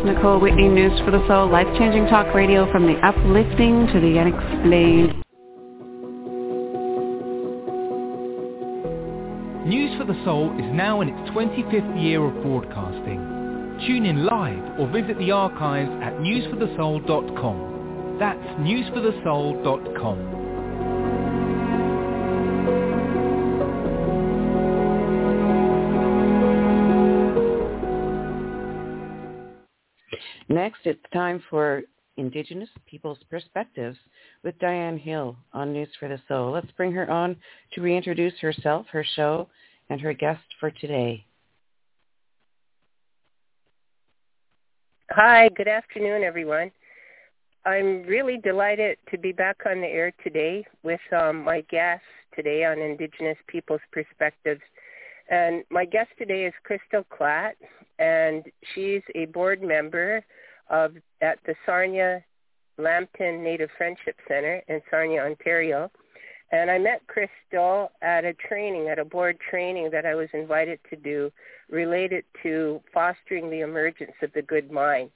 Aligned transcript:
is 0.00 0.06
Nicole 0.06 0.40
Whitney, 0.40 0.68
News 0.68 0.98
for 1.04 1.10
the 1.10 1.26
Soul, 1.26 1.50
life-changing 1.50 2.06
talk 2.06 2.32
radio 2.34 2.70
from 2.72 2.86
the 2.86 2.94
uplifting 3.06 3.86
to 3.88 4.00
the 4.00 4.18
unexplained. 4.18 5.12
News 9.66 9.98
for 9.98 10.04
the 10.04 10.18
Soul 10.24 10.56
is 10.58 10.64
now 10.74 11.02
in 11.02 11.08
its 11.08 11.30
25th 11.30 12.02
year 12.02 12.24
of 12.24 12.42
broadcasting. 12.42 13.20
Tune 13.86 14.06
in 14.06 14.24
live 14.24 14.78
or 14.78 14.86
visit 14.88 15.18
the 15.18 15.30
archives 15.30 15.90
at 16.02 16.14
newsforthesoul.com. 16.14 18.16
That's 18.18 18.46
newsforthesoul.com. 18.60 20.39
Next, 30.70 30.86
it's 30.86 31.12
time 31.12 31.42
for 31.50 31.82
Indigenous 32.16 32.68
Peoples 32.86 33.18
Perspectives 33.28 33.98
with 34.44 34.56
Diane 34.60 34.96
Hill 34.96 35.36
on 35.52 35.72
News 35.72 35.88
for 35.98 36.06
the 36.06 36.20
Soul. 36.28 36.52
Let's 36.52 36.70
bring 36.76 36.92
her 36.92 37.10
on 37.10 37.34
to 37.72 37.80
reintroduce 37.80 38.38
herself, 38.38 38.86
her 38.92 39.04
show, 39.16 39.48
and 39.88 40.00
her 40.00 40.12
guest 40.12 40.44
for 40.60 40.70
today. 40.70 41.26
Hi, 45.10 45.48
good 45.56 45.66
afternoon, 45.66 46.22
everyone. 46.22 46.70
I'm 47.66 48.04
really 48.04 48.36
delighted 48.36 48.98
to 49.10 49.18
be 49.18 49.32
back 49.32 49.56
on 49.66 49.80
the 49.80 49.88
air 49.88 50.12
today 50.22 50.64
with 50.84 51.00
um, 51.10 51.42
my 51.42 51.62
guest 51.62 52.04
today 52.36 52.64
on 52.64 52.78
Indigenous 52.78 53.38
Peoples 53.48 53.80
Perspectives. 53.90 54.62
And 55.30 55.64
my 55.68 55.84
guest 55.84 56.10
today 56.16 56.44
is 56.44 56.54
Crystal 56.62 57.04
Klatt, 57.12 57.54
and 57.98 58.44
she's 58.72 59.02
a 59.16 59.24
board 59.24 59.62
member 59.62 60.24
of 60.70 60.94
at 61.20 61.38
the 61.46 61.54
Sarnia 61.66 62.24
Lambton 62.78 63.42
Native 63.42 63.70
Friendship 63.76 64.16
Center 64.26 64.62
in 64.68 64.80
Sarnia, 64.90 65.22
Ontario. 65.22 65.90
And 66.52 66.70
I 66.70 66.78
met 66.78 67.06
Crystal 67.06 67.92
at 68.02 68.24
a 68.24 68.32
training, 68.34 68.88
at 68.88 68.98
a 68.98 69.04
board 69.04 69.38
training 69.50 69.90
that 69.92 70.04
I 70.06 70.14
was 70.14 70.28
invited 70.32 70.80
to 70.90 70.96
do 70.96 71.30
related 71.68 72.24
to 72.42 72.80
fostering 72.92 73.50
the 73.50 73.60
emergence 73.60 74.14
of 74.22 74.32
the 74.32 74.42
good 74.42 74.70
mind. 74.70 75.10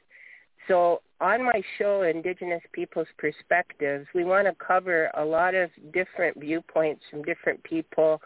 So 0.69 1.02
on 1.20 1.42
my 1.42 1.62
show, 1.78 2.02
Indigenous 2.02 2.62
Peoples 2.72 3.08
Perspectives, 3.19 4.06
we 4.14 4.25
want 4.25 4.47
to 4.47 4.55
cover 4.64 5.10
a 5.14 5.25
lot 5.25 5.55
of 5.55 5.70
different 5.92 6.38
viewpoints 6.41 7.02
from 7.10 7.22
different 7.22 7.62
people 7.64 8.20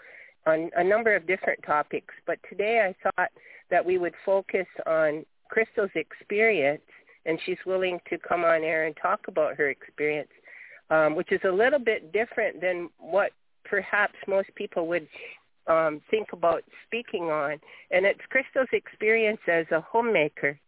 on 0.47 0.71
a 0.77 0.85
number 0.85 1.17
of 1.17 1.27
different 1.27 1.61
topics. 1.65 2.15
But 2.27 2.39
today 2.49 2.81
I 2.87 3.11
thought 3.11 3.31
that 3.71 3.85
we 3.85 3.99
would 3.99 4.15
focus 4.25 4.67
on 4.87 5.25
Crystal's 5.49 5.91
experience 5.95 6.83
and 7.29 7.39
she's 7.45 7.59
willing 7.67 8.01
to 8.09 8.17
come 8.19 8.43
on 8.43 8.65
air 8.65 8.87
and 8.87 8.97
talk 8.97 9.29
about 9.29 9.55
her 9.57 9.69
experience, 9.69 10.31
um, 10.91 11.15
which 11.15 11.31
is 11.31 11.41
a 11.45 11.53
little 11.53 11.79
bit 11.79 12.11
different 12.11 12.61
than 12.61 12.89
what 12.99 13.33
perhaps 13.65 14.15
most 14.27 14.49
people 14.55 14.89
would 14.89 15.07
um, 15.67 16.01
think 16.11 16.29
about 16.33 16.65
speaking 16.87 17.25
on. 17.25 17.61
And 17.91 18.07
it's 18.07 18.21
Crystal's 18.31 18.73
experience 18.73 19.41
as 19.47 19.67
a 19.71 19.81
homemaker. 19.81 20.59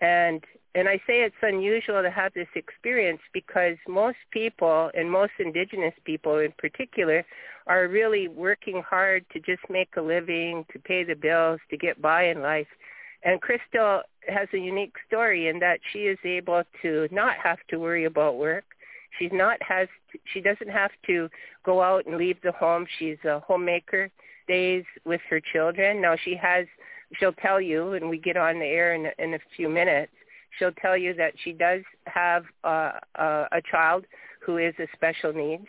And 0.00 0.42
and 0.74 0.88
I 0.90 0.96
say 1.06 1.22
it's 1.22 1.34
unusual 1.40 2.02
to 2.02 2.10
have 2.10 2.34
this 2.34 2.48
experience 2.54 3.20
because 3.32 3.76
most 3.88 4.18
people, 4.30 4.90
and 4.92 5.10
most 5.10 5.32
indigenous 5.38 5.94
people 6.04 6.38
in 6.38 6.52
particular, 6.58 7.24
are 7.66 7.88
really 7.88 8.28
working 8.28 8.82
hard 8.86 9.24
to 9.32 9.40
just 9.40 9.62
make 9.70 9.88
a 9.96 10.02
living, 10.02 10.66
to 10.74 10.78
pay 10.78 11.02
the 11.02 11.14
bills, 11.14 11.60
to 11.70 11.78
get 11.78 12.02
by 12.02 12.24
in 12.24 12.42
life. 12.42 12.66
And 13.24 13.40
Crystal 13.40 14.02
has 14.28 14.48
a 14.52 14.58
unique 14.58 14.94
story 15.06 15.48
in 15.48 15.58
that 15.60 15.80
she 15.92 16.00
is 16.00 16.18
able 16.24 16.62
to 16.82 17.08
not 17.10 17.36
have 17.42 17.58
to 17.68 17.78
worry 17.78 18.04
about 18.04 18.36
work. 18.36 18.64
She's 19.18 19.30
not 19.32 19.58
has 19.62 19.88
to, 20.12 20.18
she 20.32 20.40
doesn't 20.40 20.70
have 20.70 20.90
to 21.06 21.28
go 21.64 21.82
out 21.82 22.06
and 22.06 22.16
leave 22.16 22.36
the 22.42 22.52
home. 22.52 22.86
She's 22.98 23.18
a 23.24 23.40
homemaker, 23.40 24.10
stays 24.44 24.84
with 25.04 25.20
her 25.30 25.40
children. 25.40 26.00
Now 26.02 26.16
she 26.22 26.36
has 26.36 26.66
she'll 27.18 27.32
tell 27.32 27.60
you 27.60 27.92
and 27.94 28.08
we 28.08 28.18
get 28.18 28.36
on 28.36 28.58
the 28.58 28.66
air 28.66 28.94
in 28.94 29.06
in 29.18 29.34
a 29.34 29.38
few 29.56 29.68
minutes. 29.68 30.12
She'll 30.58 30.72
tell 30.72 30.96
you 30.96 31.14
that 31.14 31.34
she 31.42 31.52
does 31.52 31.82
have 32.06 32.44
uh, 32.64 32.92
a, 33.16 33.46
a 33.52 33.62
child 33.70 34.04
who 34.44 34.58
is 34.58 34.74
a 34.78 34.86
special 34.94 35.32
needs 35.32 35.66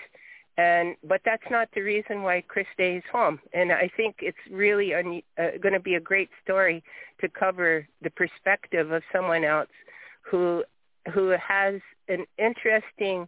and 0.57 0.95
but 1.03 1.21
that's 1.23 1.49
not 1.51 1.69
the 1.75 1.81
reason 1.81 2.23
why 2.23 2.41
Chris 2.41 2.65
stays 2.73 3.03
home. 3.11 3.39
And 3.53 3.71
I 3.71 3.89
think 3.95 4.17
it's 4.19 4.37
really 4.49 4.93
un, 4.93 5.21
uh, 5.37 5.57
going 5.61 5.73
to 5.73 5.79
be 5.79 5.95
a 5.95 5.99
great 5.99 6.29
story 6.43 6.83
to 7.21 7.29
cover 7.29 7.87
the 8.01 8.09
perspective 8.09 8.91
of 8.91 9.03
someone 9.13 9.43
else 9.43 9.69
who 10.21 10.63
who 11.13 11.29
has 11.29 11.75
an 12.09 12.25
interesting 12.37 13.27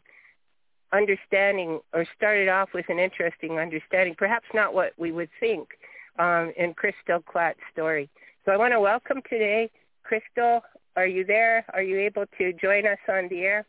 understanding 0.91 1.79
or 1.93 2.05
started 2.17 2.49
off 2.49 2.69
with 2.73 2.89
an 2.89 2.99
interesting 2.99 3.59
understanding, 3.59 4.15
perhaps 4.17 4.47
not 4.53 4.73
what 4.73 4.93
we 4.97 5.11
would 5.11 5.29
think 5.39 5.69
um, 6.17 6.51
in 6.57 6.73
Crystal 6.73 7.19
Klatt's 7.21 7.59
story. 7.71 8.09
So 8.43 8.51
I 8.51 8.57
want 8.57 8.73
to 8.73 8.79
welcome 8.79 9.21
today, 9.29 9.69
Crystal. 10.03 10.61
Are 10.95 11.05
you 11.05 11.23
there? 11.23 11.63
Are 11.73 11.83
you 11.83 11.99
able 11.99 12.25
to 12.39 12.53
join 12.53 12.87
us 12.87 12.97
on 13.07 13.29
the 13.29 13.41
air? 13.41 13.65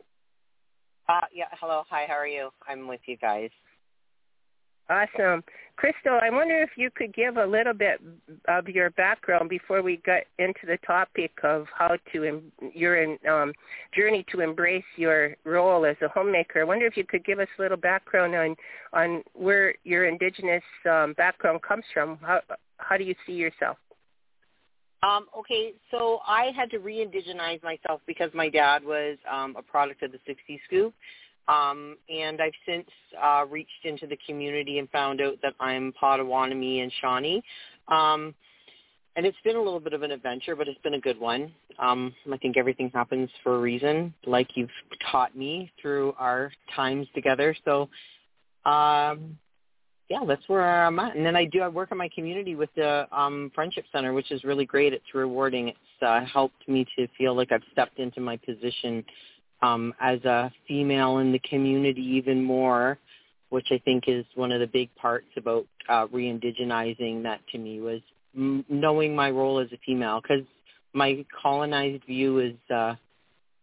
Uh, 1.11 1.19
yeah, 1.33 1.45
hello. 1.59 1.83
Hi, 1.89 2.05
how 2.07 2.13
are 2.13 2.27
you? 2.27 2.51
I'm 2.69 2.87
with 2.87 3.01
you 3.05 3.17
guys. 3.17 3.49
Awesome. 4.89 5.43
Crystal, 5.75 6.17
I 6.21 6.29
wonder 6.29 6.61
if 6.61 6.69
you 6.77 6.89
could 6.89 7.13
give 7.13 7.35
a 7.35 7.45
little 7.45 7.73
bit 7.73 7.99
of 8.47 8.67
your 8.69 8.91
background 8.91 9.49
before 9.49 9.81
we 9.81 10.01
get 10.05 10.27
into 10.39 10.61
the 10.65 10.77
topic 10.87 11.31
of 11.43 11.65
how 11.77 11.97
to 12.13 12.41
your 12.73 13.17
um, 13.29 13.51
journey 13.93 14.25
to 14.31 14.39
embrace 14.39 14.85
your 14.95 15.35
role 15.43 15.85
as 15.85 15.97
a 16.01 16.07
homemaker. 16.07 16.61
I 16.61 16.63
wonder 16.63 16.85
if 16.85 16.95
you 16.95 17.03
could 17.05 17.25
give 17.25 17.39
us 17.39 17.47
a 17.59 17.61
little 17.61 17.77
background 17.77 18.33
on 18.33 18.55
on 18.93 19.23
where 19.33 19.75
your 19.83 20.07
indigenous 20.07 20.63
um, 20.89 21.13
background 21.17 21.61
comes 21.61 21.83
from. 21.93 22.19
How 22.21 22.39
how 22.77 22.95
do 22.95 23.03
you 23.03 23.15
see 23.25 23.33
yourself? 23.33 23.77
Um, 25.03 25.25
okay, 25.37 25.73
so 25.89 26.19
I 26.27 26.51
had 26.55 26.69
to 26.71 26.77
re-indigenize 26.77 27.63
myself 27.63 28.01
because 28.05 28.29
my 28.33 28.49
dad 28.49 28.83
was 28.83 29.17
um, 29.31 29.55
a 29.57 29.61
product 29.61 30.03
of 30.03 30.11
the 30.11 30.19
60s 30.29 30.59
scoop. 30.65 30.93
Um, 31.47 31.97
and 32.07 32.39
I've 32.39 32.53
since 32.67 32.87
uh, 33.21 33.45
reached 33.49 33.83
into 33.83 34.05
the 34.05 34.17
community 34.27 34.77
and 34.77 34.87
found 34.91 35.21
out 35.21 35.35
that 35.41 35.53
I'm 35.59 35.91
Potawatomi 35.99 36.81
and 36.81 36.91
Shawnee. 37.01 37.43
Um, 37.87 38.35
and 39.15 39.25
it's 39.25 39.37
been 39.43 39.55
a 39.55 39.61
little 39.61 39.79
bit 39.79 39.93
of 39.93 40.03
an 40.03 40.11
adventure, 40.11 40.55
but 40.55 40.67
it's 40.67 40.79
been 40.81 40.93
a 40.93 40.99
good 40.99 41.19
one. 41.19 41.51
Um, 41.79 42.13
I 42.31 42.37
think 42.37 42.55
everything 42.57 42.91
happens 42.93 43.29
for 43.43 43.55
a 43.55 43.59
reason, 43.59 44.13
like 44.25 44.49
you've 44.55 44.69
taught 45.11 45.35
me 45.35 45.71
through 45.81 46.13
our 46.17 46.51
times 46.75 47.07
together. 47.13 47.55
So 47.65 47.89
um, 48.63 49.37
yeah, 50.11 50.25
that's 50.27 50.43
where 50.49 50.83
I'm 50.85 50.99
at. 50.99 51.15
And 51.15 51.25
then 51.25 51.37
I 51.37 51.45
do 51.45 51.61
I 51.61 51.69
work 51.69 51.89
in 51.93 51.97
my 51.97 52.09
community 52.13 52.53
with 52.53 52.69
the 52.75 53.07
um, 53.17 53.49
Friendship 53.55 53.85
Center, 53.93 54.11
which 54.11 54.29
is 54.29 54.43
really 54.43 54.65
great. 54.65 54.91
It's 54.91 55.15
rewarding. 55.15 55.69
It's 55.69 55.77
uh, 56.01 56.25
helped 56.25 56.67
me 56.67 56.85
to 56.97 57.07
feel 57.17 57.33
like 57.33 57.53
I've 57.53 57.63
stepped 57.71 57.97
into 57.97 58.19
my 58.19 58.35
position 58.35 59.05
um, 59.61 59.93
as 60.01 60.21
a 60.25 60.51
female 60.67 61.19
in 61.19 61.31
the 61.31 61.39
community 61.39 62.01
even 62.01 62.43
more, 62.43 62.97
which 63.51 63.67
I 63.71 63.77
think 63.85 64.03
is 64.07 64.25
one 64.35 64.51
of 64.51 64.59
the 64.59 64.67
big 64.67 64.93
parts 64.95 65.27
about 65.37 65.65
uh, 65.87 66.07
re-indigenizing 66.11 67.23
that 67.23 67.39
to 67.53 67.57
me 67.57 67.79
was 67.79 68.01
m- 68.35 68.65
knowing 68.67 69.15
my 69.15 69.29
role 69.29 69.59
as 69.59 69.71
a 69.71 69.77
female 69.85 70.19
because 70.21 70.43
my 70.91 71.25
colonized 71.41 72.03
view 72.03 72.39
is 72.39 72.55
uh, 72.69 72.95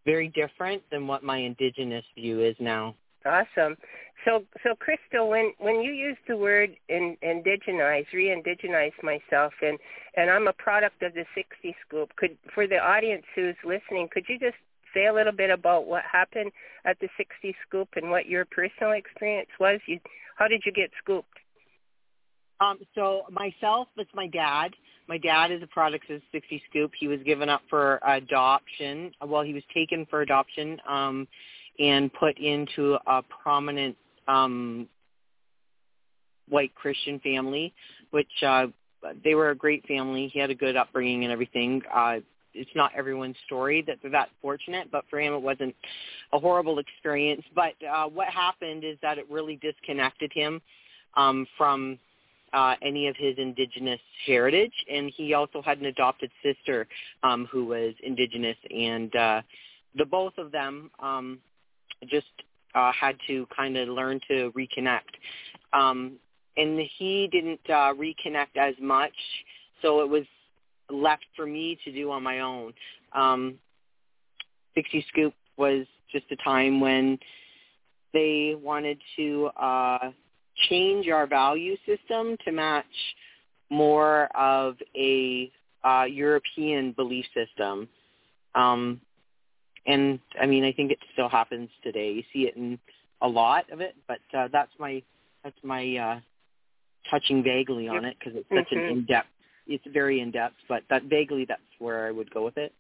very 0.06 0.28
different 0.28 0.82
than 0.91 1.06
what 1.06 1.22
my 1.22 1.37
indigenous 1.37 2.06
view 2.14 2.41
is 2.42 2.56
now. 2.58 2.94
Awesome. 3.25 3.77
So, 4.25 4.45
so 4.62 4.75
Crystal, 4.75 5.29
when 5.29 5.53
when 5.59 5.81
you 5.81 5.93
use 5.93 6.17
the 6.27 6.37
word 6.37 6.71
in, 6.89 7.17
indigenize, 7.23 8.06
re-indigenize 8.12 8.93
myself, 9.03 9.53
and 9.62 9.79
and 10.17 10.31
I'm 10.31 10.49
a 10.49 10.53
product 10.53 11.03
of 11.03 11.15
the 11.15 11.25
60 11.34 11.77
scoop. 11.87 12.15
Could 12.17 12.37
for 12.55 12.67
the 12.67 12.79
audience 12.79 13.25
who's 13.34 13.56
listening, 13.65 14.09
could 14.12 14.25
you 14.29 14.38
just 14.38 14.56
say 14.94 15.06
a 15.06 15.12
little 15.12 15.32
bit 15.32 15.50
about 15.50 15.87
what 15.87 16.03
happened 16.11 16.50
at 16.85 16.99
the 17.00 17.09
60 17.17 17.55
scoop 17.67 17.88
and 17.97 18.11
what 18.11 18.26
your 18.26 18.44
personal 18.44 18.93
experience 18.93 19.50
was? 19.61 19.81
You, 19.87 20.00
how 20.37 20.49
did 20.49 20.62
you 20.64 20.73
get 20.73 20.91
scooped? 21.03 21.38
Um, 22.61 22.79
so 22.94 23.23
myself, 23.31 23.88
it's 23.97 24.11
my 24.14 24.26
dad. 24.26 24.75
My 25.09 25.19
dad 25.19 25.53
is 25.53 25.62
a 25.62 25.67
product 25.67 26.11
of 26.11 26.21
the 26.32 26.41
60 26.41 26.62
Scoop. 26.69 26.93
He 26.99 27.09
was 27.09 27.21
given 27.25 27.49
up 27.49 27.62
for 27.71 28.00
adoption. 28.05 29.12
Well, 29.25 29.43
he 29.43 29.55
was 29.55 29.62
taken 29.73 30.06
for 30.06 30.21
adoption 30.23 30.81
um, 30.87 31.29
and 31.78 32.12
put 32.12 32.38
into 32.38 32.96
a 33.06 33.22
prominent 33.42 33.96
um, 34.26 34.88
white 36.48 36.75
Christian 36.75 37.20
family, 37.20 37.72
which 38.10 38.28
uh, 38.46 38.66
they 39.25 39.34
were 39.34 39.50
a 39.50 39.54
great 39.54 39.86
family. 39.86 40.30
He 40.32 40.38
had 40.38 40.50
a 40.50 40.54
good 40.54 40.76
upbringing 40.76 41.25
and 41.25 41.32
everything. 41.32 41.82
Uh, 41.94 42.16
it's 42.54 42.70
not 42.75 42.92
everyone's 42.96 43.36
story 43.46 43.84
that 43.86 43.98
they're 44.02 44.10
that 44.10 44.30
fortunate, 44.42 44.90
but 44.90 45.04
for 45.08 45.20
him 45.20 45.32
it 45.34 45.42
wasn't 45.42 45.75
a 46.32 46.38
horrible 46.38 46.78
experience. 46.78 47.42
But 47.54 47.75
uh, 47.88 48.06
what 48.06 48.28
happened 48.28 48.84
is 48.84 48.98
that 49.02 49.19
it 49.19 49.30
really 49.30 49.56
disconnected 49.56 50.32
him 50.34 50.60
um, 51.16 51.46
from 51.56 51.98
uh, 52.52 52.75
any 52.82 53.08
of 53.08 53.16
his 53.16 53.34
indigenous 53.36 54.00
heritage, 54.26 54.72
and 54.90 55.12
he 55.14 55.34
also 55.34 55.60
had 55.62 55.78
an 55.78 55.86
adopted 55.86 56.30
sister 56.42 56.86
um, 57.22 57.46
who 57.50 57.66
was 57.66 57.94
indigenous, 58.02 58.56
and 58.75 59.14
uh, 59.14 59.42
the 59.94 60.04
both 60.04 60.32
of 60.38 60.50
them 60.50 60.90
um, 61.00 61.38
just 62.06 62.27
uh, 62.75 62.93
had 62.93 63.17
to 63.27 63.47
kind 63.55 63.77
of 63.77 63.89
learn 63.89 64.21
to 64.29 64.53
reconnect. 64.53 65.17
Um, 65.73 66.19
and 66.56 66.81
he 66.99 67.29
didn't 67.31 67.61
uh, 67.69 67.95
reconnect 67.95 68.56
as 68.56 68.75
much, 68.81 69.15
so 69.83 70.00
it 70.00 70.09
was 70.09 70.25
left 70.91 71.25
for 71.37 71.47
me 71.47 71.79
to 71.85 71.93
do 71.93 72.11
on 72.11 72.23
my 72.23 72.41
own. 72.41 72.73
Um, 73.12 73.55
60 74.75 75.05
Scoop 75.09 75.35
was 75.56 75.87
just 76.11 76.25
a 76.31 76.37
time 76.37 76.81
when 76.81 77.19
they 78.12 78.55
wanted 78.61 78.99
to 79.17 79.47
uh, 79.61 80.11
change 80.69 81.09
our 81.09 81.27
value 81.27 81.77
system 81.87 82.37
to 82.45 82.53
match 82.53 82.87
more 83.71 84.25
of 84.37 84.77
a 84.97 85.50
uh, 85.85 86.05
European 86.05 86.93
belief 86.93 87.27
system. 87.35 87.89
Um, 88.55 89.00
and 89.88 90.20
I 90.40 90.46
mean, 90.46 90.64
I 90.64 90.73
think 90.73 90.93
it 90.93 90.99
still 91.12 91.29
happens 91.29 91.70
today. 91.82 92.12
You 92.12 92.23
see 92.32 92.46
it 92.46 92.56
in 92.56 92.79
a 93.20 93.26
lot 93.26 93.69
of 93.73 93.81
it, 93.81 93.96
but 94.06 94.20
uh, 94.37 94.49
that's 94.52 94.70
my 94.79 95.02
that's 95.43 95.56
my 95.64 95.96
uh, 95.96 96.20
touching 97.11 97.43
vaguely 97.43 97.88
on 97.88 98.05
it 98.05 98.17
because 98.19 98.35
it's 98.37 98.49
such 98.49 98.76
mm-hmm. 98.76 98.93
an 98.93 98.99
in 98.99 99.06
depth. 99.06 99.29
It's 99.67 99.85
very 99.93 100.20
in 100.20 100.31
depth, 100.31 100.56
but 100.69 100.82
that 100.90 101.05
vaguely 101.05 101.44
that's 101.46 101.61
where 101.79 102.06
I 102.06 102.11
would 102.11 102.32
go 102.32 102.44
with 102.44 102.56
it. 102.56 102.73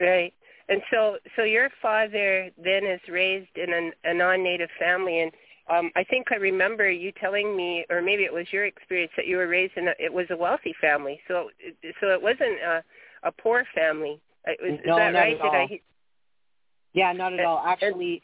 Right. 0.00 0.32
And 0.68 0.80
so, 0.92 1.16
so 1.36 1.44
your 1.44 1.68
father 1.80 2.50
then 2.62 2.86
is 2.86 3.00
raised 3.08 3.56
in 3.56 3.72
an, 3.72 3.92
a 4.04 4.12
non-native 4.12 4.68
family, 4.80 5.20
and 5.20 5.32
um, 5.70 5.90
I 5.94 6.02
think 6.04 6.26
I 6.32 6.36
remember 6.36 6.90
you 6.90 7.12
telling 7.20 7.56
me, 7.56 7.84
or 7.88 8.02
maybe 8.02 8.24
it 8.24 8.32
was 8.32 8.46
your 8.52 8.66
experience 8.66 9.12
that 9.16 9.26
you 9.26 9.36
were 9.36 9.46
raised 9.48 9.76
in. 9.76 9.88
A, 9.88 9.92
it 9.98 10.12
was 10.12 10.26
a 10.30 10.36
wealthy 10.36 10.74
family, 10.80 11.20
so 11.28 11.50
so 12.00 12.08
it 12.08 12.20
wasn't 12.20 12.58
a, 12.64 12.82
a 13.22 13.32
poor 13.32 13.64
family. 13.74 14.20
Uh, 14.46 14.52
is, 14.52 14.80
no, 14.84 14.94
is 14.94 14.98
that 14.98 15.14
right? 15.14 15.38
Did 15.40 15.54
I? 15.54 15.80
Yeah, 16.96 17.12
not 17.12 17.34
at 17.34 17.44
all. 17.44 17.62
Actually, 17.64 18.22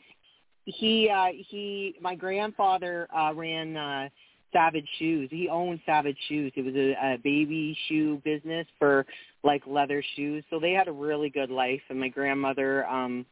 he 0.65 1.11
uh, 1.11 1.27
he 1.49 1.95
my 2.01 2.15
grandfather 2.15 3.07
uh, 3.15 3.35
ran 3.35 3.77
uh, 3.77 4.09
Savage 4.51 4.89
Shoes. 4.99 5.29
He 5.31 5.49
owned 5.49 5.81
Savage 5.85 6.17
Shoes. 6.27 6.53
It 6.57 6.65
was 6.65 6.75
a, 6.75 7.15
a 7.15 7.19
baby 7.23 7.77
shoe 7.87 8.21
business 8.25 8.67
for 8.79 9.05
like 9.45 9.63
leather 9.67 10.03
shoes. 10.17 10.43
So 10.49 10.59
they 10.59 10.73
had 10.73 10.89
a 10.89 10.93
really 10.93 11.29
good 11.29 11.51
life. 11.51 11.83
And 11.91 12.01
my 12.01 12.09
grandmother, 12.09 12.87
um, 12.87 13.27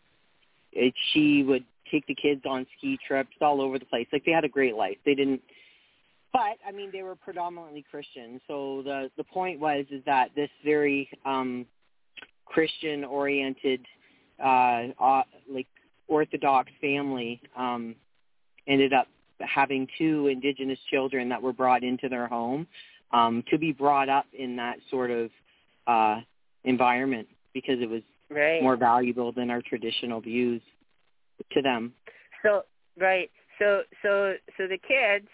it, 0.72 0.92
she 1.12 1.42
would 1.42 1.64
take 1.90 2.06
the 2.06 2.14
kids 2.14 2.42
on 2.46 2.66
ski 2.76 2.98
trips 3.08 3.30
all 3.40 3.62
over 3.62 3.78
the 3.78 3.86
place. 3.86 4.06
Like 4.12 4.26
they 4.26 4.32
had 4.32 4.44
a 4.44 4.48
great 4.48 4.74
life. 4.74 4.98
They 5.06 5.14
didn't. 5.14 5.40
But 6.34 6.58
I 6.68 6.70
mean, 6.70 6.90
they 6.92 7.02
were 7.02 7.16
predominantly 7.16 7.82
Christian. 7.90 8.42
So 8.46 8.82
the 8.84 9.10
the 9.16 9.24
point 9.24 9.58
was 9.58 9.86
is 9.90 10.02
that 10.04 10.32
this 10.36 10.50
very 10.66 11.08
um, 11.24 11.64
Christian 12.44 13.04
oriented, 13.04 13.80
uh, 14.42 14.88
uh, 15.00 15.22
like 15.50 15.66
Orthodox 16.08 16.70
family 16.80 17.40
um, 17.56 17.94
ended 18.66 18.92
up 18.92 19.06
having 19.40 19.86
two 19.96 20.26
indigenous 20.26 20.78
children 20.90 21.28
that 21.28 21.40
were 21.40 21.52
brought 21.52 21.82
into 21.82 22.08
their 22.08 22.26
home 22.26 22.66
um, 23.12 23.42
to 23.50 23.58
be 23.58 23.72
brought 23.72 24.08
up 24.08 24.26
in 24.38 24.56
that 24.56 24.78
sort 24.90 25.10
of 25.10 25.30
uh, 25.86 26.20
environment 26.64 27.26
because 27.52 27.80
it 27.80 27.88
was 27.88 28.02
right. 28.30 28.62
more 28.62 28.76
valuable 28.76 29.32
than 29.32 29.50
our 29.50 29.62
traditional 29.62 30.20
views 30.20 30.62
to 31.52 31.62
them. 31.62 31.92
So 32.42 32.62
right. 32.98 33.30
So 33.58 33.82
so 34.02 34.34
so 34.56 34.66
the 34.66 34.78
kids 34.78 35.26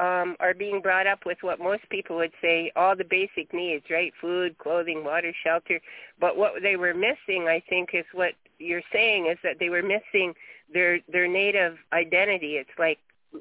um, 0.00 0.36
are 0.40 0.54
being 0.54 0.80
brought 0.80 1.06
up 1.06 1.20
with 1.24 1.38
what 1.42 1.60
most 1.60 1.88
people 1.90 2.16
would 2.16 2.32
say 2.42 2.72
all 2.76 2.96
the 2.96 3.04
basic 3.04 3.52
needs, 3.52 3.84
right? 3.90 4.12
Food, 4.20 4.58
clothing, 4.58 5.04
water, 5.04 5.32
shelter. 5.44 5.80
But 6.20 6.36
what 6.36 6.54
they 6.62 6.76
were 6.76 6.94
missing, 6.94 7.46
I 7.48 7.62
think, 7.68 7.90
is 7.94 8.04
what 8.12 8.32
you're 8.58 8.82
saying 8.92 9.26
is 9.26 9.38
that 9.42 9.56
they 9.58 9.68
were 9.68 9.82
missing 9.82 10.34
their 10.72 11.00
their 11.12 11.28
native 11.28 11.76
identity. 11.92 12.56
It's 12.56 12.70
like 12.78 12.98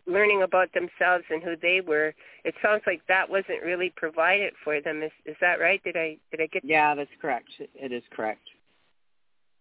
learning 0.08 0.42
about 0.42 0.70
themselves 0.74 1.24
and 1.30 1.44
who 1.44 1.56
they 1.62 1.82
were. 1.82 2.14
It 2.44 2.56
sounds 2.62 2.82
like 2.88 3.02
that 3.08 3.30
wasn't 3.30 3.64
really 3.64 3.94
provided 3.96 4.54
for 4.64 4.82
them. 4.82 5.04
Is 5.04 5.12
is 5.26 5.36
that 5.42 5.60
right? 5.60 5.84
Did 5.84 5.98
I 5.98 6.18
did 6.32 6.42
I 6.42 6.48
get? 6.48 6.66
Yeah, 6.66 6.96
that's 6.96 7.10
correct. 7.22 7.50
It 7.60 7.92
is 7.92 8.04
correct. 8.12 8.42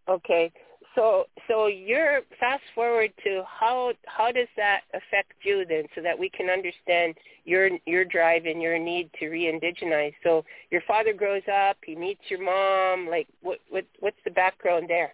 Okay. 0.08 0.52
So 0.94 1.25
so 1.49 1.69
you're 1.69 2.20
fast 2.38 2.62
forward 2.75 3.12
to 3.25 3.43
how 3.46 3.93
how 4.06 4.31
does 4.31 4.49
that 4.56 4.82
affect 4.93 5.32
you 5.43 5.64
then, 5.69 5.84
so 5.94 6.02
that 6.02 6.19
we 6.19 6.28
can 6.28 6.50
understand 6.50 7.14
your 7.44 7.70
your 7.87 8.04
drive 8.04 8.44
and 8.44 8.60
your 8.60 8.78
need 8.78 9.10
to 9.20 9.28
re-indigenize. 9.28 10.14
So 10.22 10.44
your 10.70 10.82
father 10.87 11.12
grows 11.12 11.43
up, 11.52 11.78
he 11.84 11.94
meets 11.94 12.22
your 12.28 12.43
mom. 12.43 13.08
Like 13.08 13.26
what 13.43 13.58
what 13.70 13.84
what's 14.00 14.19
the 14.25 14.31
background 14.31 14.87
there? 14.88 15.12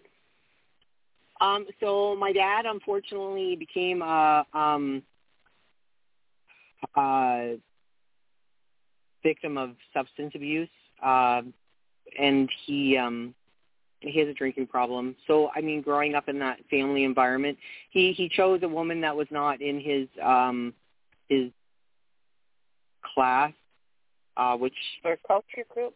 Um, 1.41 1.65
so 1.79 2.15
my 2.15 2.33
dad 2.33 2.65
unfortunately 2.65 3.55
became 3.55 4.01
a 4.01 4.45
um, 4.53 5.03
a 6.95 7.57
victim 9.23 9.57
of 9.57 9.71
substance 9.93 10.33
abuse, 10.35 10.69
uh, 11.03 11.41
and 12.19 12.49
he 12.65 12.97
um, 12.97 13.33
he 14.01 14.19
has 14.19 14.27
a 14.27 14.33
drinking 14.33 14.67
problem. 14.67 15.15
So 15.27 15.49
I 15.55 15.61
mean, 15.61 15.81
growing 15.81 16.15
up 16.15 16.27
in 16.27 16.39
that 16.39 16.59
family 16.69 17.03
environment, 17.03 17.57
he 17.89 18.13
he 18.13 18.29
chose 18.29 18.61
a 18.63 18.67
woman 18.67 19.01
that 19.01 19.15
was 19.15 19.27
not 19.31 19.61
in 19.61 19.79
his 19.79 20.07
um, 20.23 20.73
his 21.29 21.51
class, 23.13 23.53
uh, 24.37 24.55
which 24.55 24.73
or 25.03 25.17
culture 25.27 25.65
group. 25.73 25.93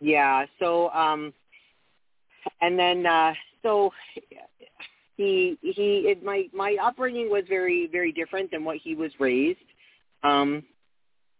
Yeah. 0.00 0.46
So 0.58 0.90
um, 0.90 1.32
and 2.60 2.78
then 2.78 3.06
uh, 3.06 3.32
so 3.64 3.90
he 5.16 5.58
he 5.60 6.04
it, 6.06 6.22
my 6.22 6.44
my 6.52 6.76
upbringing 6.80 7.28
was 7.30 7.42
very 7.48 7.88
very 7.90 8.12
different 8.12 8.52
than 8.52 8.64
what 8.64 8.76
he 8.76 8.94
was 8.94 9.10
raised. 9.18 9.58
Um 10.22 10.62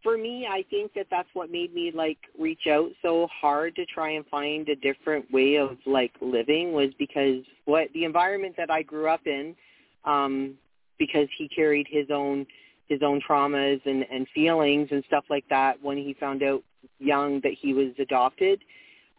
for 0.04 0.16
me 0.18 0.46
i 0.48 0.62
think 0.70 0.92
that 0.94 1.06
that's 1.10 1.28
what 1.32 1.50
made 1.50 1.74
me 1.74 1.90
like 1.92 2.18
reach 2.38 2.68
out 2.70 2.90
so 3.02 3.26
hard 3.40 3.74
to 3.74 3.84
try 3.86 4.10
and 4.10 4.24
find 4.26 4.68
a 4.68 4.76
different 4.76 5.28
way 5.32 5.56
of 5.56 5.78
like 5.86 6.12
living 6.20 6.72
was 6.72 6.90
because 6.98 7.42
what 7.64 7.88
the 7.94 8.04
environment 8.04 8.54
that 8.56 8.70
i 8.70 8.82
grew 8.82 9.08
up 9.08 9.26
in 9.26 9.56
um 10.04 10.54
because 10.98 11.26
he 11.36 11.48
carried 11.48 11.86
his 11.90 12.06
own 12.12 12.46
his 12.86 13.00
own 13.02 13.20
traumas 13.26 13.80
and 13.86 14.04
and 14.12 14.28
feelings 14.34 14.88
and 14.92 15.02
stuff 15.06 15.24
like 15.30 15.44
that 15.48 15.82
when 15.82 15.96
he 15.96 16.14
found 16.20 16.42
out 16.42 16.62
young 16.98 17.40
that 17.40 17.54
he 17.58 17.72
was 17.72 17.88
adopted 17.98 18.60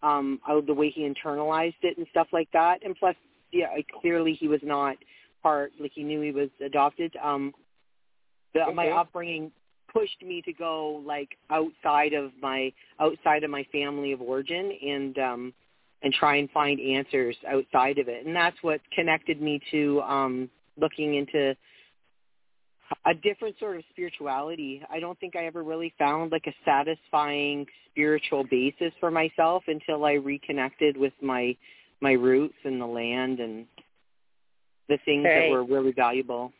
um 0.05 0.39
the 0.67 0.73
way 0.73 0.89
he 0.89 1.01
internalized 1.01 1.81
it 1.81 1.97
and 1.97 2.07
stuff 2.11 2.27
like 2.31 2.49
that 2.53 2.79
and 2.85 2.95
plus 2.95 3.15
yeah, 3.55 3.67
clearly 4.01 4.33
he 4.33 4.47
was 4.47 4.59
not 4.63 4.97
part. 5.41 5.71
Like 5.79 5.91
he 5.93 6.03
knew 6.03 6.21
he 6.21 6.31
was 6.31 6.49
adopted. 6.63 7.15
Um, 7.23 7.53
the, 8.53 8.63
okay. 8.63 8.73
my 8.73 8.89
upbringing 8.89 9.51
pushed 9.91 10.21
me 10.21 10.41
to 10.43 10.51
go 10.51 11.01
like 11.05 11.29
outside 11.49 12.13
of 12.13 12.31
my 12.41 12.71
outside 12.99 13.43
of 13.43 13.49
my 13.49 13.65
family 13.71 14.11
of 14.11 14.21
origin 14.21 14.71
and 14.85 15.17
um 15.17 15.53
and 16.01 16.13
try 16.13 16.35
and 16.35 16.49
find 16.51 16.81
answers 16.81 17.35
outside 17.47 17.97
of 17.97 18.09
it 18.09 18.25
and 18.25 18.35
that's 18.35 18.57
what 18.61 18.81
connected 18.93 19.41
me 19.41 19.61
to 19.71 20.01
um 20.01 20.49
looking 20.77 21.15
into 21.15 21.55
a 23.05 23.13
different 23.13 23.55
sort 23.59 23.77
of 23.77 23.83
spirituality. 23.91 24.81
I 24.89 24.99
don't 24.99 25.19
think 25.19 25.35
I 25.35 25.45
ever 25.45 25.63
really 25.63 25.93
found 25.97 26.31
like 26.31 26.45
a 26.47 26.53
satisfying 26.63 27.65
spiritual 27.91 28.43
basis 28.49 28.91
for 28.99 29.11
myself 29.11 29.63
until 29.67 30.05
I 30.05 30.13
reconnected 30.13 30.97
with 30.97 31.13
my 31.21 31.55
my 32.01 32.11
roots 32.11 32.55
and 32.63 32.79
the 32.79 32.85
land 32.85 33.39
and 33.39 33.65
the 34.89 34.97
things 35.05 35.25
right. 35.25 35.47
that 35.47 35.51
were 35.51 35.63
really 35.63 35.91
valuable. 35.91 36.51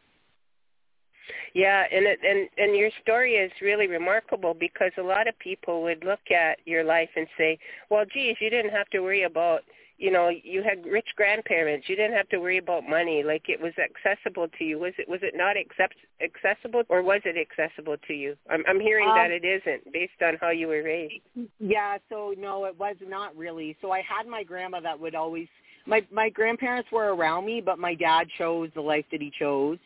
Yeah, 1.53 1.83
and 1.91 2.05
it, 2.05 2.19
and 2.23 2.49
and 2.57 2.75
your 2.75 2.89
story 3.01 3.33
is 3.35 3.51
really 3.61 3.87
remarkable 3.87 4.53
because 4.53 4.91
a 4.97 5.01
lot 5.01 5.27
of 5.27 5.37
people 5.39 5.81
would 5.83 6.03
look 6.03 6.31
at 6.31 6.59
your 6.65 6.83
life 6.83 7.09
and 7.15 7.27
say, 7.37 7.57
"Well, 7.89 8.05
geez, 8.05 8.35
you 8.39 8.49
didn't 8.49 8.71
have 8.71 8.89
to 8.89 8.99
worry 8.99 9.23
about 9.23 9.61
you 9.97 10.11
know 10.11 10.29
you 10.29 10.61
had 10.61 10.85
rich 10.85 11.07
grandparents. 11.15 11.87
You 11.87 11.95
didn't 11.95 12.17
have 12.17 12.27
to 12.29 12.39
worry 12.39 12.57
about 12.57 12.87
money. 12.87 13.23
Like 13.23 13.43
it 13.47 13.59
was 13.61 13.73
accessible 13.77 14.47
to 14.57 14.63
you. 14.63 14.79
Was 14.79 14.93
it 14.97 15.07
was 15.07 15.21
it 15.23 15.33
not 15.35 15.55
accept, 15.57 15.95
accessible 16.21 16.83
or 16.89 17.01
was 17.01 17.21
it 17.23 17.37
accessible 17.37 17.95
to 18.07 18.13
you? 18.13 18.35
I'm 18.49 18.63
i'm 18.67 18.79
hearing 18.79 19.07
um, 19.07 19.15
that 19.15 19.31
it 19.31 19.45
isn't 19.45 19.91
based 19.93 20.21
on 20.21 20.35
how 20.41 20.49
you 20.49 20.67
were 20.67 20.83
raised. 20.83 21.13
Yeah 21.59 21.97
so 22.09 22.33
no 22.37 22.65
it 22.65 22.77
was 22.77 22.95
not 23.07 23.35
really. 23.35 23.77
So 23.81 23.91
i 23.91 24.01
had 24.01 24.27
my 24.27 24.43
grandma 24.43 24.79
that 24.81 24.99
would 24.99 25.15
always 25.15 25.47
my 25.85 26.05
my 26.11 26.29
grandparents 26.29 26.91
were 26.91 27.15
around 27.15 27.45
me 27.45 27.61
but 27.61 27.79
my 27.79 27.95
dad 27.95 28.27
chose 28.37 28.69
the 28.75 28.81
life 28.81 29.05
that 29.11 29.21
he 29.21 29.31
chose. 29.37 29.77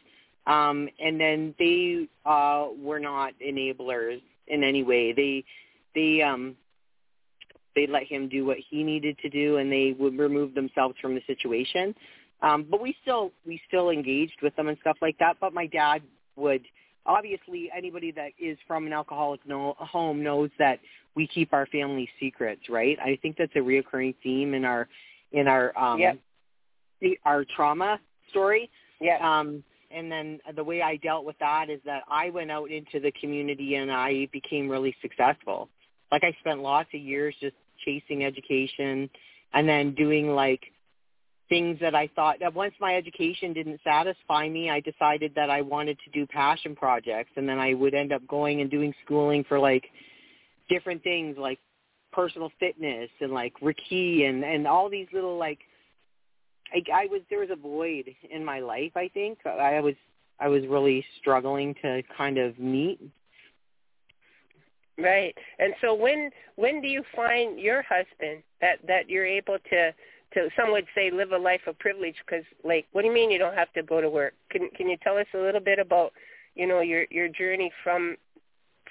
Um 0.47 0.89
and 0.99 1.19
then 1.19 1.53
they 1.59 2.07
uh 2.25 2.67
were 2.81 2.99
not 2.99 3.33
enablers 3.45 4.21
in 4.47 4.63
any 4.63 4.81
way. 4.83 5.13
They 5.13 5.43
they 5.93 6.23
um 6.23 6.55
they 7.75 7.87
let 7.87 8.03
him 8.03 8.27
do 8.27 8.45
what 8.45 8.57
he 8.69 8.83
needed 8.83 9.17
to 9.19 9.29
do 9.29 9.57
and 9.57 9.71
they 9.71 9.95
would 9.97 10.17
remove 10.17 10.53
themselves 10.53 10.95
from 11.01 11.15
the 11.15 11.21
situation 11.27 11.93
um 12.41 12.65
but 12.69 12.81
we 12.81 12.95
still 13.01 13.31
we 13.45 13.61
still 13.67 13.89
engaged 13.89 14.41
with 14.41 14.55
them 14.55 14.67
and 14.67 14.77
stuff 14.81 14.97
like 15.01 15.17
that 15.19 15.37
but 15.39 15.53
my 15.53 15.65
dad 15.67 16.01
would 16.35 16.63
obviously 17.05 17.69
anybody 17.75 18.11
that 18.11 18.31
is 18.39 18.57
from 18.67 18.85
an 18.85 18.93
alcoholic 18.93 19.41
no, 19.45 19.75
home 19.77 20.23
knows 20.23 20.49
that 20.59 20.79
we 21.15 21.27
keep 21.27 21.53
our 21.53 21.65
family 21.65 22.07
secrets, 22.19 22.61
right? 22.69 22.97
I 22.99 23.17
think 23.21 23.35
that's 23.37 23.51
a 23.55 23.59
reoccurring 23.59 24.15
theme 24.23 24.53
in 24.53 24.63
our 24.63 24.87
in 25.31 25.47
our 25.47 25.77
um 25.77 25.99
Yep. 25.99 26.19
our 27.25 27.45
trauma 27.55 27.99
story. 28.29 28.69
Yeah. 29.01 29.17
Um 29.21 29.63
and 29.91 30.11
then 30.11 30.39
the 30.55 30.63
way 30.63 30.83
I 30.83 30.97
dealt 30.97 31.25
with 31.25 31.37
that 31.39 31.69
is 31.71 31.81
that 31.85 32.03
I 32.07 32.29
went 32.29 32.51
out 32.51 32.69
into 32.69 32.99
the 32.99 33.11
community 33.19 33.75
and 33.75 33.91
I 33.91 34.27
became 34.31 34.69
really 34.69 34.95
successful. 35.01 35.67
Like 36.11 36.23
I 36.23 36.35
spent 36.39 36.61
lots 36.61 36.89
of 36.93 37.01
years 37.01 37.35
just 37.39 37.55
chasing 37.85 38.23
education 38.23 39.09
and 39.53 39.67
then 39.67 39.93
doing 39.95 40.29
like 40.35 40.61
things 41.49 41.79
that 41.81 41.95
I 41.95 42.07
thought 42.15 42.37
that 42.39 42.53
once 42.53 42.73
my 42.79 42.95
education 42.95 43.53
didn't 43.53 43.79
satisfy 43.83 44.47
me, 44.47 44.69
I 44.69 44.79
decided 44.81 45.33
that 45.35 45.49
I 45.49 45.61
wanted 45.61 45.97
to 46.05 46.11
do 46.11 46.27
passion 46.27 46.75
projects 46.75 47.31
and 47.35 47.49
then 47.49 47.59
I 47.59 47.73
would 47.73 47.95
end 47.95 48.13
up 48.13 48.25
going 48.27 48.61
and 48.61 48.69
doing 48.69 48.93
schooling 49.03 49.43
for 49.43 49.59
like 49.59 49.85
different 50.69 51.03
things 51.03 51.37
like 51.37 51.59
personal 52.11 52.51
fitness 52.59 53.09
and 53.19 53.31
like 53.31 53.53
Reiki 53.61 54.27
and 54.27 54.43
and 54.43 54.67
all 54.67 54.89
these 54.89 55.07
little 55.13 55.37
like 55.37 55.59
I, 56.73 57.03
I 57.03 57.05
was 57.07 57.21
there 57.29 57.39
was 57.39 57.49
a 57.51 57.55
void 57.55 58.05
in 58.29 58.45
my 58.45 58.59
life. 58.59 58.91
I 58.95 59.09
think 59.13 59.39
I 59.45 59.79
was 59.79 59.95
I 60.39 60.47
was 60.47 60.65
really 60.67 61.03
struggling 61.19 61.75
to 61.81 62.01
kind 62.15 62.37
of 62.37 62.57
meet. 62.59 62.99
Right. 64.99 65.35
And 65.59 65.73
so 65.81 65.93
when 65.93 66.29
when 66.55 66.81
do 66.81 66.87
you 66.87 67.03
find 67.15 67.59
your 67.59 67.81
husband 67.83 68.43
that 68.61 68.79
that 68.87 69.09
you're 69.09 69.25
able 69.25 69.57
to 69.69 69.91
to 70.33 70.49
some 70.57 70.71
would 70.71 70.85
say 70.93 71.09
live 71.11 71.31
a 71.31 71.37
life 71.37 71.61
of 71.67 71.77
privilege 71.79 72.15
because 72.25 72.43
like 72.63 72.85
what 72.91 73.01
do 73.01 73.07
you 73.07 73.13
mean 73.13 73.31
you 73.31 73.39
don't 73.39 73.55
have 73.55 73.71
to 73.73 73.83
go 73.83 74.01
to 74.01 74.09
work? 74.09 74.33
Can 74.51 74.69
can 74.75 74.89
you 74.89 74.97
tell 75.03 75.17
us 75.17 75.27
a 75.33 75.37
little 75.37 75.61
bit 75.61 75.79
about 75.79 76.11
you 76.55 76.67
know 76.67 76.81
your 76.81 77.05
your 77.09 77.27
journey 77.29 77.71
from 77.83 78.17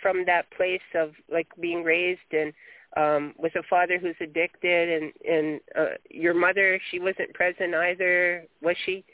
from 0.00 0.24
that 0.26 0.50
place 0.56 0.80
of 0.94 1.12
like 1.30 1.48
being 1.60 1.82
raised 1.84 2.20
and 2.32 2.52
um 2.96 3.34
with 3.36 3.54
a 3.56 3.62
father 3.68 3.98
who's 3.98 4.16
addicted 4.20 5.02
and 5.02 5.12
and 5.30 5.60
uh, 5.78 5.94
your 6.10 6.32
mother 6.34 6.80
she 6.90 6.98
wasn't 6.98 7.32
present 7.34 7.74
either 7.74 8.44
was 8.62 8.76
she 8.86 9.04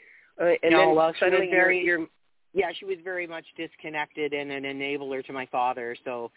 uh, 0.41 0.45
and 0.63 0.71
No, 0.71 0.77
then 0.79 0.95
well, 0.95 1.13
suddenly 1.19 1.47
you're- 1.47 1.57
very- 1.59 1.83
you're 1.83 2.07
Yeah, 2.53 2.71
she 2.79 2.85
was 2.85 2.97
very 3.03 3.27
much 3.27 3.45
disconnected 3.57 4.31
and 4.33 4.49
an 4.51 4.63
enabler 4.63 5.25
to 5.25 5.33
my 5.33 5.45
father. 5.47 5.93
So 6.05 6.31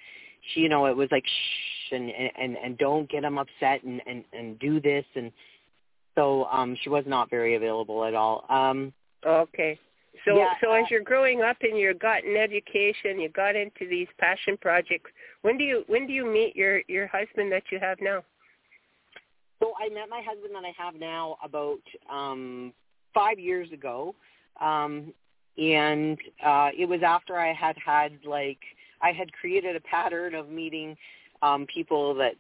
she, 0.53 0.61
you 0.61 0.69
know, 0.69 0.87
it 0.87 0.97
was 0.97 1.09
like 1.11 1.25
shh 1.27 1.93
and 1.93 2.11
and 2.11 2.57
and 2.57 2.79
don't 2.79 3.09
get 3.11 3.25
him 3.25 3.39
upset 3.39 3.83
and 3.83 4.01
and 4.07 4.25
and 4.33 4.59
do 4.59 4.81
this 4.81 5.05
and 5.15 5.33
so 6.15 6.45
um 6.47 6.77
she 6.83 6.89
was 6.89 7.05
not 7.07 7.31
very 7.31 7.55
available 7.55 8.05
at 8.05 8.15
all. 8.15 8.45
Um 8.49 8.93
Okay. 9.27 9.79
So 10.25 10.37
Yeah, 10.37 10.55
so 10.61 10.73
as 10.73 10.85
you're 10.91 11.03
growing 11.03 11.43
up 11.43 11.57
and 11.63 11.79
you're 11.79 11.95
gotten 11.95 12.37
education, 12.37 13.21
you 13.21 13.29
got 13.29 13.55
into 13.55 13.89
these 13.89 14.09
passion 14.19 14.57
projects. 14.61 15.11
When 15.43 15.57
do 15.57 15.65
you 15.65 15.85
when 15.87 16.07
do 16.07 16.13
you 16.13 16.27
meet 16.27 16.57
your 16.57 16.83
your 16.89 17.07
husband 17.07 17.53
that 17.53 17.65
you 17.71 17.79
have 17.79 17.99
now? 18.01 18.25
So 19.61 19.73
I 19.81 19.89
met 19.93 20.09
my 20.09 20.23
husband 20.25 20.55
that 20.55 20.65
I 20.65 20.73
have 20.83 20.95
now 20.95 21.37
about 21.43 21.81
um 22.11 22.73
five 23.15 23.39
years 23.39 23.71
ago. 23.73 24.15
Um 24.61 25.13
and 25.57 26.19
uh 26.45 26.71
it 26.77 26.89
was 26.89 27.01
after 27.03 27.39
I 27.39 27.53
had 27.53 27.77
had 27.85 28.13
like 28.25 28.61
I 29.03 29.13
had 29.13 29.33
created 29.33 29.77
a 29.77 29.81
pattern 29.81 30.35
of 30.35 30.49
meeting 30.49 30.97
um 31.43 31.67
people 31.73 32.15
that 32.15 32.35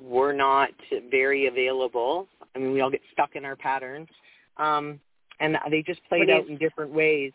were 0.00 0.32
not 0.32 0.70
very 1.10 1.46
available. 1.46 2.28
I 2.54 2.58
mean 2.58 2.72
we 2.72 2.80
all 2.80 2.90
get 2.90 3.02
stuck 3.12 3.36
in 3.36 3.44
our 3.44 3.56
patterns. 3.56 4.08
Um 4.56 5.00
and 5.40 5.56
they 5.70 5.82
just 5.82 6.00
played 6.08 6.28
you- 6.28 6.34
out 6.34 6.48
in 6.48 6.56
different 6.58 6.92
ways. 6.92 7.32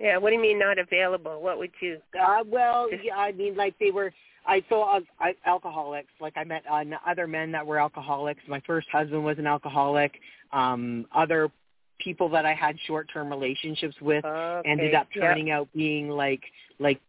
Yeah. 0.00 0.18
What 0.18 0.30
do 0.30 0.36
you 0.36 0.42
mean 0.42 0.58
not 0.58 0.78
available? 0.78 1.40
What 1.40 1.58
would 1.58 1.70
you? 1.80 1.98
Uh, 2.20 2.42
well, 2.46 2.88
yeah, 3.02 3.16
I 3.16 3.32
mean, 3.32 3.56
like 3.56 3.78
they 3.78 3.90
were. 3.90 4.12
I 4.46 4.62
saw 4.68 4.96
uh, 4.96 5.00
I, 5.20 5.34
alcoholics. 5.46 6.10
Like 6.20 6.34
I 6.36 6.44
met 6.44 6.64
uh, 6.70 6.84
other 7.06 7.26
men 7.26 7.52
that 7.52 7.64
were 7.66 7.78
alcoholics. 7.78 8.40
My 8.48 8.60
first 8.66 8.88
husband 8.90 9.24
was 9.24 9.38
an 9.38 9.46
alcoholic. 9.46 10.12
Um, 10.52 11.06
other 11.14 11.50
people 11.98 12.28
that 12.30 12.44
I 12.44 12.52
had 12.54 12.76
short-term 12.86 13.30
relationships 13.30 13.94
with 14.00 14.24
Okay. 14.24 14.68
ended 14.68 14.94
up 14.94 15.06
turning 15.14 15.50
out 15.50 15.68
being 15.74 16.10
like 16.10 16.42
like 16.78 17.00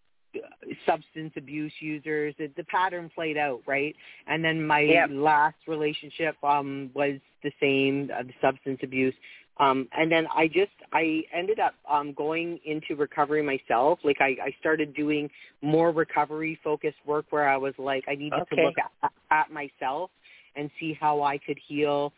substance 0.86 1.34
abuse 1.38 1.74
users. 1.80 2.34
The, 2.38 2.52
the 2.58 2.64
pattern 2.66 3.10
played 3.14 3.38
out, 3.38 3.62
right? 3.66 3.96
And 4.28 4.44
then 4.44 4.66
my 4.66 4.82
Yep. 4.82 5.10
last 5.12 5.56
relationship 5.68 6.36
um 6.44 6.92
was 6.94 7.20
the 7.44 7.52
same, 7.60 8.10
uh, 8.18 8.24
the 8.24 8.34
substance 8.42 8.80
abuse. 8.84 9.14
Um 9.58 9.88
and 9.98 10.12
then 10.12 10.28
I 10.36 10.48
just 10.48 10.72
I 10.94 11.24
ended 11.34 11.60
up 11.60 11.74
um 11.90 12.14
going 12.14 12.60
into 12.66 12.96
recovery 12.96 13.42
myself. 13.42 14.00
Like 14.04 14.18
I 14.20 14.36
I 14.44 14.56
started 14.60 14.94
doing 14.94 15.30
more 15.62 15.92
recovery 15.92 16.60
focused 16.64 16.98
work 17.06 17.26
where 17.30 17.48
I 17.48 17.58
was 17.58 17.74
like 17.78 18.04
I 18.08 18.16
needed 18.16 18.42
Okay. 18.42 18.56
to 18.56 18.64
look 18.64 18.76
at, 18.78 19.12
at 19.32 19.52
myself 19.52 20.12
and 20.56 20.70
see 20.80 20.94
how 21.00 21.22
I 21.22 21.38
could 21.38 21.60
heal. 21.68 22.14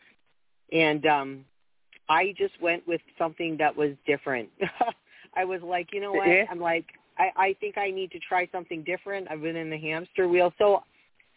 And 0.71 1.05
um 1.05 1.45
I 2.09 2.33
just 2.38 2.59
went 2.62 2.88
with 2.88 3.01
something 3.17 3.57
that 3.57 3.75
was 3.75 3.91
different. 4.05 4.50
I 5.36 5.45
was 5.45 5.62
like, 5.62 5.89
you 5.93 6.00
know 6.01 6.13
what? 6.13 6.27
Yeah. 6.27 6.45
I'm 6.50 6.59
like, 6.59 6.86
I, 7.17 7.31
I 7.36 7.55
think 7.59 7.77
I 7.77 7.89
need 7.89 8.12
to 8.12 8.19
try 8.19 8.47
something 8.51 8.83
different. 8.83 9.27
I've 9.29 9.41
been 9.41 9.55
in 9.55 9.69
the 9.69 9.77
hamster 9.77 10.27
wheel. 10.27 10.53
So 10.57 10.83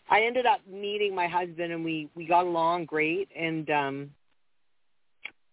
I 0.09 0.23
ended 0.23 0.47
up 0.47 0.61
meeting 0.71 1.15
my 1.15 1.27
husband 1.27 1.73
and 1.73 1.85
we, 1.85 2.09
we 2.15 2.27
got 2.27 2.47
along 2.47 2.87
great 2.87 3.29
and 3.37 3.69
um 3.71 4.11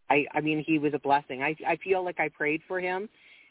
I 0.09 0.25
I 0.33 0.41
mean 0.41 0.63
he 0.65 0.79
was 0.79 0.93
a 0.93 0.99
blessing. 0.99 1.43
I 1.43 1.55
I 1.67 1.77
feel 1.77 2.03
like 2.03 2.19
I 2.19 2.29
prayed 2.29 2.61
for 2.67 2.79
him 2.79 3.09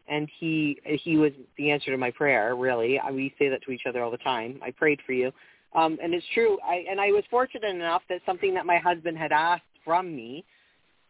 and 0.08 0.28
he 0.38 0.78
he 0.84 1.16
was 1.16 1.32
the 1.58 1.70
answer 1.70 1.90
to 1.90 1.98
my 1.98 2.10
prayer, 2.10 2.54
really. 2.56 2.98
I, 2.98 3.10
we 3.10 3.34
say 3.38 3.48
that 3.48 3.62
to 3.62 3.72
each 3.72 3.82
other 3.88 4.02
all 4.02 4.10
the 4.10 4.18
time. 4.18 4.60
I 4.62 4.70
prayed 4.70 5.00
for 5.06 5.12
you. 5.12 5.32
Um 5.74 5.98
and 6.02 6.14
it's 6.14 6.26
true. 6.34 6.58
I 6.66 6.84
and 6.90 7.00
I 7.00 7.08
was 7.08 7.24
fortunate 7.30 7.74
enough 7.74 8.02
that 8.08 8.20
something 8.26 8.54
that 8.54 8.66
my 8.66 8.78
husband 8.78 9.16
had 9.18 9.32
asked 9.32 9.62
from 9.84 10.14
me 10.14 10.44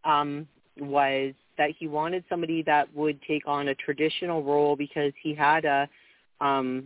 um, 0.07 0.47
was 0.79 1.35
that 1.59 1.71
he 1.79 1.87
wanted 1.87 2.25
somebody 2.29 2.63
that 2.63 2.95
would 2.95 3.21
take 3.23 3.47
on 3.47 3.69
a 3.69 3.75
traditional 3.75 4.43
role 4.43 4.77
because 4.77 5.13
he 5.23 5.35
had 5.35 5.65
a 5.65 5.89
um, 6.41 6.85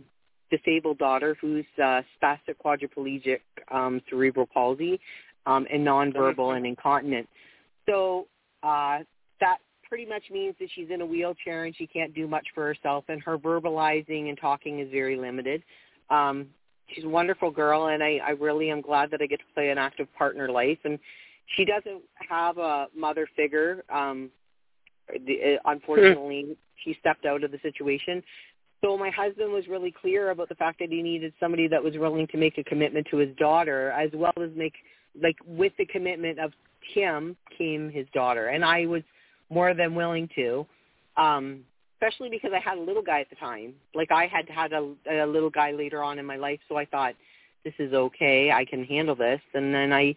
disabled 0.49 0.97
daughter 0.97 1.35
who's 1.39 1.65
uh, 1.81 2.01
spastic 2.21 2.55
quadriplegic 2.63 3.39
um, 3.71 4.01
cerebral 4.09 4.47
palsy 4.53 4.99
um, 5.45 5.65
and 5.71 5.85
nonverbal 5.85 6.55
and 6.55 6.65
incontinent. 6.65 7.27
So 7.87 8.27
uh, 8.63 8.99
that 9.39 9.57
pretty 9.87 10.05
much 10.05 10.23
means 10.31 10.55
that 10.59 10.69
she's 10.73 10.89
in 10.89 11.01
a 11.01 11.05
wheelchair 11.05 11.65
and 11.65 11.75
she 11.75 11.87
can't 11.87 12.13
do 12.13 12.27
much 12.27 12.47
for 12.53 12.65
herself, 12.65 13.05
and 13.09 13.21
her 13.23 13.37
verbalizing 13.37 14.29
and 14.29 14.37
talking 14.39 14.79
is 14.79 14.89
very 14.91 15.17
limited. 15.17 15.63
Um, 16.09 16.47
she's 16.93 17.03
a 17.03 17.09
wonderful 17.09 17.51
girl, 17.51 17.87
and 17.87 18.03
I, 18.03 18.19
I 18.25 18.31
really 18.31 18.69
am 18.69 18.81
glad 18.81 19.11
that 19.11 19.21
I 19.21 19.25
get 19.25 19.39
to 19.39 19.45
play 19.53 19.69
an 19.69 19.77
active 19.77 20.07
partner 20.13 20.49
life. 20.49 20.77
And 20.83 20.99
she 21.57 21.65
doesn't 21.65 22.01
have 22.29 22.57
a 22.57 22.87
mother 22.95 23.27
figure. 23.35 23.83
Um, 23.93 24.29
the, 25.25 25.55
uh, 25.55 25.71
unfortunately, 25.71 26.57
she 26.83 26.95
stepped 26.99 27.25
out 27.25 27.43
of 27.43 27.51
the 27.51 27.59
situation. 27.61 28.23
So 28.83 28.97
my 28.97 29.11
husband 29.11 29.51
was 29.51 29.67
really 29.67 29.91
clear 29.91 30.31
about 30.31 30.49
the 30.49 30.55
fact 30.55 30.79
that 30.79 30.89
he 30.89 31.03
needed 31.03 31.33
somebody 31.39 31.67
that 31.67 31.83
was 31.83 31.93
willing 31.97 32.27
to 32.27 32.37
make 32.37 32.57
a 32.57 32.63
commitment 32.63 33.07
to 33.11 33.17
his 33.17 33.35
daughter, 33.37 33.91
as 33.91 34.09
well 34.13 34.33
as 34.41 34.49
make 34.55 34.73
like 35.21 35.35
with 35.45 35.73
the 35.77 35.85
commitment 35.85 36.39
of 36.39 36.51
him 36.93 37.35
came 37.57 37.91
his 37.91 38.07
daughter, 38.13 38.47
and 38.47 38.65
I 38.65 38.85
was 38.85 39.03
more 39.49 39.73
than 39.73 39.93
willing 39.93 40.29
to. 40.35 40.65
Um, 41.17 41.61
especially 42.01 42.29
because 42.29 42.51
I 42.55 42.59
had 42.59 42.77
a 42.77 42.81
little 42.81 43.03
guy 43.03 43.21
at 43.21 43.29
the 43.29 43.35
time. 43.35 43.73
Like 43.93 44.11
I 44.11 44.25
had 44.25 44.49
had 44.49 44.73
a, 44.73 44.93
a 45.09 45.25
little 45.25 45.51
guy 45.51 45.71
later 45.71 46.01
on 46.01 46.17
in 46.17 46.25
my 46.25 46.37
life, 46.37 46.59
so 46.67 46.75
I 46.77 46.85
thought 46.85 47.13
this 47.63 47.73
is 47.77 47.93
okay. 47.93 48.51
I 48.51 48.65
can 48.65 48.83
handle 48.83 49.15
this. 49.15 49.41
And 49.53 49.73
then 49.73 49.93
I 49.93 50.15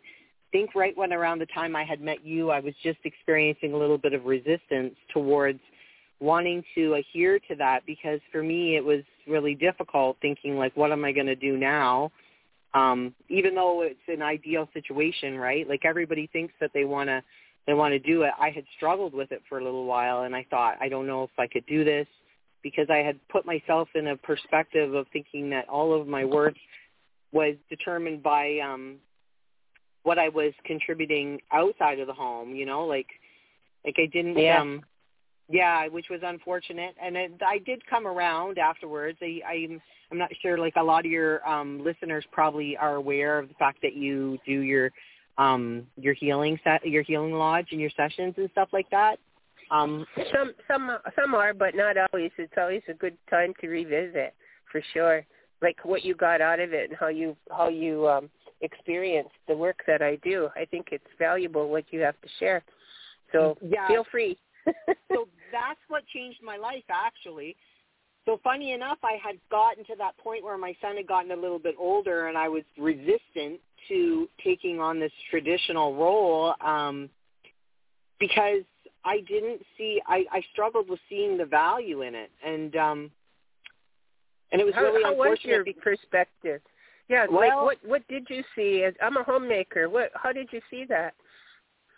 think 0.54 0.76
right 0.76 0.96
when 0.96 1.12
around 1.12 1.40
the 1.40 1.46
time 1.46 1.74
I 1.74 1.82
had 1.82 2.00
met 2.00 2.24
you, 2.24 2.50
I 2.50 2.60
was 2.60 2.74
just 2.80 3.00
experiencing 3.02 3.72
a 3.72 3.76
little 3.76 3.98
bit 3.98 4.12
of 4.12 4.24
resistance 4.24 4.94
towards 5.12 5.58
wanting 6.20 6.62
to 6.76 6.94
adhere 6.94 7.40
to 7.40 7.56
that 7.56 7.80
because 7.86 8.20
for 8.30 8.40
me 8.40 8.76
it 8.76 8.84
was 8.84 9.00
really 9.26 9.56
difficult 9.56 10.16
thinking 10.22 10.56
like 10.56 10.74
what 10.76 10.92
am 10.92 11.04
I 11.04 11.10
going 11.10 11.26
to 11.26 11.34
do 11.34 11.56
now? 11.56 12.12
Um 12.72 13.16
even 13.28 13.56
though 13.56 13.82
it's 13.82 13.98
an 14.06 14.22
ideal 14.22 14.68
situation, 14.72 15.36
right? 15.36 15.68
Like 15.68 15.80
everybody 15.84 16.28
thinks 16.32 16.54
that 16.60 16.70
they 16.72 16.84
want 16.84 17.08
to 17.08 17.20
they 17.66 17.74
want 17.74 17.90
to 17.90 17.98
do 17.98 18.22
it. 18.22 18.30
I 18.38 18.50
had 18.50 18.64
struggled 18.76 19.12
with 19.12 19.32
it 19.32 19.42
for 19.48 19.58
a 19.58 19.64
little 19.64 19.86
while 19.86 20.22
and 20.22 20.36
I 20.36 20.46
thought 20.50 20.76
I 20.80 20.88
don't 20.88 21.08
know 21.08 21.24
if 21.24 21.30
I 21.36 21.48
could 21.48 21.66
do 21.66 21.82
this 21.82 22.06
because 22.62 22.86
I 22.90 22.98
had 22.98 23.18
put 23.28 23.44
myself 23.44 23.88
in 23.96 24.06
a 24.06 24.16
perspective 24.16 24.94
of 24.94 25.06
thinking 25.12 25.50
that 25.50 25.68
all 25.68 26.00
of 26.00 26.06
my 26.06 26.24
worth 26.24 26.54
was 27.32 27.56
determined 27.68 28.22
by 28.22 28.60
um 28.60 29.00
what 30.04 30.18
I 30.18 30.28
was 30.28 30.52
contributing 30.64 31.40
outside 31.52 31.98
of 31.98 32.06
the 32.06 32.14
home, 32.14 32.54
you 32.54 32.64
know, 32.64 32.84
like 32.86 33.08
like 33.84 33.96
I 33.98 34.06
didn't 34.06 34.38
Yeah. 34.38 34.60
um 34.60 34.82
yeah, 35.50 35.88
which 35.88 36.06
was 36.08 36.20
unfortunate 36.22 36.94
and 37.02 37.16
it, 37.16 37.32
I 37.44 37.58
did 37.58 37.84
come 37.86 38.06
around 38.06 38.58
afterwards. 38.58 39.18
I 39.20 39.40
I'm 39.46 39.82
I'm 40.10 40.18
not 40.18 40.30
sure 40.40 40.56
like 40.56 40.76
a 40.76 40.82
lot 40.82 41.04
of 41.04 41.10
your 41.10 41.46
um 41.48 41.82
listeners 41.84 42.24
probably 42.30 42.76
are 42.76 42.94
aware 42.94 43.38
of 43.38 43.48
the 43.48 43.54
fact 43.54 43.80
that 43.82 43.94
you 43.94 44.38
do 44.46 44.60
your 44.60 44.90
um 45.36 45.86
your 45.96 46.14
healing 46.14 46.58
set 46.64 46.86
your 46.86 47.02
healing 47.02 47.34
lodge 47.34 47.66
and 47.72 47.80
your 47.80 47.90
sessions 47.96 48.34
and 48.36 48.48
stuff 48.52 48.68
like 48.72 48.88
that. 48.90 49.18
Um, 49.70 50.06
some 50.32 50.52
some 50.68 50.98
some 51.18 51.34
are, 51.34 51.54
but 51.54 51.74
not 51.74 51.96
always. 51.96 52.30
It's 52.36 52.52
always 52.58 52.82
a 52.88 52.94
good 52.94 53.16
time 53.30 53.54
to 53.60 53.68
revisit, 53.68 54.34
for 54.70 54.82
sure. 54.92 55.24
Like 55.62 55.78
what 55.84 56.04
you 56.04 56.14
got 56.14 56.40
out 56.40 56.60
of 56.60 56.72
it 56.72 56.90
and 56.90 56.98
how 56.98 57.08
you 57.08 57.36
how 57.50 57.68
you 57.68 58.06
um, 58.06 58.30
experienced 58.64 59.34
the 59.46 59.56
work 59.56 59.80
that 59.86 60.02
I 60.02 60.16
do. 60.16 60.48
I 60.56 60.64
think 60.64 60.88
it's 60.90 61.04
valuable 61.18 61.68
what 61.68 61.84
you 61.90 62.00
have 62.00 62.20
to 62.22 62.28
share. 62.40 62.62
So 63.32 63.56
yeah. 63.60 63.86
feel 63.86 64.04
free. 64.10 64.38
so 65.12 65.28
that's 65.52 65.80
what 65.88 66.02
changed 66.06 66.40
my 66.42 66.56
life, 66.56 66.84
actually. 66.88 67.56
So 68.24 68.40
funny 68.42 68.72
enough, 68.72 68.98
I 69.04 69.18
had 69.22 69.36
gotten 69.50 69.84
to 69.84 69.96
that 69.98 70.16
point 70.16 70.42
where 70.42 70.56
my 70.56 70.74
son 70.80 70.96
had 70.96 71.06
gotten 71.06 71.30
a 71.32 71.36
little 71.36 71.58
bit 71.58 71.74
older, 71.78 72.28
and 72.28 72.38
I 72.38 72.48
was 72.48 72.62
resistant 72.78 73.60
to 73.88 74.28
taking 74.42 74.80
on 74.80 74.98
this 74.98 75.12
traditional 75.30 75.94
role 75.94 76.54
um, 76.62 77.10
because 78.18 78.62
I 79.04 79.20
didn't 79.28 79.60
see. 79.76 80.00
I, 80.06 80.24
I 80.32 80.42
struggled 80.52 80.88
with 80.88 81.00
seeing 81.10 81.36
the 81.36 81.44
value 81.44 82.00
in 82.00 82.14
it, 82.14 82.30
and 82.42 82.74
um, 82.76 83.10
and 84.52 84.60
it 84.60 84.64
was 84.64 84.74
how, 84.74 84.82
really 84.82 85.02
how 85.02 85.10
unfortunate. 85.10 85.58
was 85.58 85.66
your 85.66 85.96
perspective? 85.96 86.62
Yeah, 87.08 87.26
well, 87.30 87.40
like 87.40 87.56
what 87.56 87.78
what 87.84 88.08
did 88.08 88.26
you 88.30 88.42
see? 88.56 88.84
As 88.84 88.94
I'm 89.02 89.16
a 89.16 89.22
homemaker. 89.22 89.88
What 89.88 90.10
how 90.14 90.32
did 90.32 90.48
you 90.52 90.60
see 90.70 90.84
that? 90.88 91.14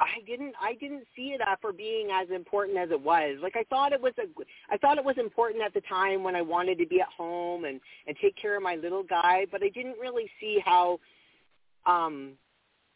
I 0.00 0.20
didn't 0.26 0.54
I 0.60 0.74
didn't 0.74 1.04
see 1.14 1.28
it 1.28 1.40
uh, 1.40 1.56
for 1.60 1.72
being 1.72 2.10
as 2.12 2.28
important 2.30 2.76
as 2.76 2.90
it 2.90 3.00
was. 3.00 3.38
Like 3.42 3.56
I 3.56 3.64
thought 3.64 3.92
it 3.92 4.00
was 4.00 4.12
a 4.18 4.26
I 4.72 4.76
thought 4.76 4.98
it 4.98 5.04
was 5.04 5.16
important 5.18 5.62
at 5.62 5.74
the 5.74 5.80
time 5.82 6.22
when 6.22 6.36
I 6.36 6.42
wanted 6.42 6.78
to 6.78 6.86
be 6.86 7.00
at 7.00 7.08
home 7.08 7.64
and 7.64 7.80
and 8.06 8.16
take 8.20 8.36
care 8.36 8.56
of 8.56 8.62
my 8.62 8.76
little 8.76 9.02
guy, 9.02 9.46
but 9.50 9.62
I 9.62 9.68
didn't 9.68 9.98
really 9.98 10.28
see 10.40 10.58
how 10.64 10.98
um 11.86 12.32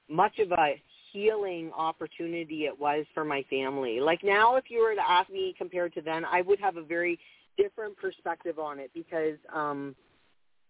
much 0.09 0.38
of 0.40 0.50
a 0.52 0.83
healing 1.12 1.71
opportunity 1.76 2.64
it 2.64 2.79
was 2.79 3.07
for 3.14 3.25
my 3.25 3.45
family. 3.49 4.00
Like 4.00 4.23
now 4.23 4.57
if 4.57 4.64
you 4.69 4.83
were 4.83 4.95
to 4.95 5.11
ask 5.11 5.31
me 5.31 5.55
compared 5.57 5.95
to 5.95 6.02
then, 6.02 6.25
I 6.25 6.43
would 6.43 6.61
have 6.61 6.76
a 6.76 6.83
very 6.83 7.19
different 7.57 7.97
perspective 7.97 8.59
on 8.59 8.79
it 8.79 8.90
because 8.95 9.38
um 9.55 9.95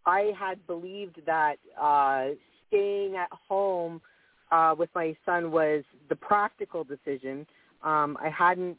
I 0.06 0.32
had 0.38 0.66
believed 0.66 1.20
that 1.26 1.56
uh 1.80 2.28
staying 2.68 3.16
at 3.16 3.28
home 3.48 4.00
uh, 4.50 4.74
with 4.76 4.90
my 4.94 5.16
son 5.24 5.50
was 5.50 5.84
the 6.08 6.16
practical 6.16 6.84
decision. 6.84 7.46
Um, 7.82 8.18
I 8.20 8.28
hadn't 8.28 8.78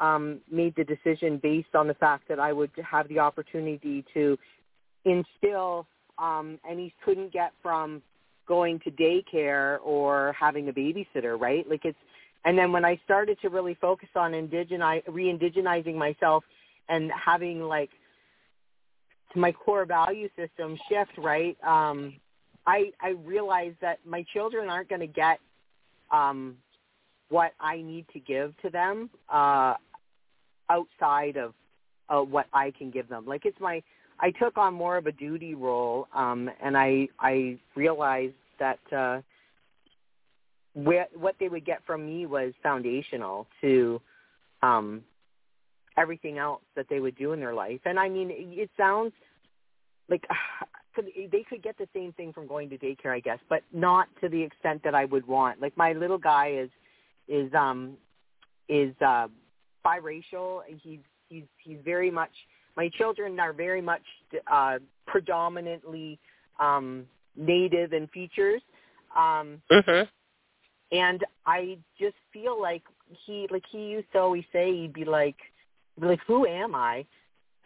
um, 0.00 0.40
made 0.50 0.74
the 0.76 0.84
decision 0.84 1.38
based 1.42 1.74
on 1.74 1.86
the 1.86 1.94
fact 1.94 2.28
that 2.28 2.38
I 2.38 2.52
would 2.52 2.70
have 2.90 3.08
the 3.08 3.18
opportunity 3.18 4.04
to 4.14 4.38
instill, 5.04 5.86
um, 6.18 6.58
and 6.68 6.78
he 6.78 6.94
couldn't 7.04 7.32
get 7.32 7.52
from 7.62 8.02
going 8.46 8.80
to 8.80 8.90
daycare 8.90 9.78
or 9.84 10.34
having 10.38 10.68
a 10.68 10.72
babysitter, 10.72 11.38
right? 11.38 11.68
Like 11.68 11.84
it's, 11.84 11.98
and 12.44 12.58
then 12.58 12.72
when 12.72 12.84
I 12.84 12.98
started 13.04 13.38
to 13.42 13.50
really 13.50 13.74
focus 13.74 14.08
on 14.16 14.32
indigeni- 14.32 15.02
re-indigenizing 15.06 15.94
myself 15.94 16.42
and 16.88 17.12
having 17.12 17.60
like 17.60 17.90
my 19.38 19.52
core 19.52 19.84
value 19.84 20.28
system 20.36 20.78
shift, 20.88 21.12
right? 21.18 21.56
Um, 21.64 22.14
I 22.66 22.92
I 23.00 23.10
realize 23.24 23.74
that 23.80 23.98
my 24.04 24.24
children 24.32 24.68
aren't 24.68 24.88
going 24.88 25.00
to 25.00 25.06
get 25.06 25.38
um, 26.10 26.56
what 27.28 27.52
I 27.60 27.80
need 27.80 28.06
to 28.12 28.18
give 28.20 28.56
to 28.62 28.70
them 28.70 29.10
uh, 29.28 29.74
outside 30.68 31.36
of 31.36 31.54
uh, 32.08 32.20
what 32.20 32.46
I 32.52 32.72
can 32.76 32.90
give 32.90 33.08
them. 33.08 33.24
Like 33.26 33.46
it's 33.46 33.60
my 33.60 33.82
I 34.20 34.30
took 34.32 34.58
on 34.58 34.74
more 34.74 34.96
of 34.96 35.06
a 35.06 35.12
duty 35.12 35.54
role, 35.54 36.08
um, 36.14 36.50
and 36.62 36.76
I 36.76 37.08
I 37.18 37.58
realized 37.74 38.34
that 38.58 38.80
uh, 38.92 39.20
what 40.74 41.10
what 41.14 41.36
they 41.40 41.48
would 41.48 41.64
get 41.64 41.80
from 41.86 42.06
me 42.06 42.26
was 42.26 42.52
foundational 42.62 43.46
to 43.60 44.00
um, 44.62 45.02
everything 45.96 46.38
else 46.38 46.62
that 46.76 46.86
they 46.88 47.00
would 47.00 47.16
do 47.16 47.32
in 47.32 47.40
their 47.40 47.54
life. 47.54 47.80
And 47.84 47.98
I 47.98 48.08
mean, 48.08 48.30
it, 48.30 48.70
sounds 48.76 49.12
like 50.08 50.24
they 50.96 51.44
could 51.48 51.62
get 51.62 51.76
the 51.78 51.88
same 51.94 52.12
thing 52.12 52.32
from 52.32 52.46
going 52.46 52.70
to 52.70 52.78
daycare, 52.78 53.14
I 53.14 53.20
guess, 53.20 53.38
but 53.48 53.62
not 53.72 54.08
to 54.20 54.28
the 54.28 54.42
extent 54.42 54.82
that 54.84 54.94
I 54.94 55.04
would 55.06 55.26
want. 55.26 55.60
Like 55.60 55.76
my 55.76 55.92
little 55.92 56.18
guy 56.18 56.52
is 56.58 56.70
is 57.28 57.52
um 57.54 57.96
is 58.68 58.94
uh 59.04 59.28
biracial. 59.84 60.60
He's 60.66 61.00
he's 61.28 61.44
he's 61.58 61.78
very 61.84 62.10
much 62.10 62.32
my 62.76 62.88
children 62.88 63.38
are 63.40 63.52
very 63.52 63.82
much 63.82 64.02
uh 64.50 64.78
predominantly 65.06 66.18
um 66.58 67.06
native 67.36 67.92
in 67.92 68.06
features. 68.08 68.62
Um 69.16 69.60
mm-hmm. 69.70 70.04
and 70.92 71.24
I 71.46 71.78
just 71.98 72.16
feel 72.32 72.60
like 72.60 72.82
he 73.26 73.46
like 73.50 73.64
he 73.70 73.86
used 73.86 74.10
to 74.12 74.18
always 74.18 74.44
say 74.52 74.72
he'd 74.72 74.92
be 74.92 75.04
like 75.04 75.36
like 76.00 76.20
who 76.26 76.46
am 76.46 76.74
I? 76.74 77.04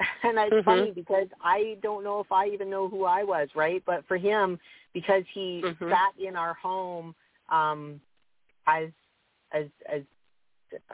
and 0.23 0.39
it's 0.39 0.55
mm-hmm. 0.55 0.65
funny 0.65 0.91
because 0.91 1.29
I 1.41 1.77
don't 1.83 2.03
know 2.03 2.21
if 2.21 2.31
I 2.33 2.49
even 2.49 2.69
know 2.69 2.89
who 2.89 3.05
I 3.05 3.23
was, 3.23 3.49
right? 3.55 3.83
But 3.87 4.05
for 4.09 4.17
him, 4.17 4.59
because 4.93 5.23
he 5.33 5.63
mm-hmm. 5.65 5.89
sat 5.89 6.13
in 6.19 6.37
our 6.37 6.55
home 6.55 7.15
um, 7.49 8.01
as 8.67 8.89
as 9.53 9.67
as 9.93 10.03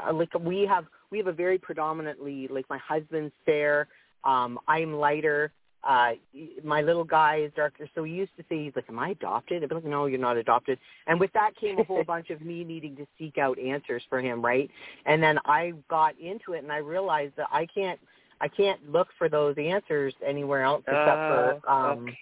uh, 0.07 0.13
like 0.13 0.33
we 0.39 0.67
have 0.67 0.85
we 1.11 1.19
have 1.19 1.27
a 1.27 1.33
very 1.33 1.59
predominantly 1.59 2.49
like 2.49 2.67
my 2.69 2.79
husband's 2.79 3.33
fair, 3.47 3.89
um, 4.25 4.59
I'm 4.69 4.95
lighter. 4.95 5.53
Uh, 5.83 6.13
my 6.63 6.83
little 6.83 7.05
guy 7.05 7.37
is 7.37 7.53
darker, 7.57 7.89
so 7.95 8.05
he 8.05 8.13
used 8.13 8.37
to 8.37 8.45
say 8.49 8.65
he's 8.65 8.77
like, 8.77 8.85
"Am 8.89 8.99
I 8.99 9.11
adopted?" 9.11 9.63
I'd 9.63 9.69
be 9.69 9.75
like, 9.75 9.85
"No, 9.85 10.07
you're 10.07 10.19
not 10.19 10.37
adopted." 10.37 10.79
And 11.07 11.19
with 11.19 11.33
that 11.33 11.57
came 11.57 11.79
a 11.79 11.85
whole 11.85 12.05
bunch 12.07 12.29
of 12.31 12.43
me 12.43 12.65
needing 12.65 12.97
to 12.97 13.07
seek 13.19 13.39
out 13.39 13.59
answers 13.59 14.03
for 14.11 14.21
him, 14.21 14.45
right? 14.45 14.71
And 15.07 15.23
then 15.23 15.39
I 15.47 15.73
got 15.89 16.19
into 16.19 16.53
it, 16.53 16.63
and 16.63 16.71
I 16.71 16.79
realized 16.79 17.35
that 17.37 17.49
I 17.51 17.67
can't 17.67 17.99
I 18.41 18.49
can't 18.49 18.91
look 18.91 19.09
for 19.19 19.29
those 19.29 19.57
answers 19.59 20.15
anywhere 20.27 20.63
else 20.63 20.83
except 20.87 21.09
oh, 21.09 21.61
for 21.63 21.71
um 21.71 21.99
okay. 22.01 22.19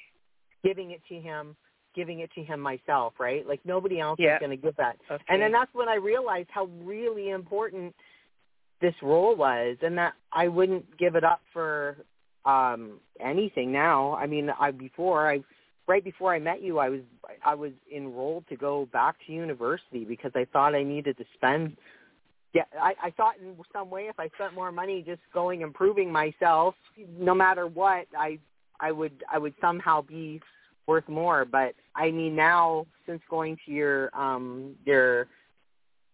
giving 0.64 0.90
it 0.90 1.00
to 1.08 1.20
him, 1.20 1.56
giving 1.94 2.20
it 2.20 2.30
to 2.34 2.42
him 2.42 2.60
myself, 2.60 3.14
right? 3.18 3.46
Like 3.46 3.60
nobody 3.64 4.00
else 4.00 4.18
yeah. 4.18 4.36
is 4.36 4.40
going 4.40 4.50
to 4.50 4.56
give 4.56 4.76
that. 4.76 4.96
Okay. 5.10 5.24
And 5.28 5.40
then 5.40 5.52
that's 5.52 5.72
when 5.74 5.88
I 5.88 5.96
realized 5.96 6.48
how 6.50 6.66
really 6.82 7.30
important 7.30 7.94
this 8.80 8.94
role 9.02 9.34
was 9.34 9.76
and 9.82 9.96
that 9.98 10.14
I 10.32 10.48
wouldn't 10.48 10.96
give 10.98 11.16
it 11.16 11.24
up 11.24 11.40
for 11.52 11.96
um 12.48 13.00
anything 13.20 13.70
now. 13.70 14.14
I 14.14 14.26
mean, 14.26 14.50
I 14.58 14.70
before 14.70 15.30
I 15.30 15.40
right 15.86 16.02
before 16.02 16.34
I 16.34 16.38
met 16.38 16.62
you, 16.62 16.78
I 16.78 16.88
was 16.88 17.00
I 17.44 17.54
was 17.54 17.72
enrolled 17.94 18.44
to 18.48 18.56
go 18.56 18.88
back 18.92 19.16
to 19.26 19.32
university 19.32 20.04
because 20.04 20.32
I 20.34 20.46
thought 20.52 20.74
I 20.74 20.82
needed 20.82 21.16
to 21.18 21.24
spend 21.34 21.76
yeah, 22.54 22.62
I, 22.80 22.94
I 23.04 23.10
thought 23.10 23.34
in 23.40 23.54
some 23.72 23.90
way 23.90 24.04
if 24.04 24.18
I 24.18 24.28
spent 24.34 24.54
more 24.54 24.72
money 24.72 25.02
just 25.06 25.20
going 25.34 25.60
improving 25.60 26.10
myself, 26.10 26.74
no 27.18 27.34
matter 27.34 27.66
what, 27.66 28.06
I 28.16 28.38
I 28.80 28.92
would 28.92 29.22
I 29.30 29.38
would 29.38 29.54
somehow 29.60 30.02
be 30.02 30.40
worth 30.86 31.08
more. 31.08 31.44
But 31.44 31.74
I 31.94 32.10
mean 32.10 32.34
now 32.34 32.86
since 33.06 33.20
going 33.28 33.58
to 33.66 33.72
your 33.72 34.10
um 34.18 34.76
your 34.86 35.26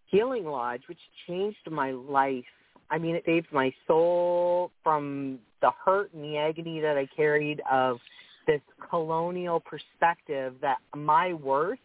healing 0.07 0.45
lodge, 0.45 0.83
which 0.89 0.99
changed 1.27 1.71
my 1.71 1.93
life. 1.93 2.45
I 2.91 2.99
mean 2.99 3.15
it 3.15 3.23
saved 3.25 3.53
my 3.53 3.73
soul 3.87 4.73
from 4.83 5.39
the 5.65 5.73
hurt 5.85 6.13
and 6.13 6.23
the 6.23 6.37
agony 6.37 6.81
that 6.81 6.99
I 6.99 7.07
carried 7.17 7.63
of 7.71 7.99
this 8.47 8.61
colonial 8.91 9.61
perspective 9.61 10.55
that 10.61 10.79
my 10.95 11.33
worth 11.33 11.79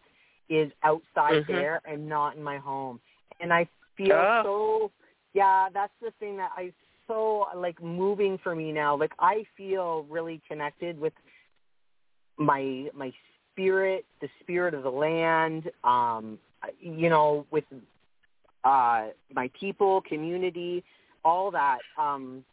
is 0.50 0.70
outside 0.82 1.42
mm-hmm. 1.42 1.52
there 1.52 1.80
and 1.86 2.08
not 2.08 2.36
in 2.36 2.42
my 2.42 2.58
home. 2.58 3.00
And 3.40 3.52
I 3.52 3.66
feel 3.96 4.12
oh. 4.12 4.42
so 4.44 4.90
yeah 5.32 5.68
that's 5.72 5.92
the 6.02 6.10
thing 6.18 6.36
that 6.36 6.50
i 6.56 6.72
so 7.06 7.46
like 7.56 7.82
moving 7.82 8.38
for 8.42 8.54
me 8.54 8.72
now 8.72 8.96
like 8.96 9.12
i 9.18 9.44
feel 9.56 10.04
really 10.08 10.40
connected 10.48 10.98
with 10.98 11.12
my 12.38 12.88
my 12.94 13.12
spirit 13.52 14.04
the 14.20 14.28
spirit 14.40 14.74
of 14.74 14.82
the 14.82 14.90
land 14.90 15.70
um 15.84 16.38
you 16.80 17.08
know 17.08 17.46
with 17.50 17.64
uh 18.64 19.06
my 19.32 19.50
people 19.58 20.02
community 20.08 20.82
all 21.24 21.50
that 21.50 21.78
um 21.98 22.44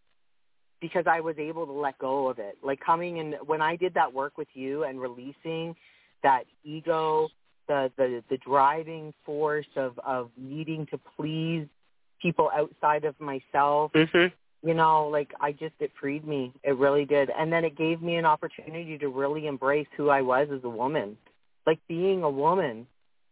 because 0.81 1.05
i 1.07 1.19
was 1.19 1.35
able 1.37 1.65
to 1.65 1.71
let 1.71 1.97
go 1.99 2.27
of 2.27 2.39
it. 2.39 2.57
Like 2.63 2.79
coming 2.79 3.19
and 3.19 3.35
when 3.45 3.61
i 3.61 3.75
did 3.75 3.93
that 3.95 4.13
work 4.13 4.37
with 4.37 4.47
you 4.53 4.83
and 4.83 4.99
releasing 4.99 5.75
that 6.23 6.43
ego 6.63 7.29
the 7.67 7.91
the 7.97 8.23
the 8.29 8.37
driving 8.37 9.13
force 9.25 9.67
of 9.75 9.99
of 9.99 10.29
needing 10.37 10.85
to 10.87 10.97
please 11.15 11.67
people 12.21 12.49
outside 12.55 13.05
of 13.05 13.19
myself 13.19 13.91
Mhm. 13.93 14.31
you 14.63 14.73
know 14.73 15.07
like 15.07 15.31
i 15.39 15.51
just 15.51 15.75
it 15.79 15.91
freed 15.99 16.25
me. 16.27 16.51
It 16.63 16.75
really 16.77 17.05
did. 17.05 17.29
And 17.29 17.51
then 17.53 17.63
it 17.63 17.75
gave 17.77 18.01
me 18.01 18.15
an 18.15 18.25
opportunity 18.25 18.97
to 18.97 19.07
really 19.09 19.47
embrace 19.47 19.87
who 19.95 20.09
i 20.09 20.21
was 20.21 20.47
as 20.51 20.63
a 20.63 20.69
woman. 20.69 21.17
Like 21.65 21.79
being 21.87 22.23
a 22.23 22.29
woman 22.29 22.87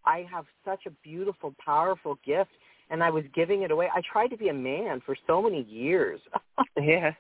i 0.06 0.28
have 0.32 0.46
such 0.64 0.86
a 0.86 0.92
beautiful 1.04 1.56
powerful 1.64 2.20
gift 2.24 2.52
and 2.92 3.04
i 3.04 3.10
was 3.10 3.24
giving 3.34 3.64
it 3.64 3.72
away. 3.72 3.90
I 3.96 4.02
tried 4.02 4.28
to 4.28 4.38
be 4.38 4.50
a 4.50 4.54
man 4.54 5.02
for 5.06 5.16
so 5.28 5.42
many 5.42 5.62
years. 5.64 6.20
Yeah. 6.80 7.14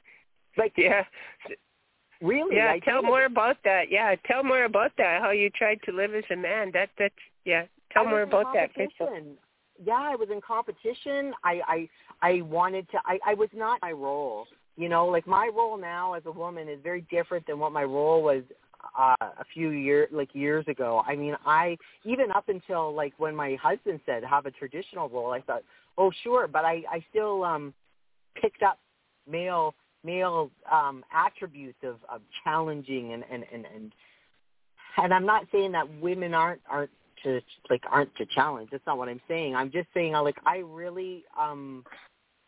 Like 0.57 0.73
Yeah. 0.77 1.03
really 2.21 2.55
Yeah, 2.57 2.71
I 2.71 2.79
tell 2.79 3.01
did. 3.01 3.07
more 3.07 3.25
about 3.25 3.57
that. 3.63 3.91
Yeah, 3.91 4.15
tell 4.25 4.43
more 4.43 4.65
about 4.65 4.91
that. 4.97 5.21
How 5.21 5.31
you 5.31 5.49
tried 5.49 5.79
to 5.83 5.91
live 5.91 6.13
as 6.15 6.23
a 6.31 6.35
man. 6.35 6.71
That 6.73 6.89
that's 6.97 7.13
yeah. 7.45 7.65
Tell 7.91 8.05
I 8.07 8.09
more 8.09 8.21
about 8.23 8.53
that, 8.53 8.73
Crystal. 8.73 9.37
yeah, 9.83 9.93
I 9.93 10.15
was 10.15 10.29
in 10.31 10.41
competition. 10.41 11.33
I 11.43 11.61
I 11.67 11.89
I 12.21 12.41
wanted 12.41 12.89
to. 12.91 12.97
I 13.05 13.19
I 13.25 13.33
was 13.33 13.49
not 13.53 13.79
my 13.81 13.91
role. 13.91 14.47
You 14.77 14.89
know, 14.89 15.05
like 15.07 15.25
my 15.25 15.49
role 15.55 15.77
now 15.77 16.13
as 16.13 16.23
a 16.25 16.31
woman 16.31 16.67
is 16.67 16.79
very 16.83 17.05
different 17.09 17.47
than 17.47 17.59
what 17.59 17.71
my 17.71 17.83
role 17.83 18.21
was 18.21 18.43
uh, 18.97 19.15
a 19.21 19.45
few 19.53 19.69
years 19.69 20.09
like 20.11 20.33
years 20.33 20.67
ago. 20.67 21.03
I 21.07 21.15
mean, 21.15 21.35
I 21.45 21.77
even 22.03 22.31
up 22.31 22.49
until 22.49 22.93
like 22.93 23.13
when 23.17 23.35
my 23.35 23.55
husband 23.61 23.99
said 24.05 24.23
have 24.23 24.45
a 24.45 24.51
traditional 24.51 25.09
role, 25.09 25.31
I 25.31 25.41
thought, 25.41 25.63
oh 25.97 26.11
sure, 26.23 26.47
but 26.47 26.65
I 26.65 26.83
I 26.91 27.05
still 27.09 27.43
um 27.43 27.73
picked 28.41 28.63
up 28.63 28.79
male 29.29 29.73
male 30.05 30.51
um 30.71 31.03
attributes 31.13 31.77
of 31.83 31.97
of 32.09 32.21
challenging 32.43 33.13
and 33.13 33.23
and 33.31 33.43
and 33.51 33.65
and 33.73 33.91
and 34.97 35.13
I'm 35.13 35.25
not 35.25 35.45
saying 35.51 35.71
that 35.73 35.89
women 35.99 36.33
aren't 36.33 36.61
aren't 36.69 36.91
to 37.23 37.41
like 37.69 37.83
aren't 37.89 38.15
to 38.15 38.25
challenge. 38.25 38.69
That's 38.71 38.85
not 38.85 38.97
what 38.97 39.09
I'm 39.09 39.21
saying. 39.27 39.55
I'm 39.55 39.71
just 39.71 39.87
saying 39.93 40.13
like 40.13 40.37
I 40.45 40.57
really 40.57 41.23
um 41.39 41.83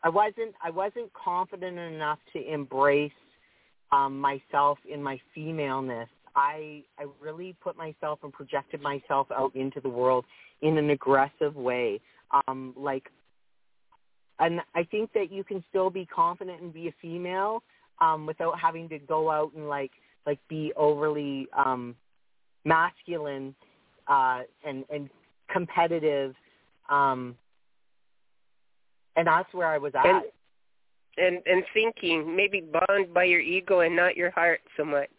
I 0.04 0.10
wasn't 0.10 0.54
I 0.64 0.70
wasn't 0.70 1.12
confident 1.14 1.78
enough 1.78 2.20
to 2.34 2.54
embrace 2.54 3.12
um 3.92 4.20
myself 4.20 4.78
in 4.90 5.02
my 5.02 5.20
femaleness. 5.34 6.10
I 6.36 6.84
I 7.00 7.06
really 7.20 7.56
put 7.62 7.76
myself 7.78 8.20
and 8.24 8.32
projected 8.32 8.82
myself 8.82 9.28
out 9.32 9.56
into 9.56 9.82
the 9.82 9.90
world 9.90 10.26
in 10.62 10.78
an 10.78 10.90
aggressive 10.92 11.56
way. 11.56 12.00
Um 12.48 12.74
like 12.78 13.12
and 14.40 14.62
I 14.76 14.84
think 14.84 15.12
that 15.14 15.32
you 15.32 15.44
can 15.44 15.64
still 15.70 15.90
be 15.90 16.06
confident 16.06 16.62
and 16.62 16.74
be 16.74 16.88
a 16.88 16.94
female 17.02 17.64
um 18.00 18.26
without 18.26 18.60
having 18.60 18.88
to 18.90 19.00
go 19.00 19.30
out 19.32 19.52
and 19.56 19.68
like 19.68 19.92
like 20.26 20.40
be 20.48 20.74
overly 20.76 21.48
um 21.58 21.96
masculine 22.66 23.56
uh, 24.08 24.42
and 24.66 24.86
and 24.90 25.10
competitive, 25.52 26.36
um, 26.90 27.36
and 29.16 29.28
that's 29.28 29.52
where 29.54 29.68
I 29.68 29.78
was 29.78 29.94
at. 29.96 30.06
And, 30.06 30.24
and 31.18 31.42
and 31.46 31.64
thinking 31.74 32.36
maybe 32.36 32.62
bound 32.62 33.14
by 33.14 33.24
your 33.24 33.40
ego 33.40 33.80
and 33.80 33.96
not 33.96 34.16
your 34.16 34.32
heart 34.32 34.62
so 34.76 34.86
much. 34.86 35.10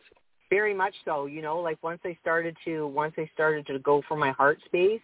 Very 0.51 0.73
much 0.73 0.95
so. 1.05 1.27
You 1.27 1.43
know, 1.43 1.59
like 1.59 1.79
once 1.83 2.01
I 2.05 2.17
started 2.21 2.57
to 2.65 2.87
once 2.87 3.15
I 3.19 3.29
started 3.35 3.67
to 3.67 3.79
go 3.81 4.03
for 4.07 4.17
my 4.17 4.31
heart 4.31 4.59
space, 4.67 5.01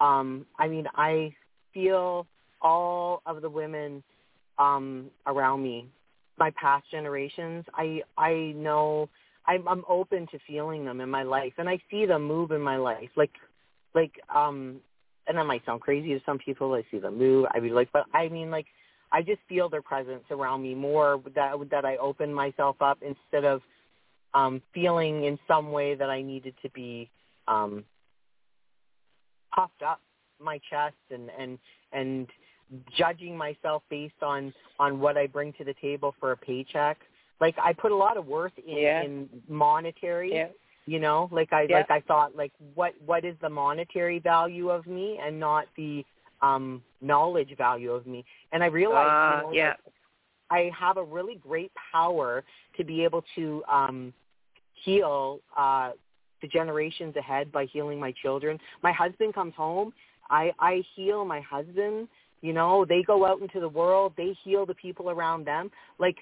um, 0.00 0.46
I 0.58 0.68
mean, 0.68 0.86
I 0.94 1.34
feel 1.74 2.26
all 2.60 3.22
of 3.26 3.42
the 3.42 3.50
women 3.50 4.02
um, 4.58 5.10
around 5.26 5.62
me, 5.62 5.86
my 6.38 6.50
past 6.60 6.84
generations. 6.90 7.64
I 7.74 8.02
I 8.16 8.52
know 8.56 9.08
I'm, 9.46 9.66
I'm 9.66 9.84
open 9.88 10.26
to 10.32 10.38
feeling 10.46 10.84
them 10.84 11.00
in 11.00 11.08
my 11.08 11.22
life, 11.22 11.54
and 11.58 11.68
I 11.68 11.78
see 11.90 12.06
them 12.06 12.24
move 12.24 12.50
in 12.50 12.60
my 12.60 12.76
life. 12.76 13.08
Like, 13.16 13.32
like, 13.94 14.12
um, 14.34 14.76
and 15.26 15.38
that 15.38 15.44
might 15.44 15.64
sound 15.64 15.80
crazy 15.80 16.14
to 16.14 16.20
some 16.26 16.38
people. 16.38 16.72
I 16.74 16.84
see 16.90 16.98
them 16.98 17.18
move. 17.18 17.46
I 17.54 17.60
be 17.60 17.70
like, 17.70 17.88
but 17.92 18.04
I 18.14 18.28
mean, 18.28 18.50
like, 18.50 18.66
I 19.10 19.22
just 19.22 19.40
feel 19.48 19.68
their 19.68 19.82
presence 19.82 20.24
around 20.30 20.62
me 20.62 20.74
more. 20.74 21.20
That 21.34 21.54
that 21.70 21.84
I 21.84 21.96
open 21.96 22.32
myself 22.32 22.76
up 22.80 22.98
instead 23.02 23.44
of 23.44 23.62
um, 24.34 24.60
feeling 24.74 25.24
in 25.24 25.38
some 25.48 25.72
way 25.72 25.94
that 25.94 26.10
I 26.10 26.22
needed 26.22 26.54
to 26.62 26.70
be 26.70 27.08
um, 27.46 27.84
puffed 29.54 29.82
up 29.82 30.00
my 30.42 30.60
chest 30.70 30.96
and 31.10 31.30
and 31.38 31.58
and 31.92 32.26
judging 32.96 33.36
myself 33.36 33.82
based 33.90 34.22
on 34.22 34.52
on 34.78 35.00
what 35.00 35.16
I 35.16 35.26
bring 35.26 35.52
to 35.54 35.64
the 35.64 35.74
table 35.80 36.14
for 36.20 36.32
a 36.32 36.36
paycheck 36.36 36.98
like 37.40 37.56
I 37.62 37.72
put 37.72 37.92
a 37.92 37.96
lot 37.96 38.16
of 38.16 38.26
worth 38.26 38.52
in, 38.66 38.76
yeah. 38.76 39.02
in 39.02 39.28
monetary. 39.48 40.34
Yeah. 40.34 40.48
You 40.86 41.00
know, 41.00 41.28
like 41.30 41.52
I 41.52 41.66
yeah. 41.68 41.78
like 41.78 41.90
I 41.90 42.00
thought 42.00 42.34
like 42.34 42.52
what 42.74 42.94
what 43.04 43.24
is 43.24 43.36
the 43.42 43.50
monetary 43.50 44.20
value 44.20 44.70
of 44.70 44.86
me 44.86 45.18
and 45.22 45.38
not 45.38 45.66
the 45.76 46.02
um 46.40 46.82
knowledge 47.02 47.54
value 47.58 47.92
of 47.92 48.06
me. 48.06 48.24
And 48.52 48.62
I 48.62 48.66
realized 48.66 49.10
uh, 49.10 49.36
you 49.36 49.42
know, 49.42 49.52
yeah. 49.52 49.68
like, 49.68 49.78
I 50.50 50.70
have 50.78 50.96
a 50.96 51.04
really 51.04 51.36
great 51.36 51.70
power 51.92 52.42
to 52.78 52.84
be 52.84 53.04
able 53.04 53.22
to 53.36 53.62
um 53.70 54.14
heal 54.84 55.40
uh 55.56 55.90
the 56.40 56.48
generations 56.48 57.14
ahead 57.16 57.52
by 57.52 57.66
healing 57.66 58.00
my 58.00 58.14
children. 58.22 58.58
My 58.82 58.92
husband 58.92 59.34
comes 59.34 59.52
home, 59.56 59.92
I 60.30 60.52
I 60.58 60.82
heal 60.94 61.24
my 61.24 61.40
husband, 61.40 62.08
you 62.40 62.52
know, 62.52 62.84
they 62.84 63.02
go 63.02 63.26
out 63.26 63.40
into 63.40 63.60
the 63.60 63.68
world, 63.68 64.12
they 64.16 64.36
heal 64.44 64.66
the 64.66 64.74
people 64.74 65.10
around 65.10 65.46
them. 65.46 65.70
Like 65.98 66.16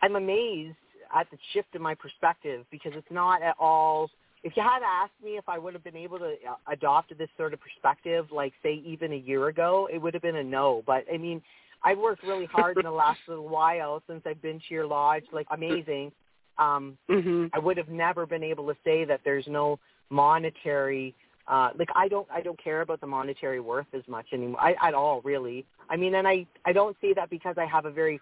I'm 0.00 0.16
amazed 0.16 0.76
at 1.14 1.30
the 1.30 1.38
shift 1.52 1.68
in 1.74 1.82
my 1.82 1.94
perspective 1.94 2.64
because 2.70 2.92
it's 2.94 3.10
not 3.10 3.42
at 3.42 3.54
all. 3.58 4.10
If 4.42 4.56
you 4.56 4.62
had 4.62 4.82
asked 4.82 5.12
me 5.22 5.32
if 5.32 5.48
I 5.48 5.58
would 5.58 5.74
have 5.74 5.84
been 5.84 5.96
able 5.96 6.18
to 6.18 6.34
uh, 6.48 6.54
adopt 6.72 7.16
this 7.16 7.28
sort 7.36 7.52
of 7.52 7.60
perspective, 7.60 8.26
like 8.32 8.52
say 8.62 8.82
even 8.84 9.12
a 9.12 9.16
year 9.16 9.48
ago, 9.48 9.88
it 9.92 9.98
would 9.98 10.14
have 10.14 10.22
been 10.22 10.36
a 10.36 10.42
no. 10.42 10.82
But 10.86 11.04
I 11.12 11.16
mean, 11.16 11.40
I've 11.84 11.98
worked 11.98 12.24
really 12.24 12.46
hard 12.46 12.78
in 12.78 12.84
the 12.84 12.90
last 12.90 13.20
little 13.28 13.48
while 13.48 14.02
since 14.08 14.22
I've 14.26 14.42
been 14.42 14.58
to 14.58 14.74
your 14.74 14.86
lodge. 14.86 15.24
Like 15.32 15.46
amazing. 15.50 16.12
Um, 16.58 16.98
mm-hmm. 17.08 17.46
I 17.52 17.58
would 17.58 17.76
have 17.76 17.88
never 17.88 18.26
been 18.26 18.42
able 18.42 18.66
to 18.66 18.76
say 18.84 19.04
that 19.04 19.20
there's 19.24 19.46
no 19.46 19.78
monetary 20.10 21.14
uh 21.48 21.70
like 21.78 21.88
I 21.94 22.08
don't 22.08 22.28
I 22.32 22.40
don't 22.40 22.62
care 22.62 22.82
about 22.82 23.00
the 23.00 23.06
monetary 23.06 23.60
worth 23.60 23.86
as 23.92 24.02
much 24.08 24.26
anymore 24.32 24.60
I, 24.60 24.74
at 24.86 24.94
all 24.94 25.20
really. 25.22 25.66
I 25.90 25.96
mean 25.96 26.14
and 26.14 26.26
I 26.26 26.46
I 26.64 26.72
don't 26.72 26.96
say 27.00 27.12
that 27.14 27.30
because 27.30 27.56
I 27.58 27.66
have 27.66 27.84
a 27.84 27.90
very 27.90 28.20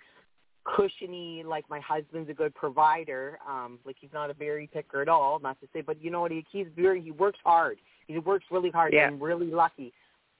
cushiony 0.64 1.42
like 1.42 1.68
my 1.70 1.80
husband's 1.80 2.28
a 2.30 2.34
good 2.34 2.54
provider 2.54 3.38
um 3.48 3.78
like 3.86 3.96
he's 3.98 4.12
not 4.12 4.30
a 4.30 4.34
berry 4.34 4.68
picker 4.72 5.00
at 5.00 5.08
all 5.08 5.38
not 5.40 5.58
to 5.60 5.66
say 5.72 5.80
but 5.80 6.02
you 6.02 6.10
know 6.10 6.20
what 6.20 6.30
he 6.30 6.44
he's 6.52 6.66
very 6.76 7.00
he 7.00 7.10
works 7.10 7.38
hard 7.42 7.78
he 8.06 8.18
works 8.18 8.44
really 8.50 8.70
hard 8.70 8.92
yeah. 8.92 9.06
i'm 9.06 9.20
really 9.22 9.50
lucky 9.50 9.92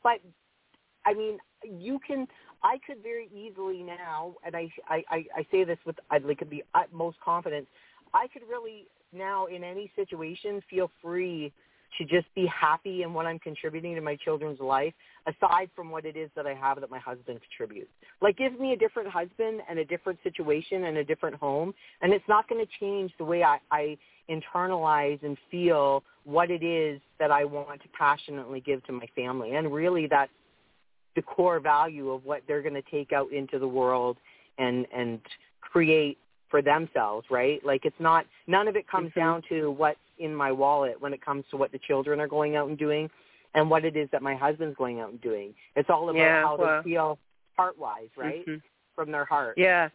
but 0.02 0.20
i 1.06 1.14
mean 1.14 1.38
you 1.64 1.98
can 2.06 2.26
i 2.62 2.78
could 2.86 3.02
very 3.02 3.30
easily 3.34 3.82
now 3.82 4.34
and 4.44 4.54
i 4.54 4.70
i 4.88 5.02
i, 5.08 5.24
I 5.38 5.46
say 5.50 5.64
this 5.64 5.78
with 5.86 5.96
i 6.10 6.18
like 6.18 6.46
the 6.50 6.64
utmost 6.74 7.18
confidence 7.24 7.66
i 8.12 8.28
could 8.28 8.42
really 8.48 8.86
now 9.14 9.46
in 9.46 9.64
any 9.64 9.90
situation 9.96 10.62
feel 10.68 10.90
free 11.02 11.50
to 11.98 12.04
just 12.04 12.26
be 12.34 12.46
happy 12.46 13.02
in 13.02 13.12
what 13.12 13.26
I'm 13.26 13.38
contributing 13.38 13.94
to 13.94 14.00
my 14.00 14.16
children's 14.16 14.60
life, 14.60 14.94
aside 15.26 15.70
from 15.74 15.90
what 15.90 16.04
it 16.04 16.16
is 16.16 16.30
that 16.36 16.46
I 16.46 16.54
have 16.54 16.80
that 16.80 16.90
my 16.90 16.98
husband 16.98 17.40
contributes. 17.42 17.90
Like 18.20 18.36
give 18.36 18.58
me 18.58 18.72
a 18.72 18.76
different 18.76 19.08
husband 19.08 19.60
and 19.68 19.78
a 19.78 19.84
different 19.84 20.18
situation 20.22 20.84
and 20.84 20.98
a 20.98 21.04
different 21.04 21.36
home, 21.36 21.74
and 22.00 22.12
it's 22.12 22.28
not 22.28 22.48
going 22.48 22.64
to 22.64 22.70
change 22.78 23.12
the 23.18 23.24
way 23.24 23.42
I, 23.42 23.58
I 23.70 23.98
internalize 24.30 25.22
and 25.22 25.36
feel 25.50 26.02
what 26.24 26.50
it 26.50 26.62
is 26.62 27.00
that 27.18 27.30
I 27.30 27.44
want 27.44 27.82
to 27.82 27.88
passionately 27.88 28.60
give 28.60 28.84
to 28.86 28.92
my 28.92 29.06
family. 29.16 29.54
And 29.54 29.72
really 29.72 30.06
that's 30.06 30.30
the 31.16 31.22
core 31.22 31.60
value 31.60 32.10
of 32.10 32.24
what 32.24 32.42
they're 32.46 32.62
going 32.62 32.74
to 32.74 32.90
take 32.90 33.12
out 33.12 33.32
into 33.32 33.58
the 33.58 33.66
world 33.66 34.16
and 34.58 34.86
and 34.94 35.20
create 35.60 36.18
for 36.50 36.62
themselves, 36.62 37.26
right? 37.30 37.64
Like 37.64 37.84
it's 37.84 38.00
not 38.00 38.26
none 38.46 38.68
of 38.68 38.76
it 38.76 38.88
comes 38.88 39.10
mm-hmm. 39.10 39.20
down 39.20 39.42
to 39.48 39.70
what's 39.70 39.98
in 40.18 40.34
my 40.34 40.52
wallet 40.52 41.00
when 41.00 41.12
it 41.12 41.24
comes 41.24 41.44
to 41.50 41.56
what 41.56 41.72
the 41.72 41.78
children 41.78 42.20
are 42.20 42.28
going 42.28 42.56
out 42.56 42.68
and 42.68 42.78
doing 42.78 43.08
and 43.54 43.70
what 43.70 43.84
it 43.84 43.96
is 43.96 44.08
that 44.12 44.22
my 44.22 44.34
husband's 44.34 44.76
going 44.76 45.00
out 45.00 45.10
and 45.10 45.20
doing. 45.20 45.54
It's 45.76 45.88
all 45.90 46.08
about 46.10 46.18
yeah, 46.18 46.42
how 46.42 46.56
well, 46.56 46.82
they 46.82 46.90
feel 46.90 47.18
heart 47.56 47.78
wise, 47.78 48.08
right? 48.16 48.46
Mm-hmm. 48.46 48.58
From 48.94 49.12
their 49.12 49.24
heart. 49.24 49.54
Yeah. 49.56 49.88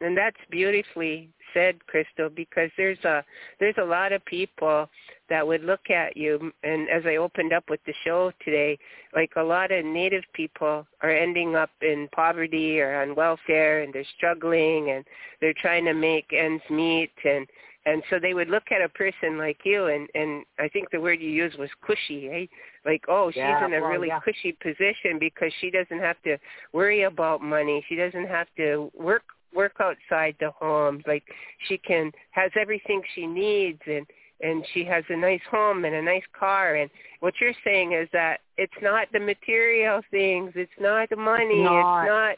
And 0.00 0.16
that's 0.16 0.36
beautifully 0.50 1.30
said, 1.52 1.84
Crystal, 1.86 2.28
because 2.28 2.70
there's 2.76 3.02
a 3.04 3.24
there's 3.58 3.76
a 3.78 3.84
lot 3.84 4.12
of 4.12 4.24
people 4.24 4.88
that 5.28 5.46
would 5.46 5.62
look 5.62 5.90
at 5.90 6.16
you 6.16 6.52
and 6.62 6.88
as 6.88 7.02
I 7.06 7.16
opened 7.16 7.52
up 7.52 7.64
with 7.68 7.80
the 7.86 7.94
show 8.04 8.32
today, 8.44 8.78
like 9.14 9.32
a 9.36 9.42
lot 9.42 9.70
of 9.70 9.84
native 9.84 10.24
people 10.32 10.86
are 11.02 11.10
ending 11.10 11.56
up 11.56 11.70
in 11.82 12.08
poverty 12.12 12.80
or 12.80 13.02
on 13.02 13.14
welfare 13.14 13.82
and 13.82 13.92
they're 13.92 14.04
struggling 14.16 14.90
and 14.90 15.04
they're 15.40 15.54
trying 15.54 15.84
to 15.84 15.94
make 15.94 16.32
ends 16.32 16.62
meet 16.70 17.12
and 17.24 17.46
and 17.86 18.02
so 18.10 18.18
they 18.18 18.34
would 18.34 18.48
look 18.48 18.70
at 18.70 18.82
a 18.82 18.88
person 18.90 19.38
like 19.38 19.58
you 19.64 19.86
and 19.86 20.08
and 20.14 20.44
I 20.58 20.68
think 20.68 20.90
the 20.90 21.00
word 21.00 21.20
you 21.20 21.30
used 21.30 21.58
was 21.58 21.70
cushy, 21.82 22.28
eh? 22.28 22.46
Like, 22.84 23.04
oh, 23.08 23.30
she's 23.30 23.40
in 23.40 23.74
a 23.74 23.80
well, 23.80 23.90
really 23.90 24.08
yeah. 24.08 24.20
cushy 24.20 24.52
position 24.52 25.18
because 25.18 25.52
she 25.60 25.70
doesn't 25.70 25.98
have 25.98 26.16
to 26.22 26.38
worry 26.72 27.02
about 27.02 27.42
money. 27.42 27.84
She 27.88 27.94
doesn't 27.94 28.26
have 28.26 28.46
to 28.56 28.90
work 28.94 29.22
work 29.54 29.74
outside 29.80 30.36
the 30.40 30.50
home. 30.50 31.02
Like 31.06 31.24
she 31.68 31.78
can 31.78 32.12
has 32.30 32.50
everything 32.60 33.02
she 33.14 33.26
needs 33.26 33.80
and 33.86 34.06
and 34.42 34.64
she 34.72 34.84
has 34.84 35.04
a 35.10 35.16
nice 35.16 35.40
home 35.50 35.84
and 35.84 35.94
a 35.94 36.02
nice 36.02 36.22
car 36.38 36.76
and 36.76 36.90
what 37.20 37.34
you're 37.40 37.52
saying 37.62 37.92
is 37.92 38.08
that 38.12 38.38
it's 38.56 38.72
not 38.80 39.06
the 39.12 39.20
material 39.20 40.00
things, 40.10 40.52
it's 40.54 40.70
not 40.80 41.10
the 41.10 41.16
money, 41.16 41.62
not. 41.62 42.02
it's 42.02 42.08
not 42.08 42.36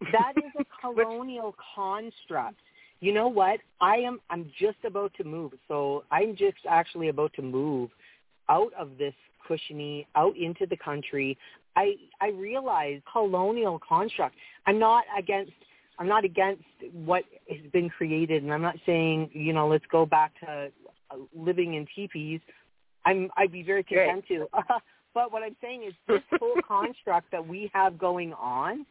that 0.12 0.32
is 0.36 0.52
a 0.58 0.64
colonial 0.80 1.54
construct. 1.74 2.56
You 3.00 3.12
know 3.12 3.28
what? 3.28 3.60
I 3.80 3.96
am 3.96 4.20
I'm 4.30 4.50
just 4.58 4.78
about 4.84 5.12
to 5.14 5.24
move. 5.24 5.52
So 5.68 6.04
I'm 6.10 6.36
just 6.36 6.58
actually 6.68 7.08
about 7.08 7.32
to 7.34 7.42
move 7.42 7.90
out 8.48 8.72
of 8.78 8.90
this 8.98 9.14
cushiony 9.46 10.06
out 10.16 10.36
into 10.36 10.66
the 10.66 10.76
country. 10.76 11.36
I 11.76 11.94
I 12.20 12.28
realize 12.28 13.00
colonial 13.10 13.80
construct. 13.86 14.36
I'm 14.66 14.78
not 14.78 15.04
against 15.18 15.52
I'm 16.00 16.08
not 16.08 16.24
against 16.24 16.64
what 16.92 17.24
has 17.50 17.70
been 17.72 17.90
created 17.90 18.42
and 18.42 18.52
I'm 18.52 18.62
not 18.62 18.76
saying, 18.86 19.30
you 19.34 19.52
know, 19.52 19.68
let's 19.68 19.84
go 19.92 20.06
back 20.06 20.32
to 20.40 20.72
uh, 21.10 21.16
living 21.36 21.74
in 21.74 21.86
teepees. 21.94 22.40
I'm 23.04 23.30
I'd 23.36 23.52
be 23.52 23.62
very 23.62 23.84
content 23.84 24.24
to. 24.28 24.48
but 25.14 25.30
what 25.30 25.42
I'm 25.42 25.56
saying 25.60 25.84
is 25.86 25.94
this 26.08 26.22
whole 26.38 26.56
construct 26.66 27.30
that 27.32 27.46
we 27.46 27.70
have 27.74 27.98
going 27.98 28.32
on, 28.32 28.86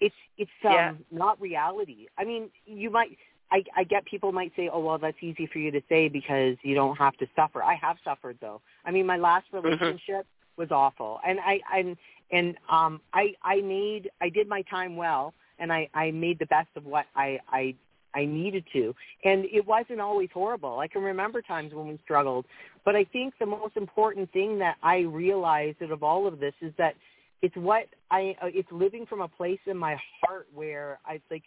it's 0.00 0.14
it's 0.36 0.50
um, 0.64 0.72
Yeah. 0.72 0.92
not 1.12 1.40
reality. 1.40 2.06
I 2.18 2.24
mean, 2.24 2.50
you 2.66 2.90
might. 2.90 3.16
I, 3.52 3.62
I 3.76 3.84
get 3.84 4.04
people 4.06 4.32
might 4.32 4.50
say, 4.56 4.68
oh 4.72 4.80
well, 4.80 4.98
that's 4.98 5.16
easy 5.20 5.46
for 5.52 5.60
you 5.60 5.70
to 5.70 5.80
say 5.88 6.08
because 6.08 6.56
you 6.62 6.74
don't 6.74 6.96
have 6.96 7.16
to 7.18 7.28
suffer. 7.36 7.62
I 7.62 7.76
have 7.76 7.96
suffered 8.02 8.38
though. 8.40 8.60
I 8.84 8.90
mean, 8.90 9.06
my 9.06 9.16
last 9.16 9.46
relationship 9.52 10.26
was 10.56 10.72
awful, 10.72 11.20
and 11.24 11.38
I 11.38 11.60
and 11.72 11.96
and 12.32 12.56
um 12.68 13.00
I 13.14 13.34
I 13.44 13.60
made 13.60 14.10
I 14.20 14.28
did 14.28 14.48
my 14.48 14.62
time 14.62 14.96
well, 14.96 15.32
and 15.58 15.72
I 15.72 15.88
I 15.94 16.10
made 16.10 16.38
the 16.38 16.46
best 16.46 16.68
of 16.76 16.84
what 16.84 17.06
I 17.14 17.38
I 17.48 17.74
I 18.14 18.24
needed 18.24 18.64
to, 18.72 18.94
and 19.24 19.44
it 19.46 19.66
wasn't 19.66 20.00
always 20.00 20.30
horrible. 20.32 20.78
I 20.78 20.88
can 20.88 21.02
remember 21.02 21.42
times 21.42 21.74
when 21.74 21.88
we 21.88 21.98
struggled, 22.02 22.46
but 22.84 22.96
I 22.96 23.04
think 23.04 23.34
the 23.38 23.46
most 23.46 23.76
important 23.76 24.32
thing 24.32 24.58
that 24.60 24.76
I 24.82 25.00
realized 25.00 25.82
out 25.82 25.90
of 25.90 26.02
all 26.02 26.26
of 26.26 26.40
this 26.40 26.54
is 26.62 26.72
that 26.78 26.94
it's 27.42 27.56
what 27.56 27.86
I 28.10 28.34
uh, 28.42 28.46
it's 28.46 28.70
living 28.72 29.06
from 29.06 29.20
a 29.20 29.28
place 29.28 29.60
in 29.66 29.76
my 29.76 29.96
heart 30.20 30.46
where 30.54 30.98
I 31.06 31.20
like 31.30 31.44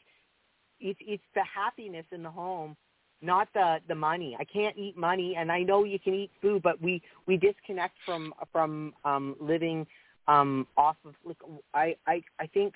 it's 0.79 0.99
it's 1.01 1.23
the 1.35 1.43
happiness 1.43 2.05
in 2.11 2.23
the 2.23 2.31
home 2.31 2.75
not 3.21 3.49
the 3.53 3.77
the 3.87 3.95
money. 3.95 4.37
I 4.39 4.45
can't 4.45 4.77
eat 4.77 4.95
money 4.97 5.35
and 5.37 5.51
i 5.51 5.61
know 5.61 5.83
you 5.83 5.99
can 5.99 6.13
eat 6.13 6.31
food 6.41 6.61
but 6.61 6.81
we 6.81 7.01
we 7.25 7.37
disconnect 7.37 7.95
from 8.05 8.33
from 8.51 8.93
um 9.03 9.35
living 9.39 9.85
um 10.27 10.67
off 10.77 10.95
of 11.05 11.15
like 11.25 11.37
i 11.73 11.95
i 12.07 12.21
i 12.39 12.47
think 12.47 12.73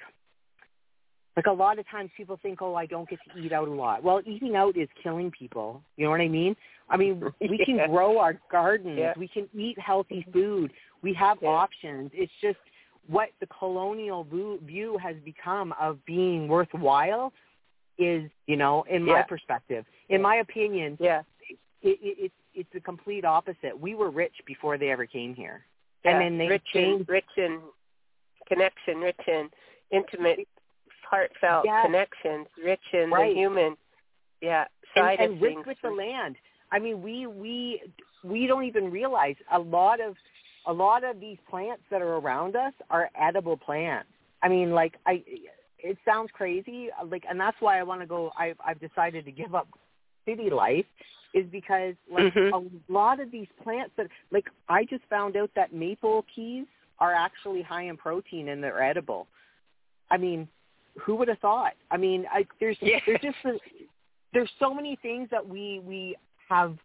like 1.36 1.46
a 1.48 1.52
lot 1.52 1.80
of 1.80 1.90
times 1.90 2.10
people 2.16 2.40
think 2.42 2.62
oh 2.62 2.76
i 2.76 2.86
don't 2.86 3.10
get 3.10 3.20
to 3.34 3.40
eat 3.40 3.52
out 3.52 3.68
a 3.68 3.72
lot 3.72 4.04
well 4.04 4.22
eating 4.26 4.56
out 4.56 4.78
is 4.78 4.88
killing 5.02 5.32
people 5.32 5.82
you 5.98 6.04
know 6.06 6.12
what 6.12 6.22
i 6.22 6.28
mean 6.28 6.56
i 6.90 6.98
mean 6.98 7.24
we 7.42 7.58
can 7.66 7.80
grow 7.90 8.18
our 8.20 8.40
gardens 8.52 8.98
Yeah. 9.00 9.14
we 9.18 9.28
can 9.28 9.48
eat 9.54 9.78
healthy 9.80 10.26
food 10.32 10.72
we 11.02 11.14
have 11.14 11.38
Yeah. 11.42 11.50
options 11.50 12.12
it's 12.14 12.32
just 12.42 12.58
what 13.08 13.30
the 13.42 13.48
colonial 13.48 14.24
view, 14.24 14.98
has 14.98 15.16
become 15.26 15.74
of 15.80 16.04
being 16.06 16.48
worthwhile 16.48 17.34
is, 17.98 18.30
you 18.48 18.56
know, 18.56 18.86
in 18.90 19.04
my 19.04 19.22
perspective, 19.24 19.86
in 20.10 20.22
my 20.22 20.38
opinion, 20.38 20.98
Yeah. 21.00 21.22
it, 21.50 21.58
it, 21.82 22.00
it's 22.02 22.34
it's 22.56 22.70
the 22.74 22.80
complete 22.80 23.26
opposite. 23.26 23.78
We 23.78 23.96
were 23.96 24.10
rich 24.12 24.36
before 24.46 24.78
they 24.78 24.90
ever 24.92 25.06
came 25.06 25.34
here, 25.36 25.66
yeah. 26.06 26.12
and 26.12 26.22
then 26.22 26.38
they 26.38 26.48
rich 26.48 26.64
changed. 26.74 27.10
in 27.10 27.14
rich 27.14 27.26
in 27.38 27.60
connection, 28.48 28.98
rich 29.00 29.20
in 29.28 29.50
intimate, 29.92 30.48
heartfelt 31.14 31.66
Yes. 31.66 31.86
connections, 31.86 32.48
rich 32.64 32.82
in 32.94 33.12
Right. 33.12 33.34
the 33.34 33.40
human, 33.40 33.78
yeah, 34.42 34.66
and, 34.96 35.04
side 35.06 35.20
and 35.20 35.34
of 35.34 35.42
rich 35.42 35.54
things. 35.56 35.66
with 35.66 35.82
the 35.82 35.92
land. 35.92 36.36
I 36.72 36.80
mean, 36.80 37.02
we 37.02 37.28
we 37.28 37.82
we 38.24 38.48
don't 38.48 38.64
even 38.64 38.90
realize 38.92 39.36
a 39.52 39.60
lot 39.60 40.00
of 40.02 40.16
a 40.66 40.74
lot 40.74 41.04
of 41.04 41.20
these 41.20 41.38
plants 41.50 41.84
that 41.92 42.02
are 42.02 42.16
around 42.18 42.56
us 42.56 42.74
are 42.90 43.10
edible 43.16 43.58
plants. 43.58 44.10
I 44.42 44.48
mean, 44.50 44.72
like 44.72 44.96
I, 45.06 45.24
it 45.78 45.98
sounds 46.06 46.32
crazy, 46.32 46.90
like, 47.06 47.26
and 47.30 47.40
that's 47.40 47.58
why 47.60 47.80
I 47.80 47.84
want 47.84 48.02
to 48.02 48.08
go. 48.08 48.32
I've 48.38 48.58
I've 48.66 48.80
decided 48.80 49.26
to 49.26 49.32
give 49.32 49.54
up 49.54 49.68
city 50.26 50.50
life, 50.50 50.86
is 51.34 51.46
because 51.52 51.96
like 52.10 52.34
Mhm. 52.34 52.52
a 52.54 52.92
lot 52.92 53.20
of 53.20 53.30
these 53.30 53.48
plants 53.62 53.94
that 53.98 54.08
like 54.32 54.50
I 54.70 54.86
just 54.86 55.04
found 55.06 55.36
out 55.36 55.52
that 55.56 55.74
maple 55.74 56.26
keys 56.34 56.66
are 57.00 57.14
actually 57.14 57.62
high 57.62 57.84
in 57.84 57.98
protein 57.98 58.50
and 58.50 58.64
they're 58.64 58.82
edible. 58.82 59.28
I 60.10 60.18
mean, 60.18 60.48
who 61.00 61.16
would 61.16 61.28
have 61.28 61.40
thought? 61.40 61.74
I 61.92 61.98
mean, 61.98 62.26
I, 62.32 62.46
there's 62.60 62.78
Yeah. 62.82 63.00
there's 63.06 63.22
just 63.22 63.38
a, 63.46 63.60
there's 64.34 64.52
so 64.60 64.74
many 64.74 64.98
things 65.02 65.30
that 65.32 65.48
we 65.48 65.82
we 65.86 66.16
have 66.50 66.78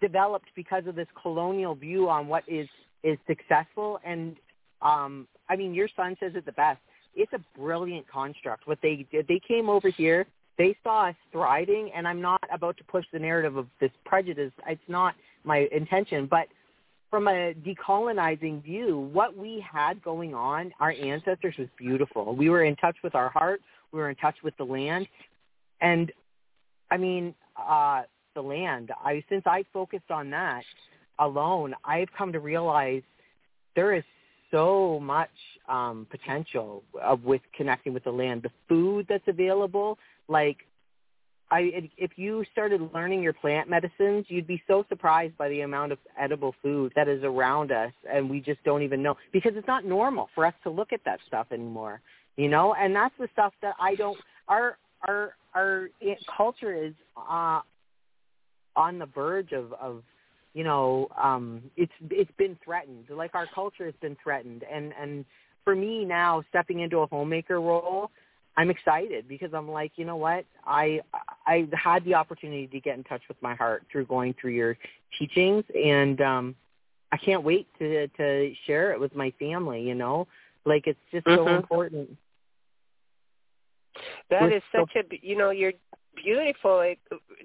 developed 0.00 0.48
because 0.54 0.86
of 0.86 0.94
this 0.94 1.08
colonial 1.20 1.74
view 1.74 2.08
on 2.08 2.28
what 2.28 2.44
is 2.46 2.68
is 3.02 3.18
successful 3.26 4.00
and 4.04 4.36
um 4.82 5.26
I 5.48 5.56
mean 5.56 5.74
your 5.74 5.88
son 5.96 6.16
says 6.20 6.32
it 6.34 6.44
the 6.44 6.52
best. 6.52 6.80
It's 7.14 7.32
a 7.32 7.40
brilliant 7.58 8.06
construct. 8.08 8.66
What 8.66 8.78
they 8.82 9.06
did, 9.10 9.26
they 9.26 9.40
came 9.46 9.70
over 9.70 9.88
here, 9.88 10.26
they 10.58 10.76
saw 10.82 11.08
us 11.08 11.14
thriving 11.32 11.90
and 11.94 12.06
I'm 12.06 12.20
not 12.20 12.42
about 12.52 12.76
to 12.78 12.84
push 12.84 13.06
the 13.12 13.18
narrative 13.18 13.56
of 13.56 13.66
this 13.80 13.90
prejudice. 14.04 14.52
It's 14.68 14.80
not 14.88 15.14
my 15.44 15.68
intention, 15.72 16.26
but 16.26 16.48
from 17.16 17.28
a 17.28 17.54
decolonizing 17.64 18.62
view, 18.62 19.08
what 19.10 19.34
we 19.34 19.64
had 19.72 20.04
going 20.04 20.34
on, 20.34 20.70
our 20.80 20.90
ancestors 20.90 21.54
was 21.58 21.66
beautiful. 21.78 22.36
We 22.36 22.50
were 22.50 22.64
in 22.64 22.76
touch 22.76 22.96
with 23.02 23.14
our 23.14 23.30
heart, 23.30 23.62
we 23.90 24.00
were 24.00 24.10
in 24.10 24.16
touch 24.16 24.34
with 24.44 24.54
the 24.58 24.64
land. 24.64 25.06
And 25.80 26.12
I 26.90 26.98
mean, 26.98 27.34
uh 27.56 28.02
the 28.34 28.42
land. 28.42 28.90
I 29.02 29.24
since 29.30 29.44
I 29.46 29.64
focused 29.72 30.10
on 30.10 30.28
that 30.28 30.60
alone, 31.18 31.74
I've 31.86 32.12
come 32.18 32.32
to 32.34 32.40
realize 32.40 33.00
there 33.76 33.94
is 33.94 34.04
so 34.50 35.00
much 35.00 35.30
um, 35.70 36.06
potential 36.10 36.82
of 37.02 37.24
with 37.24 37.40
connecting 37.56 37.94
with 37.94 38.04
the 38.04 38.10
land. 38.10 38.42
The 38.42 38.50
food 38.68 39.06
that's 39.08 39.26
available, 39.26 39.96
like 40.28 40.58
I, 41.50 41.90
if 41.96 42.12
you 42.16 42.44
started 42.50 42.90
learning 42.92 43.22
your 43.22 43.32
plant 43.32 43.70
medicines, 43.70 44.26
you'd 44.28 44.48
be 44.48 44.62
so 44.66 44.84
surprised 44.88 45.36
by 45.36 45.48
the 45.48 45.60
amount 45.60 45.92
of 45.92 45.98
edible 46.18 46.54
food 46.60 46.92
that 46.96 47.08
is 47.08 47.22
around 47.22 47.70
us, 47.70 47.92
and 48.10 48.28
we 48.28 48.40
just 48.40 48.62
don't 48.64 48.82
even 48.82 49.02
know 49.02 49.16
because 49.32 49.52
it's 49.54 49.66
not 49.68 49.84
normal 49.84 50.28
for 50.34 50.44
us 50.44 50.54
to 50.64 50.70
look 50.70 50.92
at 50.92 51.00
that 51.04 51.20
stuff 51.26 51.46
anymore. 51.52 52.00
You 52.36 52.48
know, 52.48 52.74
and 52.74 52.94
that's 52.94 53.14
the 53.18 53.28
stuff 53.32 53.52
that 53.62 53.74
I 53.80 53.94
don't. 53.94 54.18
Our 54.48 54.76
our 55.06 55.34
our 55.54 55.88
culture 56.36 56.74
is 56.74 56.92
uh, 57.16 57.60
on 58.74 58.98
the 58.98 59.06
verge 59.06 59.52
of 59.52 59.72
of 59.74 60.02
you 60.54 60.64
know 60.64 61.08
um 61.20 61.62
it's 61.76 61.92
it's 62.10 62.30
been 62.38 62.58
threatened 62.64 63.04
like 63.10 63.34
our 63.34 63.46
culture 63.54 63.84
has 63.84 63.94
been 64.00 64.16
threatened 64.22 64.64
and 64.72 64.92
and 65.00 65.24
for 65.64 65.74
me 65.74 66.04
now 66.04 66.42
stepping 66.48 66.80
into 66.80 66.98
a 66.98 67.06
homemaker 67.06 67.60
role 67.60 68.10
i'm 68.56 68.70
excited 68.70 69.26
because 69.28 69.52
i'm 69.54 69.70
like 69.70 69.92
you 69.96 70.04
know 70.04 70.16
what 70.16 70.44
i 70.66 71.00
i 71.46 71.66
had 71.72 72.04
the 72.04 72.14
opportunity 72.14 72.66
to 72.66 72.80
get 72.80 72.96
in 72.96 73.04
touch 73.04 73.22
with 73.28 73.40
my 73.42 73.54
heart 73.54 73.84
through 73.90 74.04
going 74.06 74.34
through 74.40 74.52
your 74.52 74.76
teachings 75.18 75.64
and 75.74 76.20
um 76.20 76.54
i 77.12 77.16
can't 77.16 77.42
wait 77.42 77.66
to 77.78 78.08
to 78.08 78.52
share 78.66 78.92
it 78.92 79.00
with 79.00 79.14
my 79.14 79.32
family 79.38 79.80
you 79.82 79.94
know 79.94 80.26
like 80.64 80.86
it's 80.86 80.98
just 81.12 81.24
so 81.26 81.44
Mhm. 81.46 81.56
important 81.56 82.08
That 84.30 84.42
We're 84.42 84.56
is 84.56 84.62
so- 84.72 84.80
such 84.86 84.96
a 84.96 85.08
b- 85.08 85.20
you 85.22 85.36
know 85.36 85.50
your 85.50 85.72
beautiful 86.14 86.94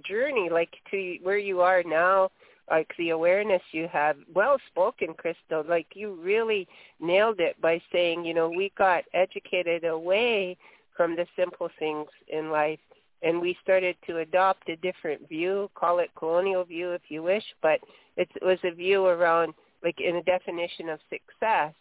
journey, 0.03 0.49
like 0.49 0.73
to 0.91 1.17
where 1.21 1.37
you 1.37 1.61
are 1.61 1.83
now, 1.83 2.31
like 2.69 2.89
the 2.97 3.09
awareness 3.09 3.61
you 3.71 3.87
have. 3.87 4.17
Well 4.33 4.57
spoken, 4.67 5.13
Crystal. 5.13 5.63
Like 5.67 5.87
you 5.95 6.13
really 6.15 6.67
nailed 6.99 7.39
it 7.39 7.59
by 7.61 7.81
saying, 7.91 8.25
you 8.25 8.33
know, 8.33 8.49
we 8.49 8.71
got 8.77 9.03
educated 9.13 9.83
away 9.85 10.57
from 10.95 11.15
the 11.15 11.25
simple 11.35 11.69
things 11.79 12.07
in 12.27 12.49
life, 12.51 12.79
and 13.23 13.39
we 13.39 13.57
started 13.61 13.95
to 14.07 14.19
adopt 14.19 14.69
a 14.69 14.75
different 14.77 15.27
view. 15.29 15.69
Call 15.75 15.99
it 15.99 16.09
colonial 16.17 16.63
view 16.63 16.91
if 16.91 17.01
you 17.09 17.23
wish, 17.23 17.43
but 17.61 17.79
it 18.17 18.27
was 18.41 18.59
a 18.63 18.73
view 18.73 19.05
around 19.05 19.53
like 19.83 19.99
in 19.99 20.17
a 20.17 20.23
definition 20.23 20.89
of 20.89 20.99
success 21.09 21.73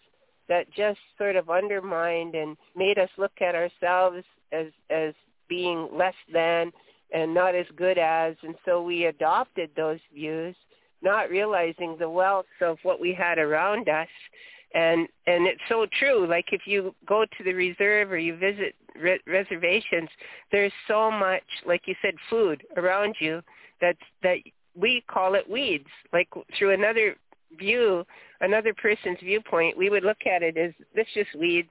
that 0.49 0.67
just 0.77 0.99
sort 1.17 1.37
of 1.37 1.49
undermined 1.49 2.35
and 2.35 2.57
made 2.77 2.99
us 2.99 3.09
look 3.17 3.33
at 3.41 3.55
ourselves 3.55 4.25
as 4.53 4.67
as 4.91 5.15
being 5.49 5.89
less 5.93 6.15
than 6.33 6.73
and 7.13 7.33
not 7.35 7.55
as 7.55 7.67
good 7.77 7.99
as 7.99 8.37
and 8.43 8.55
so 8.65 8.83
we 8.83 9.07
adopted 9.07 9.71
those 9.77 9.99
views 10.15 10.55
not 11.03 11.31
realizing 11.31 11.97
the 11.99 12.09
wealth 12.09 12.47
of 12.61 12.79
what 12.83 13.01
we 13.01 13.15
had 13.15 13.39
around 13.39 13.89
us 13.89 14.09
and 14.75 15.09
and 15.27 15.47
it's 15.47 15.61
so 15.69 15.87
true. 15.99 16.27
Like 16.27 16.47
if 16.53 16.63
you 16.67 16.95
go 17.07 17.25
to 17.25 17.45
the 17.45 17.53
reserve 17.53 18.13
or 18.13 18.19
you 18.19 18.37
visit 18.37 18.75
re- 19.01 19.21
reservations 19.27 20.09
there's 20.53 20.73
so 20.87 21.11
much 21.11 21.43
like 21.67 21.83
you 21.87 21.95
said 22.03 22.15
food 22.29 22.63
around 22.77 23.17
you 23.21 23.43
that's 23.81 23.99
that 24.23 24.37
we 24.75 25.03
call 25.11 25.35
it 25.35 25.49
weeds. 25.49 25.89
Like 26.13 26.29
through 26.59 26.75
another 26.75 27.17
view 27.59 28.05
another 28.41 28.73
person's 28.75 29.19
viewpoint 29.21 29.77
we 29.77 29.91
would 29.91 30.05
look 30.05 30.25
at 30.27 30.43
it 30.43 30.57
as 30.57 30.73
this 30.95 31.07
just 31.15 31.35
weeds. 31.35 31.71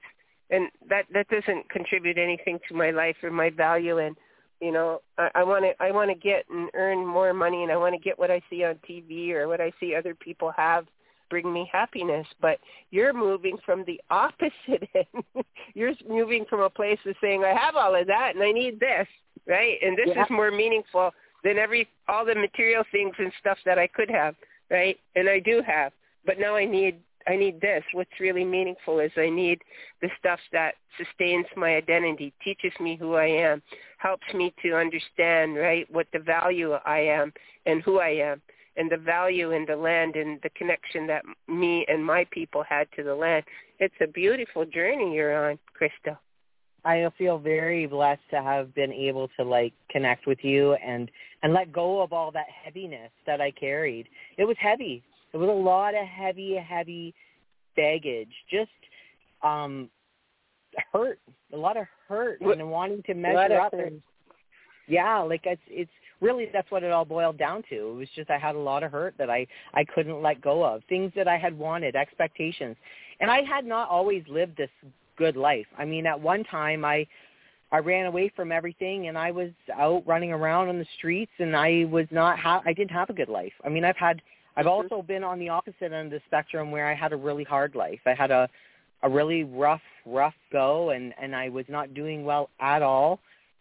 And 0.50 0.68
that 0.88 1.06
that 1.14 1.28
doesn't 1.28 1.70
contribute 1.70 2.18
anything 2.18 2.58
to 2.68 2.74
my 2.74 2.90
life 2.90 3.16
or 3.22 3.30
my 3.30 3.50
value. 3.50 3.98
And 3.98 4.16
you 4.60 4.72
know 4.72 5.00
i 5.34 5.42
want 5.42 5.64
to 5.64 5.72
i 5.82 5.90
want 5.90 6.10
to 6.10 6.14
get 6.14 6.44
and 6.50 6.68
earn 6.74 7.06
more 7.06 7.32
money 7.32 7.62
and 7.62 7.72
i 7.72 7.76
want 7.76 7.94
to 7.94 8.00
get 8.00 8.18
what 8.18 8.30
i 8.30 8.42
see 8.50 8.62
on 8.62 8.74
tv 8.88 9.30
or 9.30 9.48
what 9.48 9.58
i 9.58 9.72
see 9.80 9.94
other 9.94 10.14
people 10.14 10.52
have 10.54 10.84
bring 11.30 11.52
me 11.52 11.68
happiness 11.72 12.26
but 12.40 12.58
you're 12.90 13.12
moving 13.12 13.56
from 13.64 13.84
the 13.86 14.00
opposite 14.10 14.88
end 14.94 15.44
you're 15.74 15.94
moving 16.08 16.44
from 16.50 16.60
a 16.60 16.70
place 16.70 16.98
of 17.06 17.14
saying 17.22 17.44
i 17.44 17.54
have 17.58 17.76
all 17.76 17.94
of 17.94 18.06
that 18.06 18.32
and 18.34 18.42
i 18.44 18.52
need 18.52 18.78
this 18.80 19.06
right 19.46 19.78
and 19.82 19.96
this 19.96 20.08
Yeah. 20.14 20.24
is 20.24 20.30
more 20.30 20.50
meaningful 20.50 21.12
than 21.44 21.56
every 21.58 21.88
all 22.08 22.24
the 22.24 22.34
material 22.34 22.84
things 22.92 23.14
and 23.18 23.32
stuff 23.40 23.58
that 23.64 23.78
i 23.78 23.86
could 23.86 24.10
have 24.10 24.34
right 24.70 24.98
and 25.16 25.28
i 25.28 25.38
do 25.38 25.62
have 25.66 25.92
but 26.26 26.38
now 26.38 26.54
i 26.56 26.64
need 26.64 27.00
I 27.28 27.36
need 27.36 27.60
this. 27.60 27.82
What's 27.92 28.18
really 28.18 28.44
meaningful 28.44 29.00
is 29.00 29.10
I 29.16 29.28
need 29.30 29.60
the 30.00 30.08
stuff 30.18 30.40
that 30.52 30.74
sustains 30.96 31.46
my 31.56 31.76
identity, 31.76 32.32
teaches 32.42 32.72
me 32.80 32.96
who 32.96 33.14
I 33.14 33.26
am, 33.26 33.62
helps 33.98 34.26
me 34.34 34.54
to 34.62 34.76
understand, 34.76 35.56
right, 35.56 35.86
what 35.90 36.06
the 36.12 36.18
value 36.18 36.72
I 36.72 36.98
am 37.00 37.32
and 37.66 37.82
who 37.82 38.00
I 38.00 38.08
am. 38.08 38.42
And 38.76 38.90
the 38.90 38.96
value 38.96 39.50
in 39.52 39.66
the 39.66 39.76
land 39.76 40.16
and 40.16 40.38
the 40.42 40.50
connection 40.50 41.06
that 41.06 41.22
me 41.48 41.84
and 41.88 42.04
my 42.04 42.26
people 42.30 42.64
had 42.68 42.86
to 42.96 43.02
the 43.02 43.14
land. 43.14 43.44
It's 43.78 43.94
a 44.00 44.06
beautiful 44.06 44.64
journey 44.64 45.14
you're 45.14 45.50
on, 45.50 45.58
Crystal. 45.74 46.16
I 46.84 47.06
feel 47.18 47.38
very 47.38 47.86
blessed 47.86 48.22
to 48.30 48.42
have 48.42 48.74
been 48.74 48.92
able 48.92 49.28
to 49.38 49.44
like 49.44 49.74
connect 49.90 50.26
with 50.26 50.38
you 50.42 50.74
and 50.74 51.10
and 51.42 51.52
let 51.52 51.72
go 51.72 52.00
of 52.00 52.12
all 52.12 52.30
that 52.32 52.46
heaviness 52.64 53.10
that 53.26 53.40
I 53.40 53.50
carried. 53.50 54.08
It 54.38 54.44
was 54.44 54.56
heavy. 54.58 55.02
It 55.32 55.36
was 55.36 55.48
a 55.48 55.52
lot 55.52 55.94
of 55.94 56.06
heavy, 56.06 56.56
heavy 56.56 57.14
baggage. 57.76 58.32
Just 58.50 58.70
um 59.42 59.90
hurt, 60.92 61.18
a 61.52 61.56
lot 61.56 61.76
of 61.76 61.86
hurt, 62.08 62.40
and 62.40 62.70
wanting 62.70 63.02
to 63.04 63.14
measure 63.14 63.60
up. 63.60 63.72
And, 63.74 64.02
yeah, 64.88 65.18
like 65.18 65.42
it's 65.44 65.60
it's 65.68 65.90
really 66.20 66.48
that's 66.52 66.70
what 66.70 66.82
it 66.82 66.92
all 66.92 67.04
boiled 67.04 67.38
down 67.38 67.62
to. 67.70 67.74
It 67.74 67.94
was 67.94 68.08
just 68.14 68.30
I 68.30 68.38
had 68.38 68.54
a 68.54 68.58
lot 68.58 68.82
of 68.82 68.92
hurt 68.92 69.14
that 69.18 69.30
I 69.30 69.46
I 69.74 69.84
couldn't 69.84 70.22
let 70.22 70.40
go 70.40 70.64
of. 70.64 70.82
Things 70.88 71.12
that 71.16 71.28
I 71.28 71.38
had 71.38 71.58
wanted, 71.58 71.96
expectations. 71.96 72.76
And 73.20 73.30
I 73.30 73.42
had 73.42 73.64
not 73.66 73.88
always 73.88 74.22
lived 74.28 74.56
this 74.56 74.70
good 75.16 75.36
life. 75.36 75.66
I 75.78 75.84
mean, 75.84 76.06
at 76.06 76.20
one 76.20 76.44
time 76.44 76.84
I 76.84 77.06
I 77.72 77.78
ran 77.78 78.06
away 78.06 78.32
from 78.34 78.50
everything 78.50 79.06
and 79.08 79.16
I 79.16 79.30
was 79.30 79.50
out 79.74 80.02
running 80.06 80.32
around 80.32 80.68
on 80.68 80.78
the 80.78 80.86
streets 80.98 81.32
and 81.38 81.56
I 81.56 81.84
was 81.90 82.06
not 82.10 82.38
ha- 82.38 82.62
I 82.64 82.72
didn't 82.72 82.90
have 82.90 83.10
a 83.10 83.12
good 83.12 83.28
life. 83.28 83.52
I 83.64 83.68
mean, 83.68 83.84
I've 83.84 83.96
had 83.96 84.20
I've 84.56 84.66
mm-hmm. 84.66 84.92
also 84.92 85.02
been 85.02 85.22
on 85.22 85.38
the 85.38 85.48
opposite 85.48 85.92
end 85.92 86.06
of 86.06 86.10
the 86.10 86.20
spectrum 86.26 86.70
where 86.70 86.88
I 86.88 86.94
had 86.94 87.12
a 87.12 87.16
really 87.16 87.44
hard 87.44 87.74
life. 87.74 88.00
I 88.06 88.14
had 88.14 88.30
a 88.30 88.48
a 89.02 89.08
really 89.08 89.44
rough 89.44 89.82
rough 90.04 90.34
go 90.52 90.90
and 90.90 91.14
and 91.20 91.34
I 91.34 91.48
was 91.48 91.64
not 91.68 91.94
doing 91.94 92.24
well 92.24 92.50
at 92.60 92.82
all. 92.82 93.20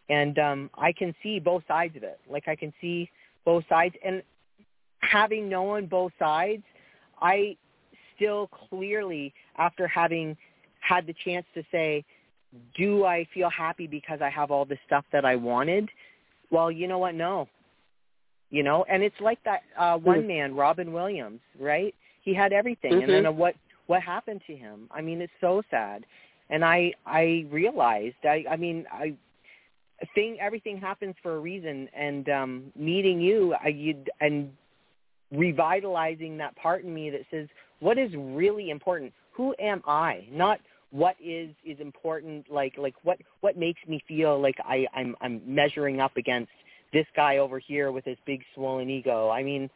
And 0.09 0.37
um 0.39 0.69
I 0.75 0.91
can 0.91 1.13
see 1.21 1.39
both 1.39 1.63
sides 1.67 1.95
of 1.95 2.03
it. 2.03 2.19
Like 2.29 2.47
I 2.47 2.55
can 2.55 2.73
see 2.81 3.09
both 3.45 3.63
sides 3.69 3.95
and 4.03 4.21
having 5.01 5.49
known 5.49 5.85
both 5.85 6.11
sides, 6.19 6.63
I 7.21 7.55
still 8.15 8.49
clearly 8.69 9.33
after 9.57 9.87
having 9.87 10.35
had 10.81 11.07
the 11.07 11.15
chance 11.25 11.45
to 11.53 11.63
say, 11.71 12.03
do 12.75 13.05
I 13.05 13.27
feel 13.33 13.49
happy 13.49 13.87
because 13.87 14.19
I 14.21 14.29
have 14.29 14.51
all 14.51 14.65
the 14.65 14.77
stuff 14.85 15.05
that 15.11 15.25
I 15.25 15.35
wanted? 15.35 15.89
Well, 16.51 16.71
you 16.71 16.87
know 16.87 16.97
what? 16.97 17.15
No. 17.15 17.47
You 18.49 18.63
know, 18.63 18.83
and 18.89 19.03
it's 19.03 19.19
like 19.21 19.39
that 19.45 19.61
uh 19.77 19.97
one 19.97 20.19
mm-hmm. 20.19 20.27
man, 20.27 20.55
Robin 20.55 20.91
Williams, 20.91 21.41
right? 21.59 21.93
He 22.23 22.33
had 22.33 22.51
everything 22.51 22.93
mm-hmm. 22.93 23.01
and 23.03 23.13
then 23.13 23.23
mm-hmm. 23.23 23.39
what 23.39 23.55
what 23.85 24.01
happened 24.01 24.41
to 24.47 24.55
him? 24.55 24.87
I 24.91 25.01
mean, 25.01 25.21
it's 25.21 25.33
so 25.39 25.61
sad. 25.69 26.05
And 26.49 26.65
I 26.65 26.93
I 27.05 27.45
realized 27.51 28.15
I 28.23 28.43
I 28.49 28.55
mean, 28.55 28.85
I 28.91 29.13
thing 30.15 30.37
everything 30.39 30.77
happens 30.77 31.15
for 31.21 31.35
a 31.35 31.39
reason 31.39 31.89
and 31.95 32.29
um 32.29 32.63
meeting 32.75 33.19
you 33.19 33.55
I 33.63 33.69
you 33.69 34.03
and 34.21 34.51
revitalizing 35.31 36.37
that 36.37 36.55
part 36.55 36.83
in 36.83 36.93
me 36.93 37.09
that 37.09 37.21
says 37.31 37.47
what 37.79 37.97
is 37.97 38.11
really 38.15 38.69
important? 38.71 39.13
Who 39.33 39.55
am 39.59 39.81
i? 39.87 40.27
Not 40.31 40.59
what 40.91 41.15
is 41.23 41.49
is 41.63 41.79
important 41.79 42.49
like 42.49 42.73
like 42.77 42.95
what 43.03 43.19
what 43.41 43.57
makes 43.57 43.79
me 43.87 44.03
feel 44.07 44.41
like 44.41 44.55
i 44.65 44.85
i'm 44.95 45.15
i'm 45.21 45.41
measuring 45.45 45.99
up 45.99 46.17
against 46.17 46.51
this 46.91 47.05
guy 47.15 47.37
over 47.37 47.59
here 47.59 47.91
with 47.91 48.03
his 48.05 48.17
big 48.25 48.41
swollen 48.55 48.89
ego. 48.89 49.29
I 49.29 49.43
mean 49.43 49.69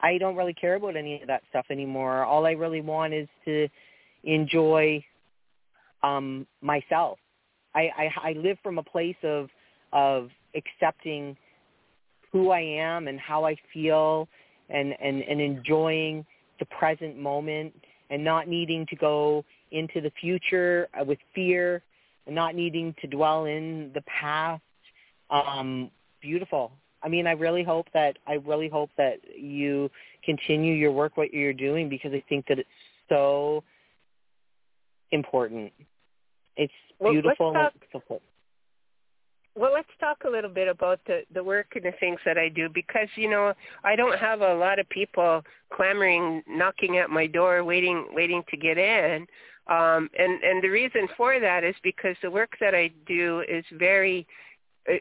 i 0.00 0.18
don't 0.18 0.36
really 0.36 0.54
care 0.54 0.74
about 0.74 0.96
any 0.96 1.20
of 1.20 1.28
that 1.28 1.42
stuff 1.50 1.66
anymore. 1.70 2.24
All 2.24 2.46
i 2.46 2.52
really 2.52 2.80
want 2.80 3.14
is 3.14 3.28
to 3.44 3.68
enjoy 4.24 5.04
um 6.02 6.46
myself. 6.60 7.18
I 7.74 7.88
i 7.96 8.30
i 8.30 8.32
live 8.32 8.58
from 8.62 8.78
a 8.78 8.82
place 8.82 9.16
of 9.22 9.48
of 9.96 10.28
accepting 10.54 11.36
who 12.30 12.50
i 12.50 12.60
am 12.60 13.08
and 13.08 13.18
how 13.18 13.44
i 13.44 13.56
feel 13.72 14.28
and 14.68 14.94
and 15.00 15.22
and 15.22 15.40
enjoying 15.40 16.24
the 16.58 16.66
present 16.66 17.18
moment 17.18 17.72
and 18.10 18.22
not 18.22 18.48
needing 18.48 18.86
to 18.86 18.96
go 18.96 19.44
into 19.72 20.00
the 20.00 20.12
future 20.20 20.88
uh, 20.98 21.04
with 21.04 21.18
fear 21.34 21.82
and 22.26 22.34
not 22.34 22.54
needing 22.54 22.94
to 23.00 23.06
dwell 23.06 23.44
in 23.44 23.90
the 23.94 24.02
past. 24.02 24.62
Um, 25.30 25.90
beautiful. 26.20 26.72
I 27.02 27.08
mean, 27.08 27.26
I 27.26 27.32
really 27.32 27.62
hope 27.62 27.86
that 27.94 28.16
I 28.26 28.34
really 28.34 28.68
hope 28.68 28.90
that 28.96 29.18
you 29.36 29.90
continue 30.24 30.74
your 30.74 30.92
work, 30.92 31.16
what 31.16 31.32
you're 31.32 31.52
doing, 31.52 31.88
because 31.88 32.12
I 32.12 32.22
think 32.28 32.46
that 32.48 32.58
it's 32.58 32.68
so 33.08 33.62
important. 35.12 35.72
It's 36.56 36.72
beautiful. 37.00 37.52
Well, 37.52 37.64
let's 37.64 37.74
talk, 37.92 38.02
well, 39.56 39.72
let's 39.72 39.88
talk 39.98 40.18
a 40.26 40.30
little 40.30 40.50
bit 40.50 40.68
about 40.68 41.00
the 41.06 41.22
the 41.32 41.42
work 41.42 41.68
and 41.74 41.84
the 41.84 41.92
things 41.98 42.20
that 42.24 42.38
I 42.38 42.48
do 42.48 42.68
because 42.68 43.08
you 43.16 43.28
know 43.28 43.54
I 43.84 43.96
don't 43.96 44.18
have 44.18 44.42
a 44.42 44.54
lot 44.54 44.78
of 44.78 44.88
people 44.90 45.42
clamoring, 45.74 46.42
knocking 46.48 46.98
at 46.98 47.10
my 47.10 47.26
door, 47.26 47.64
waiting 47.64 48.06
waiting 48.12 48.42
to 48.50 48.56
get 48.56 48.78
in. 48.78 49.26
Um, 49.68 50.08
and, 50.16 50.42
and 50.44 50.62
the 50.62 50.68
reason 50.68 51.08
for 51.16 51.40
that 51.40 51.64
is 51.64 51.74
because 51.82 52.14
the 52.22 52.30
work 52.30 52.52
that 52.60 52.72
I 52.72 52.90
do 53.06 53.42
is 53.48 53.64
very 53.72 54.26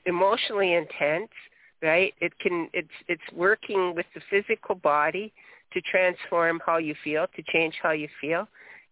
emotionally 0.06 0.74
intense, 0.74 1.30
right? 1.82 2.14
It 2.20 2.34
can, 2.40 2.70
it's, 2.74 2.88
it's 3.08 3.22
working 3.34 3.94
with 3.96 4.06
the 4.16 4.22
physical 4.30 4.76
body 4.76 5.32
to 5.74 5.82
transform 5.82 6.60
how 6.66 6.78
you 6.78 6.96
feel, 7.04 7.28
to 7.36 7.44
change 7.54 7.76
how 7.82 7.92
you 7.92 8.08
feel. 8.20 8.48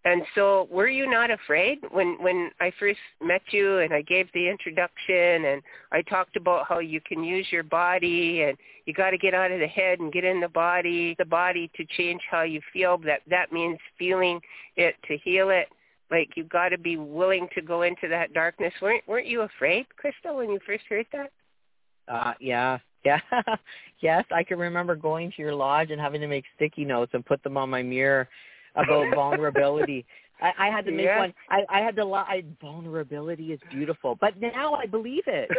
And 0.06 0.22
so 0.36 0.68
were 0.70 0.90
you 0.90 1.10
not 1.10 1.32
afraid 1.32 1.80
when, 1.92 2.22
when 2.22 2.52
I 2.60 2.74
first 2.78 3.00
met 3.22 3.42
you 3.52 3.80
and 3.80 3.94
I 3.94 4.02
gave 4.02 4.28
the 4.34 4.50
introduction 4.50 5.46
and 5.46 5.62
I 5.94 6.02
talked 6.02 6.36
about 6.36 6.66
how 6.68 6.80
you 6.80 7.00
can 7.00 7.24
use 7.24 7.48
your 7.52 7.64
body 7.64 8.44
and 8.44 8.58
you 8.86 8.94
got 8.94 9.12
to 9.12 9.18
get 9.18 9.34
out 9.34 9.52
of 9.52 9.62
the 9.62 9.68
head 9.68 10.00
and 10.00 10.12
get 10.12 10.26
in 10.26 10.42
the 10.42 10.50
body, 10.50 11.16
the 11.20 11.26
body 11.26 11.72
to 11.78 11.86
change 11.98 12.22
how 12.30 12.42
you 12.42 12.60
feel. 12.74 12.98
That, 12.98 13.22
that 13.30 13.54
means 13.54 13.80
feeling 13.98 14.42
it 14.76 14.96
to 15.08 15.18
heal 15.24 15.50
it. 15.50 15.68
Like 16.12 16.32
you 16.36 16.44
got 16.44 16.70
to 16.70 16.78
be 16.78 16.98
willing 16.98 17.48
to 17.56 17.62
go 17.62 17.84
into 17.84 18.10
that 18.10 18.34
darkness. 18.34 18.74
Weren't, 18.82 19.08
weren't 19.08 19.28
you 19.28 19.42
afraid, 19.42 19.86
Crystal, 19.96 20.36
when 20.36 20.50
you 20.50 20.60
first 20.66 20.84
heard 20.90 21.06
that? 21.14 21.32
Uh, 22.10 22.34
yeah, 22.42 22.78
yeah. 23.06 23.20
yes, 24.02 24.26
I 24.36 24.44
can 24.44 24.60
remember 24.60 24.98
going 24.98 25.32
to 25.32 25.42
your 25.42 25.56
lodge 25.56 25.92
and 25.92 26.02
having 26.02 26.20
to 26.20 26.28
make 26.28 26.44
sticky 26.58 26.84
notes 26.84 27.12
and 27.14 27.26
put 27.26 27.42
them 27.42 27.56
on 27.56 27.70
my 27.70 27.82
mirror 27.82 28.28
about 28.76 29.14
vulnerability. 29.14 30.06
I, 30.42 30.52
I 30.58 30.68
had 30.68 30.86
to 30.86 30.92
make 30.92 31.06
yes. 31.06 31.20
one. 31.20 31.34
I, 31.50 31.62
I 31.70 31.80
had 31.80 31.96
to 31.96 32.06
lie. 32.06 32.44
Vulnerability 32.62 33.54
is 33.54 33.60
beautiful, 33.72 34.18
but 34.20 34.34
now 34.42 34.74
I 34.74 34.86
believe 34.86 35.24
it. 35.28 35.50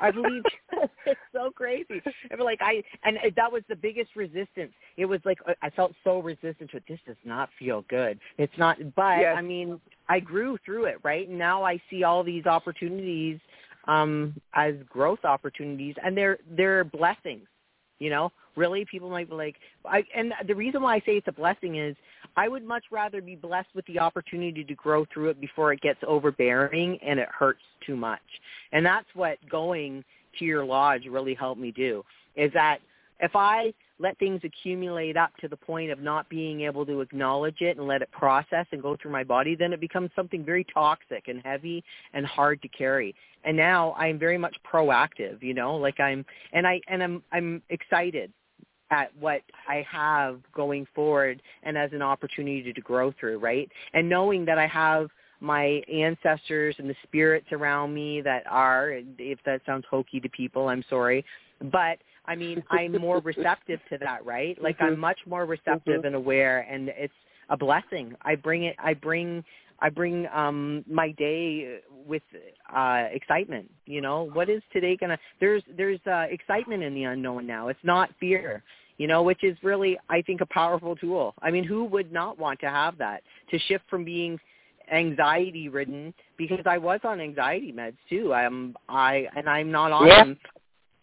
I 0.00 0.10
believe 0.10 0.42
it's 1.06 1.20
so 1.32 1.50
crazy. 1.50 2.00
And 2.30 2.40
like 2.40 2.60
I, 2.62 2.82
and 3.04 3.18
that 3.36 3.50
was 3.50 3.62
the 3.68 3.76
biggest 3.76 4.14
resistance. 4.16 4.72
It 4.96 5.06
was 5.06 5.20
like 5.24 5.38
I 5.62 5.70
felt 5.70 5.92
so 6.04 6.20
resistant 6.20 6.70
to 6.70 6.78
it. 6.78 6.84
This 6.88 7.00
does 7.06 7.16
not 7.24 7.48
feel 7.58 7.84
good. 7.88 8.18
It's 8.38 8.52
not. 8.58 8.78
But 8.94 9.20
yes. 9.20 9.34
I 9.36 9.42
mean, 9.42 9.80
I 10.08 10.20
grew 10.20 10.58
through 10.64 10.86
it, 10.86 10.98
right? 11.02 11.28
And 11.28 11.38
now 11.38 11.62
I 11.62 11.80
see 11.90 12.04
all 12.04 12.22
these 12.22 12.46
opportunities 12.46 13.38
um 13.88 14.34
as 14.54 14.74
growth 14.88 15.24
opportunities, 15.24 15.94
and 16.04 16.16
they're 16.16 16.38
they're 16.50 16.84
blessings. 16.84 17.46
You 17.98 18.10
know, 18.10 18.32
really, 18.56 18.86
people 18.90 19.10
might 19.10 19.28
be 19.28 19.34
like, 19.34 19.56
I, 19.84 20.02
and 20.16 20.32
the 20.46 20.54
reason 20.54 20.82
why 20.82 20.94
I 20.96 20.98
say 21.00 21.12
it's 21.16 21.28
a 21.28 21.32
blessing 21.32 21.76
is 21.76 21.94
I 22.36 22.48
would 22.48 22.64
much 22.64 22.84
rather 22.90 23.20
be 23.20 23.36
blessed 23.36 23.68
with 23.74 23.86
the 23.86 23.98
opportunity 23.98 24.64
to 24.64 24.74
grow 24.74 25.06
through 25.12 25.30
it 25.30 25.40
before 25.40 25.72
it 25.72 25.80
gets 25.80 26.00
overbearing 26.06 26.98
and 27.02 27.18
it 27.18 27.28
hurts 27.28 27.62
too 27.86 27.96
much. 27.96 28.20
And 28.72 28.84
that's 28.84 29.08
what 29.14 29.38
going 29.48 30.04
to 30.38 30.44
your 30.44 30.64
lodge 30.64 31.06
really 31.06 31.34
helped 31.34 31.60
me 31.60 31.72
do 31.72 32.04
is 32.36 32.52
that 32.52 32.78
if 33.20 33.32
I 33.34 33.72
let 33.98 34.18
things 34.18 34.40
accumulate 34.44 35.16
up 35.16 35.30
to 35.40 35.48
the 35.48 35.56
point 35.56 35.90
of 35.90 36.00
not 36.00 36.28
being 36.30 36.62
able 36.62 36.86
to 36.86 37.02
acknowledge 37.02 37.60
it 37.60 37.76
and 37.76 37.86
let 37.86 38.00
it 38.00 38.10
process 38.10 38.66
and 38.72 38.80
go 38.80 38.96
through 38.96 39.10
my 39.10 39.24
body, 39.24 39.54
then 39.54 39.72
it 39.72 39.80
becomes 39.80 40.10
something 40.16 40.42
very 40.44 40.64
toxic 40.72 41.28
and 41.28 41.42
heavy 41.44 41.84
and 42.14 42.24
hard 42.24 42.62
to 42.62 42.68
carry. 42.68 43.14
And 43.44 43.56
now 43.56 43.94
I'm 43.98 44.18
very 44.18 44.38
much 44.38 44.56
proactive, 44.70 45.42
you 45.42 45.52
know, 45.52 45.76
like 45.76 46.00
I'm 46.00 46.24
and 46.52 46.66
I 46.66 46.80
and 46.88 47.02
I'm 47.02 47.22
I'm 47.32 47.62
excited 47.68 48.32
at 48.90 49.16
what 49.18 49.42
I 49.68 49.86
have 49.90 50.40
going 50.54 50.86
forward 50.94 51.40
and 51.62 51.78
as 51.78 51.92
an 51.92 52.02
opportunity 52.02 52.72
to 52.72 52.80
grow 52.80 53.12
through, 53.18 53.38
right? 53.38 53.70
And 53.94 54.08
knowing 54.08 54.44
that 54.46 54.58
I 54.58 54.66
have 54.66 55.10
my 55.40 55.82
ancestors 55.92 56.74
and 56.78 56.88
the 56.88 56.96
spirits 57.04 57.46
around 57.52 57.94
me 57.94 58.20
that 58.20 58.44
are, 58.48 59.00
if 59.18 59.38
that 59.46 59.62
sounds 59.64 59.84
hokey 59.90 60.20
to 60.20 60.28
people, 60.28 60.68
I'm 60.68 60.84
sorry, 60.90 61.24
but 61.72 61.98
I 62.26 62.34
mean, 62.36 62.62
I'm 62.70 62.92
more 62.92 63.20
receptive 63.20 63.80
to 63.90 63.98
that, 63.98 64.24
right? 64.24 64.60
Like 64.62 64.76
mm-hmm. 64.78 64.94
I'm 64.94 64.98
much 64.98 65.18
more 65.26 65.46
receptive 65.46 65.98
mm-hmm. 65.98 66.06
and 66.06 66.14
aware 66.14 66.66
and 66.70 66.88
it's 66.90 67.14
a 67.48 67.56
blessing. 67.56 68.14
I 68.22 68.34
bring 68.34 68.64
it, 68.64 68.76
I 68.78 68.94
bring, 68.94 69.44
I 69.80 69.88
bring 69.88 70.26
um 70.34 70.84
my 70.88 71.12
day 71.12 71.78
with 72.06 72.22
uh 72.74 73.04
excitement, 73.10 73.70
you 73.86 74.02
know. 74.02 74.28
What 74.34 74.50
is 74.50 74.62
today 74.72 74.94
going 74.94 75.10
to 75.10 75.18
There's 75.40 75.62
there's 75.76 76.00
uh 76.06 76.26
excitement 76.30 76.82
in 76.82 76.94
the 76.94 77.04
unknown 77.04 77.46
now. 77.46 77.68
It's 77.68 77.80
not 77.82 78.10
fear 78.20 78.62
you 79.00 79.06
know, 79.06 79.22
which 79.22 79.42
is 79.42 79.56
really, 79.62 79.98
I 80.10 80.20
think, 80.20 80.42
a 80.42 80.46
powerful 80.46 80.94
tool. 80.94 81.32
I 81.40 81.50
mean, 81.50 81.64
who 81.64 81.84
would 81.86 82.12
not 82.12 82.38
want 82.38 82.60
to 82.60 82.68
have 82.68 82.98
that 82.98 83.22
to 83.50 83.58
shift 83.58 83.84
from 83.88 84.04
being 84.04 84.38
anxiety 84.92 85.70
ridden 85.70 86.12
because 86.36 86.66
I 86.66 86.76
was 86.76 87.00
on 87.04 87.18
anxiety 87.18 87.72
meds 87.72 87.96
too. 88.10 88.34
I'm 88.34 88.76
I 88.90 89.26
and 89.34 89.48
I'm 89.48 89.70
not 89.70 89.90
on 89.90 90.06
yeah. 90.06 90.24
them. 90.24 90.38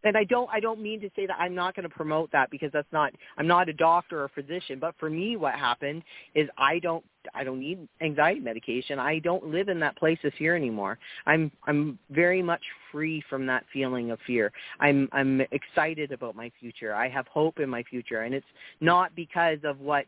And 0.04 0.16
I 0.16 0.24
don't 0.24 0.50
I 0.52 0.60
don't 0.60 0.82
mean 0.82 1.02
to 1.02 1.10
say 1.16 1.26
that 1.26 1.38
I'm 1.40 1.56
not 1.56 1.76
going 1.76 1.88
to 1.88 1.94
promote 1.94 2.32
that 2.32 2.50
because 2.50 2.72
that's 2.72 2.92
not 2.92 3.14
I'm 3.38 3.48
not 3.48 3.70
a 3.70 3.74
doctor 3.74 4.22
or 4.22 4.26
a 4.26 4.30
physician, 4.30 4.80
but 4.80 4.96
for 5.00 5.10
me 5.10 5.36
what 5.36 5.56
happened 5.56 6.04
is 6.36 6.48
I 6.58 6.80
don't 6.80 7.04
I 7.36 7.44
don't 7.44 7.60
need 7.60 7.88
anxiety 8.02 8.40
medication. 8.40 9.00
I 9.00 9.20
don't 9.20 9.48
live 9.48 9.70
in 9.70 9.80
that 9.82 9.98
place 9.98 10.20
of 10.24 10.34
fear 10.38 10.56
anymore. 10.56 10.98
I'm 11.26 11.52
I'm 11.66 11.98
very 12.12 12.42
much 12.42 12.62
free 12.92 13.24
from 13.30 13.46
that 13.48 13.66
feeling 13.74 14.12
of 14.12 14.20
fear. 14.26 14.52
I'm 14.80 15.10
I'm 15.12 15.42
excited 15.52 16.12
about 16.12 16.36
my 16.36 16.52
future. 16.60 16.94
I 16.94 17.10
have 17.10 17.28
hope 17.28 17.60
in 17.60 17.70
my 17.70 17.84
future 17.84 18.22
and 18.22 18.34
it's 18.34 18.46
not 18.82 19.16
because 19.16 19.60
of 19.64 19.80
what 19.80 20.06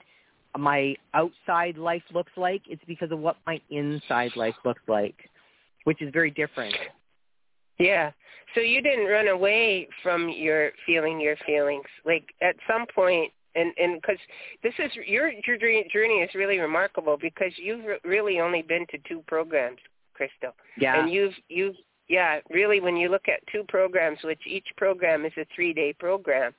my 0.57 0.95
outside 1.13 1.77
life 1.77 2.01
looks 2.13 2.31
like, 2.35 2.61
it's 2.67 2.83
because 2.87 3.11
of 3.11 3.19
what 3.19 3.37
my 3.45 3.61
inside 3.69 4.31
life 4.35 4.55
looks 4.65 4.81
like, 4.87 5.15
which 5.83 6.01
is 6.01 6.11
very 6.11 6.31
different. 6.31 6.75
Yeah. 7.80 8.11
So 8.55 8.61
you 8.61 8.82
didn't 8.82 9.05
run 9.05 9.27
away 9.27 9.88
from 10.01 10.30
your 10.30 10.71
feeling 10.86 11.19
your 11.19 11.36
feelings. 11.45 11.86
Like 12.05 12.25
at 12.41 12.55
some 12.67 12.86
point, 12.93 13.32
and 13.55 13.73
and 13.77 14.01
because 14.01 14.17
this 14.63 14.73
is 14.80 14.91
your 15.07 15.32
your 15.45 15.57
journey 15.57 16.17
is 16.17 16.30
really 16.36 16.59
remarkable 16.59 17.17
because 17.19 17.51
you've 17.57 17.86
really 18.03 18.39
only 18.39 18.61
been 18.61 18.86
to 18.91 18.97
two 19.07 19.23
programs, 19.27 19.80
Crystal. 20.13 20.55
Yeah. 20.77 20.99
And 20.99 21.11
you've 21.11 21.34
you've 21.47 21.75
yeah 22.07 22.39
really 22.49 22.80
when 22.82 22.97
you 22.97 23.09
look 23.09 23.27
at 23.27 23.45
two 23.51 23.63
programs, 23.67 24.19
which 24.23 24.41
each 24.47 24.67
program 24.77 25.25
is 25.25 25.34
a 25.38 25.45
three 25.55 25.73
day 25.73 25.93
program. 25.93 26.53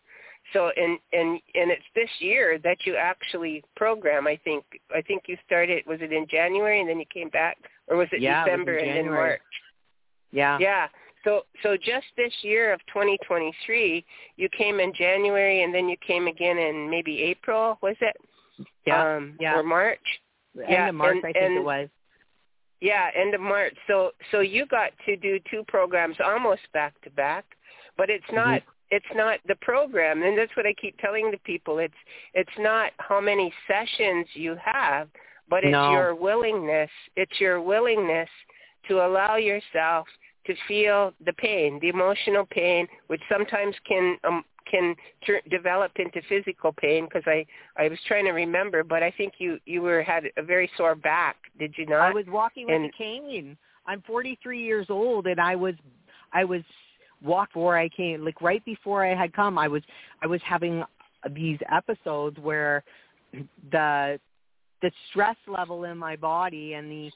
So 0.52 0.70
and 0.76 0.98
and 1.12 1.40
and 1.54 1.70
it's 1.70 1.82
this 1.94 2.10
year 2.20 2.58
that 2.62 2.78
you 2.84 2.96
actually 2.96 3.62
program. 3.76 4.26
I 4.26 4.38
think 4.44 4.64
I 4.94 5.02
think 5.02 5.24
you 5.26 5.36
started. 5.44 5.84
Was 5.86 6.00
it 6.00 6.12
in 6.12 6.26
January 6.28 6.80
and 6.80 6.88
then 6.88 6.98
you 6.98 7.06
came 7.12 7.30
back, 7.30 7.56
or 7.88 7.96
was 7.96 8.08
it 8.12 8.20
yeah, 8.20 8.44
December 8.44 8.76
it 8.76 8.88
and 8.88 8.96
then 8.96 9.12
March? 9.12 9.40
Yeah. 10.32 10.58
Yeah. 10.60 10.86
So 11.24 11.42
so 11.62 11.76
just 11.76 12.06
this 12.16 12.32
year 12.42 12.72
of 12.72 12.80
2023, 12.86 14.04
you 14.36 14.48
came 14.56 14.80
in 14.80 14.92
January 14.94 15.62
and 15.62 15.74
then 15.74 15.88
you 15.88 15.96
came 16.06 16.26
again 16.26 16.58
in 16.58 16.88
maybe 16.88 17.22
April, 17.22 17.78
was 17.82 17.96
it? 18.00 18.16
Yeah. 18.86 19.16
Um, 19.16 19.36
yeah. 19.40 19.58
Or 19.58 19.62
March. 19.62 19.98
End 20.56 20.66
yeah, 20.68 20.88
of 20.88 20.94
March, 20.94 21.16
and, 21.16 21.26
I 21.26 21.32
think 21.32 21.44
and, 21.44 21.56
it 21.58 21.64
was. 21.64 21.88
Yeah, 22.80 23.10
end 23.14 23.34
of 23.34 23.40
March. 23.40 23.74
So 23.86 24.12
so 24.30 24.40
you 24.40 24.66
got 24.66 24.92
to 25.06 25.16
do 25.16 25.38
two 25.50 25.62
programs 25.68 26.16
almost 26.24 26.62
back 26.72 27.00
to 27.02 27.10
back, 27.10 27.44
but 27.96 28.08
it's 28.10 28.24
not 28.32 28.60
mm-hmm. 28.60 28.96
it's 28.96 29.06
not 29.14 29.38
the 29.46 29.56
program, 29.56 30.22
and 30.22 30.36
that's 30.36 30.54
what 30.56 30.66
I 30.66 30.74
keep 30.80 30.98
telling 30.98 31.30
the 31.30 31.38
people. 31.44 31.78
It's 31.78 31.94
it's 32.34 32.50
not 32.58 32.92
how 32.98 33.20
many 33.20 33.52
sessions 33.68 34.26
you 34.32 34.56
have, 34.64 35.08
but 35.48 35.62
it's 35.62 35.72
no. 35.72 35.92
your 35.92 36.14
willingness. 36.14 36.90
It's 37.16 37.38
your 37.38 37.60
willingness 37.60 38.28
to 38.88 39.06
allow 39.06 39.36
yourself 39.36 40.06
to 40.46 40.54
feel 40.66 41.12
the 41.24 41.32
pain, 41.34 41.78
the 41.80 41.88
emotional 41.88 42.46
pain, 42.46 42.86
which 43.08 43.20
sometimes 43.30 43.74
can 43.86 44.16
um, 44.24 44.44
can 44.70 44.94
ter- 45.26 45.42
develop 45.50 45.92
into 45.96 46.20
physical 46.28 46.72
pain. 46.72 47.04
Because 47.04 47.24
I 47.26 47.46
I 47.76 47.88
was 47.88 47.98
trying 48.06 48.24
to 48.24 48.32
remember, 48.32 48.82
but 48.82 49.02
I 49.02 49.10
think 49.10 49.34
you 49.38 49.58
you 49.66 49.82
were 49.82 50.02
had 50.02 50.24
a 50.36 50.42
very 50.42 50.70
sore 50.76 50.94
back. 50.94 51.36
Did 51.58 51.74
you 51.76 51.86
not? 51.86 52.00
I 52.00 52.12
was 52.12 52.26
walking 52.28 52.66
with 52.66 52.76
and, 52.76 52.86
a 52.86 52.92
cane. 52.96 53.56
I'm 53.86 54.02
43 54.02 54.62
years 54.62 54.86
old, 54.88 55.26
and 55.26 55.40
I 55.40 55.56
was 55.56 55.74
I 56.32 56.44
was 56.44 56.62
walked 57.22 57.54
before 57.54 57.78
I 57.78 57.88
came. 57.88 58.24
Like 58.24 58.40
right 58.40 58.64
before 58.64 59.04
I 59.04 59.14
had 59.14 59.32
come, 59.32 59.58
I 59.58 59.68
was 59.68 59.82
I 60.22 60.26
was 60.26 60.40
having 60.44 60.82
these 61.34 61.58
episodes 61.70 62.38
where 62.38 62.82
the 63.72 64.18
the 64.82 64.90
stress 65.10 65.36
level 65.46 65.84
in 65.84 65.98
my 65.98 66.16
body 66.16 66.74
and 66.74 66.90
the 66.90 67.10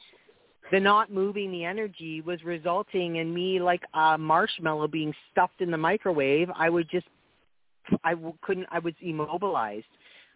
the 0.71 0.81
not 0.81 1.13
moving 1.13 1.53
the 1.53 1.65
energy 1.65 2.21
was 2.21 2.43
resulting 2.45 3.17
in 3.17 3.33
me 3.33 3.61
like 3.61 3.83
a 3.95 4.17
marshmallow 4.17 4.89
being 4.89 5.13
stuffed 5.31 5.61
in 5.61 5.71
the 5.71 5.77
microwave. 5.77 6.49
I 6.55 6.71
would 6.71 6.89
just, 6.91 7.07
I 8.03 8.15
couldn't, 8.43 8.67
I 8.71 8.79
was 8.79 8.95
immobilized. 9.01 9.87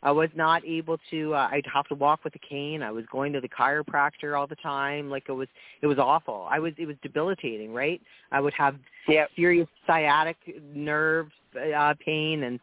I 0.02 0.12
was 0.12 0.28
not 0.36 0.64
able 0.64 0.98
to, 1.10 1.34
uh, 1.34 1.48
I'd 1.50 1.66
have 1.72 1.86
to 1.86 1.94
walk 1.94 2.22
with 2.22 2.34
a 2.36 2.38
cane. 2.38 2.82
I 2.82 2.90
was 2.92 3.04
going 3.10 3.32
to 3.32 3.40
the 3.40 3.48
chiropractor 3.48 4.38
all 4.38 4.46
the 4.46 4.56
time. 4.56 5.10
Like 5.10 5.24
it 5.28 5.32
was, 5.32 5.48
it 5.82 5.86
was 5.86 5.98
awful. 5.98 6.46
I 6.48 6.60
was, 6.60 6.72
it 6.78 6.86
was 6.86 6.96
debilitating, 7.02 7.72
right? 7.72 8.00
I 8.30 8.40
would 8.40 8.54
have 8.54 8.76
yep. 9.08 9.30
serious 9.34 9.66
sciatic 9.86 10.36
nerve 10.72 11.28
uh, 11.76 11.94
pain 12.04 12.44
and, 12.44 12.60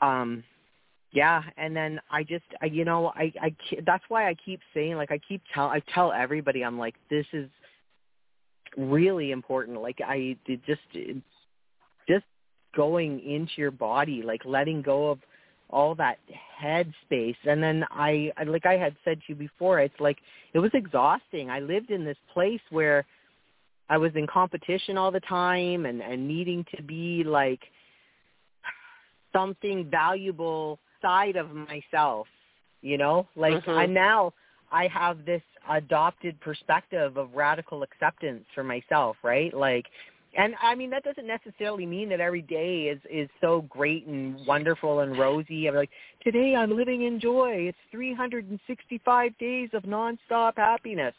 um, 0.00 0.44
yeah 1.14 1.42
and 1.56 1.74
then 1.74 1.98
i 2.10 2.22
just 2.22 2.44
I, 2.60 2.66
you 2.66 2.84
know 2.84 3.12
i 3.14 3.32
i 3.40 3.56
that's 3.86 4.04
why 4.08 4.28
i 4.28 4.34
keep 4.44 4.60
saying 4.74 4.96
like 4.96 5.10
i 5.10 5.18
keep 5.26 5.40
tell 5.54 5.68
i 5.68 5.80
tell 5.94 6.12
everybody 6.12 6.62
i'm 6.62 6.78
like 6.78 6.96
this 7.08 7.24
is 7.32 7.48
really 8.76 9.30
important 9.30 9.80
like 9.80 10.00
i 10.04 10.36
did 10.44 10.60
just 10.66 10.82
just 12.08 12.24
going 12.76 13.20
into 13.20 13.52
your 13.56 13.70
body 13.70 14.22
like 14.22 14.44
letting 14.44 14.82
go 14.82 15.10
of 15.10 15.20
all 15.70 15.94
that 15.94 16.18
head 16.58 16.92
space 17.04 17.36
and 17.46 17.62
then 17.62 17.84
I, 17.90 18.30
I 18.36 18.42
like 18.44 18.66
i 18.66 18.76
had 18.76 18.94
said 19.04 19.18
to 19.20 19.24
you 19.28 19.34
before 19.36 19.80
it's 19.80 19.98
like 19.98 20.18
it 20.52 20.60
was 20.60 20.70
exhausting. 20.74 21.50
I 21.50 21.58
lived 21.58 21.90
in 21.90 22.04
this 22.04 22.18
place 22.32 22.60
where 22.70 23.06
i 23.88 23.96
was 23.96 24.12
in 24.14 24.26
competition 24.26 24.98
all 24.98 25.10
the 25.10 25.20
time 25.20 25.86
and 25.86 26.02
and 26.02 26.26
needing 26.26 26.64
to 26.76 26.82
be 26.82 27.22
like 27.24 27.60
something 29.32 29.88
valuable 29.90 30.78
side 31.04 31.36
of 31.36 31.50
myself, 31.54 32.26
you 32.80 32.96
know? 32.96 33.28
Like 33.36 33.54
mm-hmm. 33.54 33.70
I 33.70 33.86
now 33.86 34.32
I 34.72 34.88
have 34.88 35.24
this 35.24 35.42
adopted 35.70 36.40
perspective 36.40 37.16
of 37.16 37.34
radical 37.34 37.82
acceptance 37.82 38.44
for 38.54 38.64
myself, 38.64 39.16
right? 39.22 39.52
Like 39.52 39.86
and 40.36 40.54
I 40.62 40.74
mean 40.74 40.90
that 40.90 41.04
doesn't 41.04 41.26
necessarily 41.26 41.86
mean 41.86 42.08
that 42.08 42.20
every 42.20 42.42
day 42.42 42.84
is 42.84 43.00
is 43.10 43.28
so 43.40 43.62
great 43.68 44.06
and 44.06 44.44
wonderful 44.46 45.00
and 45.00 45.18
rosy. 45.18 45.68
I'm 45.68 45.74
like 45.74 45.90
today 46.22 46.54
I'm 46.56 46.76
living 46.76 47.02
in 47.02 47.20
joy. 47.20 47.68
It's 47.68 47.78
365 47.90 49.38
days 49.38 49.68
of 49.72 49.82
nonstop 49.84 50.56
happiness. 50.56 51.14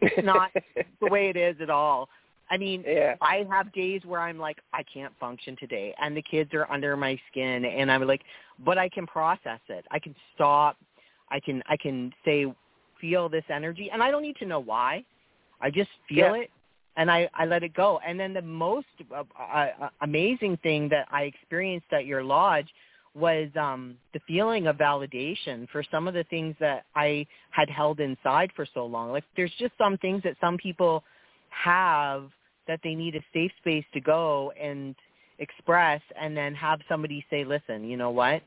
It's 0.00 0.24
not 0.24 0.50
the 1.00 1.10
way 1.10 1.30
it 1.30 1.36
is 1.36 1.56
at 1.60 1.70
all. 1.70 2.08
I 2.50 2.56
mean, 2.56 2.82
yeah. 2.86 3.14
I 3.20 3.46
have 3.48 3.72
days 3.72 4.02
where 4.04 4.20
I'm 4.20 4.38
like, 4.38 4.58
I 4.72 4.82
can't 4.82 5.12
function 5.20 5.56
today, 5.56 5.94
and 6.02 6.16
the 6.16 6.22
kids 6.22 6.52
are 6.52 6.70
under 6.70 6.96
my 6.96 7.18
skin, 7.30 7.64
and 7.64 7.90
I'm 7.90 8.04
like, 8.06 8.22
but 8.64 8.76
I 8.76 8.88
can 8.88 9.06
process 9.06 9.60
it. 9.68 9.84
I 9.90 9.98
can 10.00 10.14
stop. 10.34 10.76
I 11.30 11.38
can 11.38 11.62
I 11.68 11.76
can 11.76 12.12
say, 12.24 12.46
feel 13.00 13.28
this 13.28 13.44
energy, 13.48 13.88
and 13.92 14.02
I 14.02 14.10
don't 14.10 14.22
need 14.22 14.36
to 14.36 14.46
know 14.46 14.60
why. 14.60 15.04
I 15.60 15.70
just 15.70 15.90
feel 16.08 16.34
yeah. 16.36 16.42
it, 16.42 16.50
and 16.96 17.08
I 17.10 17.28
I 17.34 17.46
let 17.46 17.62
it 17.62 17.72
go. 17.72 18.00
And 18.04 18.18
then 18.18 18.34
the 18.34 18.42
most 18.42 18.88
uh, 19.14 19.22
uh, 19.40 19.88
amazing 20.02 20.58
thing 20.62 20.88
that 20.88 21.06
I 21.10 21.22
experienced 21.22 21.92
at 21.92 22.04
your 22.04 22.24
lodge 22.24 22.68
was 23.14 23.48
um 23.58 23.96
the 24.12 24.20
feeling 24.26 24.66
of 24.66 24.76
validation 24.76 25.68
for 25.70 25.82
some 25.90 26.06
of 26.06 26.14
the 26.14 26.24
things 26.24 26.54
that 26.60 26.84
I 26.94 27.26
had 27.50 27.68
held 27.68 28.00
inside 28.00 28.50
for 28.56 28.66
so 28.74 28.86
long. 28.86 29.12
Like 29.12 29.24
there's 29.36 29.52
just 29.58 29.72
some 29.78 29.98
things 29.98 30.22
that 30.24 30.36
some 30.40 30.56
people 30.56 31.04
have 31.50 32.30
that 32.70 32.78
they 32.84 32.94
need 32.94 33.16
a 33.16 33.20
safe 33.34 33.50
space 33.58 33.84
to 33.92 34.00
go 34.00 34.52
and 34.52 34.94
express 35.40 36.00
and 36.16 36.36
then 36.36 36.54
have 36.54 36.78
somebody 36.88 37.26
say, 37.28 37.42
listen, 37.42 37.82
you 37.82 37.96
know 37.96 38.10
what? 38.10 38.42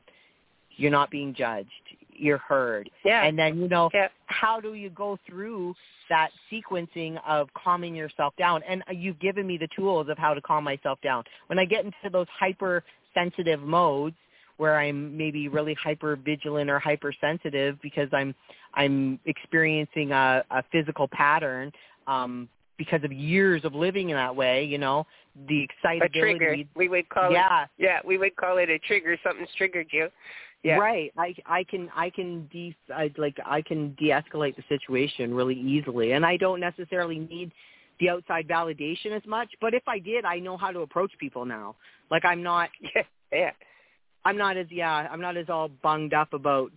You're 0.76 0.90
not 0.90 1.10
being 1.10 1.34
judged. 1.34 1.68
You're 2.10 2.38
heard. 2.38 2.88
Yeah. 3.04 3.24
And 3.24 3.38
then, 3.38 3.58
you 3.58 3.68
know, 3.68 3.90
yeah. 3.92 4.08
how 4.24 4.60
do 4.60 4.72
you 4.72 4.88
go 4.88 5.18
through 5.28 5.74
that 6.08 6.30
sequencing 6.50 7.20
of 7.26 7.48
calming 7.52 7.94
yourself 7.94 8.32
down? 8.38 8.62
And 8.66 8.82
you've 8.92 9.20
given 9.20 9.46
me 9.46 9.58
the 9.58 9.68
tools 9.76 10.08
of 10.08 10.16
how 10.16 10.32
to 10.32 10.40
calm 10.40 10.64
myself 10.64 10.98
down. 11.02 11.24
When 11.48 11.58
I 11.58 11.66
get 11.66 11.84
into 11.84 12.08
those 12.10 12.26
hypersensitive 12.40 13.60
modes, 13.60 14.16
where 14.56 14.78
I'm 14.78 15.14
maybe 15.16 15.48
really 15.48 15.74
hyper 15.74 16.16
vigilant 16.16 16.70
or 16.70 16.78
hypersensitive 16.78 17.76
because 17.82 18.08
I'm 18.12 18.36
I'm 18.74 19.18
experiencing 19.26 20.12
a, 20.12 20.44
a 20.50 20.62
physical 20.70 21.08
pattern 21.08 21.72
um, 22.06 22.48
because 22.76 23.04
of 23.04 23.12
years 23.12 23.64
of 23.64 23.74
living 23.74 24.10
in 24.10 24.16
that 24.16 24.34
way, 24.34 24.64
you 24.64 24.78
know, 24.78 25.06
the 25.48 25.62
excitability. 25.62 26.18
A 26.18 26.20
trigger. 26.20 26.56
We 26.74 26.88
would 26.88 27.08
call 27.08 27.32
yeah. 27.32 27.64
it. 27.64 27.68
Yeah, 27.78 27.98
we 28.04 28.18
would 28.18 28.36
call 28.36 28.58
it 28.58 28.68
a 28.68 28.78
trigger. 28.80 29.16
Something's 29.22 29.48
triggered 29.56 29.88
you. 29.90 30.08
Yeah. 30.62 30.76
Right. 30.76 31.12
I 31.18 31.34
I 31.44 31.64
can 31.64 31.90
I 31.94 32.08
can 32.08 32.48
de 32.50 32.74
I, 32.92 33.10
like 33.18 33.36
I 33.44 33.60
can 33.60 33.94
de-escalate 33.98 34.56
the 34.56 34.64
situation 34.68 35.34
really 35.34 35.54
easily, 35.54 36.12
and 36.12 36.24
I 36.24 36.38
don't 36.38 36.58
necessarily 36.58 37.18
need 37.18 37.52
the 38.00 38.08
outside 38.08 38.48
validation 38.48 39.12
as 39.14 39.22
much. 39.26 39.50
But 39.60 39.74
if 39.74 39.82
I 39.86 39.98
did, 39.98 40.24
I 40.24 40.38
know 40.38 40.56
how 40.56 40.72
to 40.72 40.80
approach 40.80 41.12
people 41.20 41.44
now. 41.44 41.76
Like 42.10 42.24
I'm 42.24 42.42
not. 42.42 42.70
Yeah. 42.94 43.02
yeah. 43.32 43.50
I'm 44.24 44.38
not 44.38 44.56
as 44.56 44.66
yeah. 44.70 45.06
I'm 45.10 45.20
not 45.20 45.36
as 45.36 45.50
all 45.50 45.68
bunged 45.82 46.14
up 46.14 46.32
about 46.32 46.72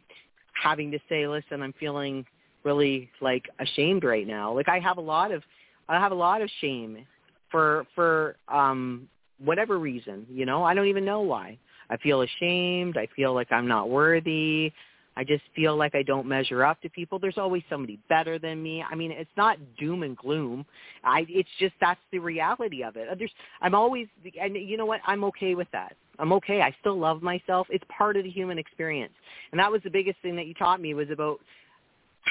having 0.61 0.91
to 0.91 0.99
say, 1.07 1.25
listen, 1.27 1.61
I'm 1.61 1.73
feeling 1.79 2.25
really 2.63 3.09
like 3.21 3.45
ashamed 3.59 4.03
right 4.03 4.27
now. 4.27 4.53
Like 4.53 4.67
I 4.67 4.79
have 4.79 4.97
a 4.97 5.01
lot 5.01 5.31
of 5.31 5.43
I 5.89 5.99
have 5.99 6.11
a 6.11 6.15
lot 6.15 6.41
of 6.41 6.49
shame 6.61 7.05
for 7.51 7.85
for 7.95 8.35
um 8.47 9.07
whatever 9.39 9.77
reason, 9.79 10.25
you 10.29 10.45
know. 10.45 10.63
I 10.63 10.73
don't 10.73 10.87
even 10.87 11.05
know 11.05 11.21
why. 11.21 11.57
I 11.89 11.97
feel 11.97 12.21
ashamed. 12.21 12.97
I 12.97 13.07
feel 13.15 13.33
like 13.33 13.51
I'm 13.51 13.67
not 13.67 13.89
worthy. 13.89 14.73
I 15.17 15.23
just 15.23 15.43
feel 15.55 15.75
like 15.75 15.95
I 15.95 16.03
don't 16.03 16.27
measure 16.27 16.63
up 16.63 16.79
to 16.83 16.89
people. 16.89 17.17
There's 17.17 17.39
always 17.39 17.63
somebody 17.69 17.97
better 18.07 18.37
than 18.37 18.61
me. 18.61 18.83
I 18.87 18.93
mean, 18.93 19.11
it's 19.11 19.29
not 19.35 19.57
doom 19.79 20.03
and 20.03 20.15
gloom. 20.15 20.63
I 21.03 21.25
it's 21.27 21.49
just 21.59 21.73
that's 21.81 21.99
the 22.11 22.19
reality 22.19 22.83
of 22.83 22.95
it. 22.97 23.07
There's 23.17 23.31
I'm 23.61 23.73
always 23.73 24.07
and 24.39 24.55
you 24.55 24.77
know 24.77 24.85
what? 24.85 25.01
I'm 25.07 25.23
okay 25.25 25.55
with 25.55 25.67
that. 25.71 25.95
I'm 26.19 26.31
okay. 26.33 26.61
I 26.61 26.75
still 26.79 26.97
love 26.99 27.23
myself. 27.23 27.65
It's 27.71 27.83
part 27.95 28.15
of 28.15 28.25
the 28.25 28.29
human 28.29 28.59
experience. 28.59 29.13
And 29.51 29.59
that 29.59 29.71
was 29.71 29.81
the 29.83 29.89
biggest 29.89 30.19
thing 30.21 30.35
that 30.35 30.45
you 30.45 30.53
taught 30.53 30.79
me 30.81 30.93
was 30.93 31.09
about 31.09 31.39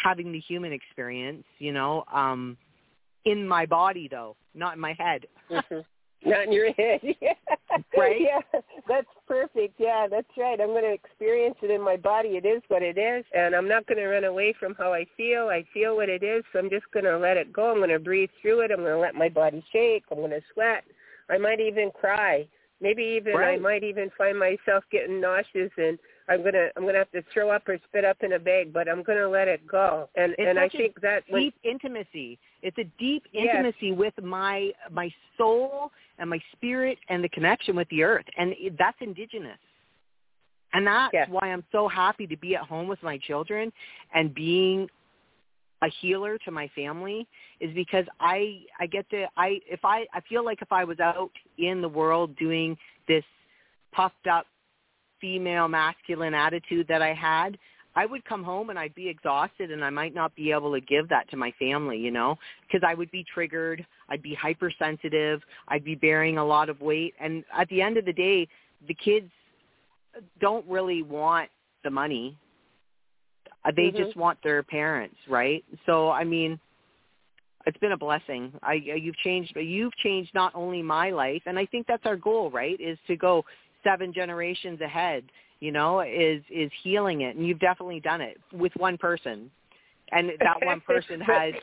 having 0.05 0.31
the 0.31 0.41
human 0.41 0.73
experience, 0.73 1.45
you 1.59 1.73
know, 1.73 2.05
um 2.13 2.57
in 3.27 3.47
my 3.47 3.67
body 3.67 4.09
though, 4.11 4.37
not 4.55 4.75
in 4.75 4.81
my 4.81 4.95
head. 4.95 5.27
mm-hmm. 5.51 5.81
Not 6.25 6.45
in 6.47 6.53
your 6.53 6.73
head. 6.73 7.01
yeah. 7.21 7.35
Right? 7.97 8.21
Yeah. 8.21 8.61
That's 8.89 9.07
perfect. 9.29 9.75
Yeah, 9.79 10.07
that's 10.11 10.27
right. 10.37 10.61
I'm 10.61 10.69
going 10.69 10.83
to 10.83 10.93
experience 10.93 11.57
it 11.63 11.71
in 11.71 11.81
my 11.81 11.97
body. 11.97 12.31
It 12.31 12.47
is 12.47 12.63
what 12.69 12.83
it 12.83 12.99
is. 12.99 13.25
And 13.35 13.55
I'm 13.55 13.69
not 13.69 13.87
going 13.87 13.99
to 13.99 14.07
run 14.07 14.25
away 14.25 14.55
from 14.59 14.75
how 14.77 14.93
I 14.93 15.07
feel. 15.17 15.49
I 15.49 15.65
feel 15.73 15.95
what 15.95 16.09
it 16.09 16.23
is. 16.23 16.43
So 16.53 16.59
I'm 16.59 16.71
just 16.71 16.87
going 16.93 17.05
to 17.05 17.19
let 17.19 17.37
it 17.37 17.53
go. 17.53 17.71
I'm 17.71 17.79
going 17.79 17.91
to 17.91 17.99
breathe 17.99 18.31
through 18.41 18.63
it. 18.63 18.71
I'm 18.71 18.79
going 18.79 18.93
to 18.95 18.99
let 18.99 19.15
my 19.15 19.29
body 19.29 19.63
shake. 19.73 20.05
I'm 20.11 20.19
going 20.19 20.31
to 20.31 20.41
sweat. 20.53 20.85
I 21.31 21.39
might 21.39 21.61
even 21.61 21.91
cry. 21.93 22.49
Maybe 22.81 23.03
even 23.03 23.35
right. 23.35 23.57
I 23.57 23.59
might 23.59 23.85
even 23.85 24.11
find 24.19 24.39
myself 24.39 24.85
getting 24.91 25.21
nauseous 25.21 25.71
and 25.77 25.99
I'm 26.29 26.43
gonna 26.43 26.69
I'm 26.77 26.85
gonna 26.85 26.99
have 26.99 27.11
to 27.13 27.23
throw 27.33 27.51
up 27.51 27.69
or 27.69 27.79
spit 27.89 28.05
up 28.05 28.19
in 28.23 28.33
a 28.33 28.39
bag, 28.39 28.73
but 28.73 28.89
I'm 28.89 29.03
gonna 29.03 29.29
let 29.29 29.49
it 29.49 29.67
go. 29.67 30.09
And 30.17 30.33
it's 30.33 30.49
and 30.49 30.59
I 30.59 30.69
think 30.69 30.97
a 30.97 31.01
that 31.01 31.23
deep 31.33 31.55
intimacy. 31.63 32.39
It's 32.63 32.79
a 32.79 32.85
deep 32.99 33.25
Yes. 33.33 33.47
intimacy 33.55 33.93
with 33.93 34.15
my 34.23 34.73
my 34.91 35.13
soul 35.39 35.93
and 36.19 36.29
my 36.29 36.41
spirit 36.53 36.99
and 37.09 37.23
the 37.23 37.29
connection 37.29 37.77
with 37.77 37.89
the 37.89 38.03
earth, 38.03 38.27
and 38.37 38.55
that's 38.79 38.97
indigenous. 39.01 39.59
And 40.73 40.87
that's 40.87 41.15
Yes. 41.15 41.29
why 41.31 41.53
I'm 41.53 41.65
so 41.71 41.87
happy 41.89 42.27
to 42.27 42.37
be 42.37 42.57
at 42.57 42.63
home 42.63 42.89
with 42.89 43.03
my 43.03 43.19
children 43.19 43.73
and 44.13 44.35
being 44.35 44.89
a 45.83 45.89
healer 46.01 46.39
to 46.39 46.51
my 46.51 46.69
family 46.75 47.29
is 47.61 47.73
because 47.75 48.05
I 48.19 48.63
I 48.81 48.87
get 48.87 49.09
to 49.11 49.27
I 49.37 49.61
if 49.71 49.85
I 49.85 50.07
I 50.13 50.21
feel 50.29 50.45
like 50.45 50.63
if 50.63 50.73
I 50.73 50.85
was 50.85 50.99
out 51.01 51.31
in 51.59 51.81
the 51.81 51.89
world 51.89 52.35
doing 52.37 52.77
this 53.07 53.25
puffed 53.93 54.27
up 54.31 54.47
female 55.21 55.69
masculine 55.69 56.35
attitude 56.35 56.87
that 56.89 57.03
I 57.03 57.13
had, 57.13 57.59
I 57.97 58.05
would 58.05 58.25
come 58.27 58.45
home 58.45 58.69
and 58.69 58.79
I'd 58.79 58.95
be 58.95 59.09
exhausted 59.09 59.71
and 59.71 59.83
I 59.83 59.89
might 59.89 60.15
not 60.15 60.35
be 60.37 60.53
able 60.53 60.73
to 60.73 60.81
give 60.81 61.09
that 61.09 61.29
to 61.31 61.37
my 61.37 61.51
family, 61.59 61.97
you 61.97 62.11
know, 62.11 62.39
because 62.67 62.87
I 62.87 62.95
would 62.95 63.11
be 63.11 63.25
triggered, 63.25 63.85
I'd 64.11 64.23
be 64.23 64.35
hypersensitive, 64.35 65.41
I'd 65.69 65.83
be 65.85 65.95
bearing 65.95 66.37
a 66.37 66.45
lot 66.45 66.69
of 66.69 66.81
weight 66.83 67.15
and 67.19 67.43
at 67.57 67.69
the 67.69 67.81
end 67.81 67.97
of 67.97 68.05
the 68.05 68.13
day, 68.13 68.47
the 68.87 68.95
kids 68.95 69.31
don't 70.41 70.67
really 70.67 71.03
want 71.03 71.49
the 71.85 71.91
money. 71.91 72.37
Uh, 73.65 73.73
They 73.75 73.91
Mhm. 73.91 73.97
just 73.97 74.15
want 74.17 74.41
their 74.43 74.63
parents, 74.63 75.17
right? 75.27 75.65
So 75.87 76.11
I 76.11 76.25
mean, 76.25 76.61
it's 77.65 77.79
been 77.79 77.93
a 77.93 77.97
blessing. 77.97 78.53
I 78.63 78.75
you've 78.75 79.17
changed 79.17 79.55
but 79.55 79.65
you've 79.65 79.97
changed 79.97 80.35
not 80.35 80.55
only 80.55 80.83
my 80.83 81.11
life 81.11 81.43
and 81.47 81.59
I 81.59 81.67
think 81.67 81.87
that's 81.87 82.05
our 82.07 82.17
goal, 82.17 82.51
right? 82.51 82.79
Is 82.81 82.99
to 83.07 83.17
go 83.17 83.45
seven 83.87 84.13
generations 84.13 84.81
ahead, 84.81 85.25
you 85.61 85.73
know, 85.73 86.01
is 86.01 86.43
is 86.51 86.71
healing 86.83 87.23
it. 87.23 87.37
And 87.37 87.47
you've 87.47 87.61
definitely 87.61 88.01
done 88.01 88.21
it 88.21 88.39
with 88.53 88.73
one 88.77 88.99
person. 88.99 89.51
And 90.13 90.31
that 90.41 90.65
one 90.65 90.81
person 90.81 91.21
has 91.21 91.55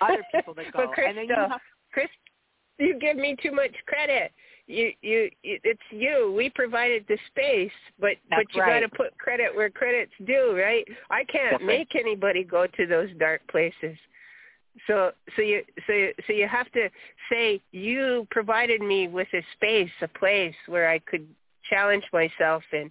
other 0.00 0.24
people 0.34 0.54
that 0.54 0.66
go. 0.72 0.90
But 0.94 1.04
and 1.04 1.16
then 1.16 1.26
you 1.26 1.34
have 1.34 1.60
Chris, 1.92 2.08
you 2.78 2.98
give 3.00 3.16
me 3.16 3.36
too 3.42 3.52
much 3.52 3.72
credit. 3.86 4.32
You, 4.68 4.90
you, 5.00 5.30
it's 5.44 5.80
you. 5.90 6.34
We 6.36 6.50
provided 6.50 7.04
the 7.08 7.16
space, 7.28 7.70
but 8.00 8.14
That's 8.28 8.42
but 8.42 8.54
you 8.54 8.62
right. 8.62 8.80
got 8.80 8.90
to 8.90 8.96
put 8.96 9.16
credit 9.16 9.54
where 9.54 9.70
credit's 9.70 10.10
due, 10.26 10.58
right? 10.58 10.84
I 11.08 11.22
can't 11.24 11.52
That's 11.52 11.62
right. 11.62 11.78
make 11.78 11.94
anybody 11.94 12.42
go 12.42 12.66
to 12.66 12.86
those 12.86 13.08
dark 13.18 13.42
places. 13.48 13.96
So 14.86 15.12
so 15.34 15.42
you 15.42 15.62
so 15.86 15.92
you, 15.92 16.12
so 16.26 16.32
you 16.32 16.46
have 16.48 16.70
to 16.72 16.88
say 17.30 17.60
you 17.72 18.26
provided 18.30 18.80
me 18.80 19.08
with 19.08 19.28
a 19.34 19.42
space, 19.54 19.90
a 20.02 20.08
place 20.08 20.54
where 20.66 20.88
I 20.88 20.98
could 20.98 21.26
challenge 21.68 22.04
myself 22.12 22.62
and 22.72 22.90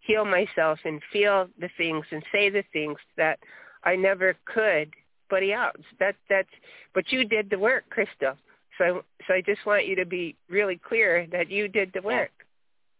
heal 0.00 0.24
myself 0.24 0.78
and 0.84 1.00
feel 1.12 1.48
the 1.60 1.68
things 1.76 2.04
and 2.10 2.22
say 2.32 2.48
the 2.50 2.64
things 2.72 2.98
that 3.16 3.38
I 3.84 3.96
never 3.96 4.36
could 4.44 4.92
anybody 5.30 5.52
else. 5.52 5.82
That 5.98 6.16
that's 6.28 6.48
but 6.94 7.10
you 7.12 7.24
did 7.24 7.50
the 7.50 7.58
work, 7.58 7.84
Crystal. 7.90 8.34
So 8.78 9.02
so 9.26 9.34
I 9.34 9.40
just 9.40 9.64
want 9.66 9.86
you 9.86 9.96
to 9.96 10.06
be 10.06 10.36
really 10.48 10.76
clear 10.76 11.26
that 11.32 11.50
you 11.50 11.68
did 11.68 11.90
the 11.94 12.02
work. 12.02 12.30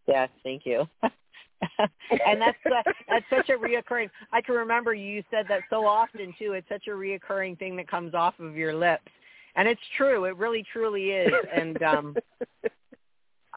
Yes, 0.06 0.28
thank 0.42 0.62
you. 0.64 0.86
and 1.80 2.40
that's 2.40 2.58
uh, 2.66 2.82
that's 3.08 3.24
such 3.30 3.48
a 3.48 3.52
reoccurring. 3.52 4.10
I 4.32 4.40
can 4.40 4.54
remember 4.54 4.94
you 4.94 5.22
said 5.30 5.46
that 5.48 5.62
so 5.70 5.86
often 5.86 6.34
too. 6.38 6.52
It's 6.52 6.68
such 6.68 6.86
a 6.86 6.90
reoccurring 6.90 7.58
thing 7.58 7.76
that 7.76 7.88
comes 7.88 8.14
off 8.14 8.34
of 8.38 8.56
your 8.56 8.74
lips, 8.74 9.10
and 9.56 9.66
it's 9.66 9.80
true. 9.96 10.24
It 10.24 10.36
really 10.36 10.64
truly 10.72 11.10
is. 11.10 11.32
And 11.54 11.82
um 11.82 12.16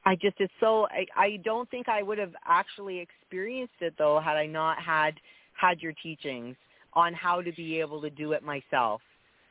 I 0.06 0.16
just 0.16 0.36
it's 0.40 0.54
so 0.60 0.88
I, 0.88 1.06
I 1.16 1.40
don't 1.44 1.70
think 1.70 1.90
I 1.90 2.02
would 2.02 2.18
have 2.18 2.34
actually 2.48 3.00
experienced 3.00 3.82
it 3.82 3.96
though 3.98 4.20
had 4.20 4.38
I 4.38 4.46
not 4.46 4.82
had 4.82 5.16
had 5.60 5.82
your 5.82 5.94
teachings 6.02 6.56
on 6.94 7.14
how 7.14 7.42
to 7.42 7.52
be 7.52 7.80
able 7.80 8.02
to 8.02 8.10
do 8.10 8.32
it 8.32 8.44
myself. 8.44 9.02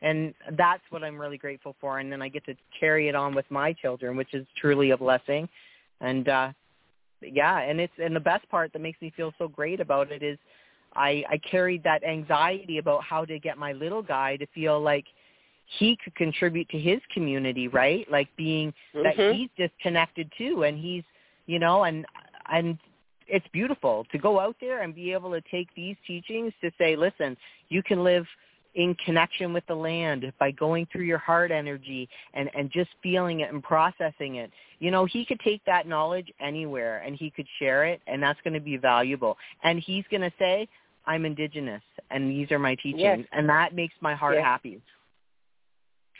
And 0.01 0.32
that's 0.57 0.82
what 0.90 1.03
I'm 1.03 1.18
really 1.18 1.38
grateful 1.38 1.74
for. 1.80 1.99
And 1.99 2.11
then 2.11 2.22
I 2.22 2.28
get 2.28 2.44
to 2.46 2.55
carry 2.78 3.09
it 3.09 3.14
on 3.14 3.34
with 3.34 3.46
my 3.51 3.72
children, 3.72 4.16
which 4.16 4.32
is 4.32 4.46
truly 4.57 4.90
a 4.90 4.96
blessing. 4.96 5.49
And 6.01 6.28
uh 6.28 6.53
yeah, 7.23 7.61
and 7.61 7.81
it's 7.81 7.93
and 7.99 8.14
the 8.14 8.21
best 8.21 8.49
part 8.49 8.73
that 8.73 8.81
makes 8.81 9.01
me 9.01 9.12
feel 9.16 9.33
so 9.39 9.49
great 9.49 9.81
about 9.81 10.12
it 10.12 10.23
is 10.23 10.39
I 10.95 11.25
I 11.29 11.39
carried 11.39 11.83
that 11.85 12.05
anxiety 12.05 12.79
about 12.79 13.03
how 13.03 13.25
to 13.25 13.39
get 13.39 13.59
my 13.59 13.73
little 13.73 14.03
guy 14.03 14.37
to 14.37 14.47
feel 14.55 14.81
like 14.81 15.07
he 15.79 15.99
could 16.03 16.14
contribute 16.14 16.69
to 16.71 16.79
his 16.79 17.01
community, 17.12 17.69
right? 17.69 18.11
Like 18.11 18.29
being 18.37 18.73
that 18.95 19.16
Mhm. 19.16 19.35
he's 19.35 19.51
disconnected 19.57 20.33
too 20.39 20.64
and 20.64 20.79
he's 20.79 21.05
you 21.47 21.59
know 21.59 21.85
and 21.85 22.07
and 22.51 22.79
it's 23.27 23.47
beautiful 23.49 24.07
to 24.11 24.19
go 24.19 24.41
out 24.41 24.57
there 24.61 24.83
and 24.83 24.95
be 24.95 25.12
able 25.12 25.31
to 25.31 25.41
take 25.51 25.69
these 25.75 25.97
teachings 26.07 26.53
to 26.62 26.71
say 26.79 26.97
listen 26.97 27.37
you 27.69 27.83
can 27.83 28.03
live 28.03 28.27
in 28.75 28.95
connection 29.05 29.53
with 29.53 29.64
the 29.66 29.75
land 29.75 30.31
by 30.39 30.51
going 30.51 30.87
through 30.93 31.05
your 31.05 31.19
heart 31.19 31.51
energy 31.51 32.09
and 32.35 32.51
and 32.55 32.71
just 32.71 32.91
feeling 33.03 33.41
it 33.41 33.53
and 33.53 33.62
processing 33.62 34.37
it 34.37 34.51
you 34.79 34.91
know 34.91 35.05
he 35.05 35.25
could 35.25 35.41
take 35.41 35.64
that 35.64 35.87
knowledge 35.87 36.31
anywhere 36.41 36.99
and 36.99 37.16
he 37.16 37.31
could 37.31 37.47
share 37.59 37.85
it 37.87 38.01
and 38.07 38.23
that's 38.23 38.39
going 38.45 38.55
to 38.55 38.61
be 38.61 38.77
valuable 38.77 39.37
and 39.64 39.81
he's 39.81 40.05
going 40.11 40.21
to 40.21 40.33
say 40.39 40.69
i'm 41.07 41.25
indigenous 41.25 41.83
and 42.11 42.31
these 42.31 42.51
are 42.53 42.59
my 42.59 42.75
teachings 42.77 42.99
Yes. 43.01 43.19
and 43.33 43.49
that 43.49 43.75
makes 43.75 43.95
my 44.01 44.14
heart 44.14 44.35
Yes. 44.37 44.45
happy 44.45 44.81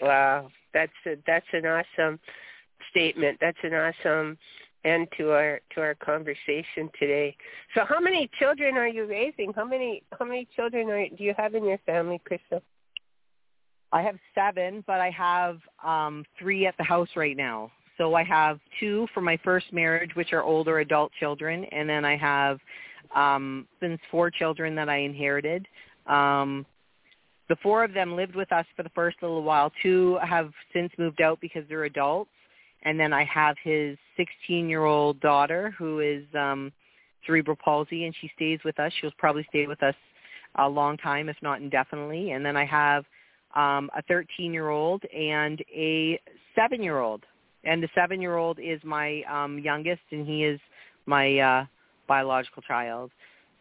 Wow, 0.01 0.51
that's 0.73 0.93
a, 1.07 1.17
that's 1.27 1.47
an 1.53 1.65
awesome 1.67 2.21
statement. 2.91 3.39
That's 3.41 3.59
an 3.63 3.75
awesome 3.75 4.39
end 4.85 5.09
to 5.17 5.33
our 5.33 5.61
to 5.75 5.81
our 5.81 5.95
conversation 5.95 6.91
today. 6.99 7.37
So, 7.75 7.85
how 7.89 8.01
many 8.01 8.31
children 8.39 8.77
are 8.77 8.89
you 8.89 9.07
raising? 9.07 9.53
How 9.55 9.65
many 9.65 10.03
how 10.19 10.25
many 10.25 10.47
children 10.55 10.89
are 10.91 11.09
do 11.09 11.25
you 11.25 11.35
have 11.37 11.55
in 11.55 11.65
your 11.65 11.79
family, 11.87 12.21
Crystal? 12.25 12.63
I 13.93 14.03
have 14.03 14.17
seven, 14.35 14.85
but 14.87 15.01
I 15.01 15.11
have 15.11 15.59
um, 15.85 16.25
three 16.39 16.67
at 16.67 16.77
the 16.77 16.85
house 16.85 17.09
right 17.17 17.37
now. 17.37 17.73
So 17.97 18.15
I 18.15 18.23
have 18.25 18.61
two 18.79 19.09
from 19.13 19.25
my 19.25 19.39
first 19.43 19.73
marriage, 19.73 20.11
which 20.15 20.33
are 20.33 20.43
older 20.43 20.79
adult 20.81 21.11
children, 21.19 21.65
and 21.73 21.89
then 21.89 22.05
I 22.05 22.17
have 22.17 22.59
um, 23.15 23.67
since 23.81 23.99
four 24.11 24.31
children 24.31 24.75
that 24.77 24.89
I 24.89 24.99
inherited. 24.99 25.67
Um, 26.07 26.67
the 27.49 27.57
four 27.63 27.83
of 27.83 27.95
them 27.95 28.15
lived 28.15 28.37
with 28.37 28.53
us 28.53 28.67
for 28.77 28.83
the 28.83 28.91
first 28.91 29.17
little 29.23 29.43
while. 29.43 29.73
Two 29.83 30.19
have 30.23 30.53
since 30.73 30.93
moved 30.99 31.23
out 31.23 31.41
because 31.41 31.65
they're 31.69 31.85
adults, 31.85 32.31
and 32.83 33.01
then 33.01 33.13
I 33.13 33.25
have 33.25 33.57
his 33.65 33.97
16-year-old 34.19 35.21
daughter 35.21 35.75
who 35.79 36.01
is 36.01 36.25
um, 36.35 36.73
cerebral 37.27 37.57
palsy, 37.63 38.05
and 38.05 38.15
she 38.21 38.31
stays 38.35 38.61
with 38.65 38.79
us. 38.79 38.93
She'll 39.01 39.13
probably 39.19 39.47
stay 39.49 39.67
with 39.67 39.83
us 39.83 39.95
a 40.57 40.69
long 40.69 40.97
time, 40.97 41.29
if 41.29 41.37
not 41.43 41.61
indefinitely. 41.61 42.33
And 42.33 42.45
then 42.45 42.57
I 42.57 42.65
have 42.65 43.05
um, 43.55 43.91
a 43.97 44.03
13-year-old 44.11 45.05
and 45.15 45.63
a 45.75 46.21
7-year-old. 46.57 47.25
And 47.65 47.83
the 47.83 47.89
7-year-old 47.97 48.59
is 48.59 48.81
my 48.85 49.23
um, 49.31 49.59
youngest, 49.59 50.03
and 50.11 50.27
he 50.27 50.45
is 50.45 50.61
my 51.07 51.39
uh, 51.39 51.65
biological 52.07 52.63
child. 52.63 53.11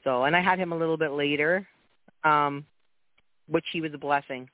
So, 0.04 0.24
and 0.24 0.36
I 0.36 0.42
had 0.42 0.60
him 0.60 0.72
a 0.72 0.78
little 0.78 0.98
bit 0.98 1.12
later, 1.12 1.68
um, 2.24 2.66
which 3.48 3.66
he 3.74 3.82
was 3.82 3.92
a 3.94 3.98
blessing. 3.98 4.50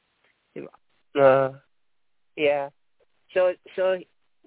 Uh, 1.20 1.50
yeah. 2.36 2.70
So 3.34 3.54
so, 3.76 4.00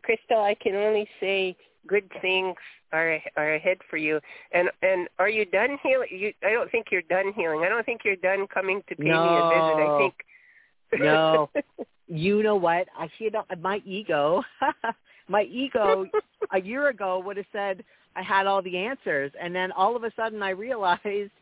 Crystal, 0.07 0.41
I 0.43 0.55
can 0.55 0.77
only 0.77 1.09
say 1.19 1.57
good 1.89 2.09
things 2.23 2.55
are 2.93 3.19
are 3.37 3.55
ahead 3.55 3.79
for 3.91 3.97
you. 3.97 4.21
And 4.53 4.71
and 4.83 5.09
are 5.19 5.29
you 5.29 5.45
done 5.45 5.79
healing? 5.83 6.09
You, 6.11 6.33
I 6.47 6.53
don't 6.53 6.71
think 6.71 6.87
you're 6.93 7.03
done 7.03 7.33
healing. 7.35 7.63
I 7.65 7.69
don't 7.69 7.85
think 7.85 8.03
you're 8.05 8.17
done 8.17 8.47
coming 8.47 8.83
to 8.89 8.95
pay 8.95 9.05
me 9.05 9.11
a 9.11 9.49
visit. 9.51 9.77
I 9.83 9.87
No. 9.87 9.99
think. 9.99 10.15
No. 10.99 11.51
You 12.07 12.45
know 12.45 12.55
what? 12.55 12.87
I 12.97 13.11
you 13.19 13.33
know 13.33 13.45
my 13.61 13.83
ego, 13.85 14.45
my 15.29 15.43
ego 15.43 16.07
a 16.53 16.61
year 16.61 16.89
ago 16.89 17.19
would 17.19 17.37
have 17.37 17.47
said, 17.53 17.83
I 18.15 18.23
had 18.23 18.47
all 18.47 18.63
the 18.63 18.77
answers, 18.79 19.33
and 19.43 19.53
then 19.53 19.73
all 19.73 19.97
of 19.97 20.05
a 20.05 20.13
sudden 20.15 20.41
I 20.41 20.51
realized 20.51 21.33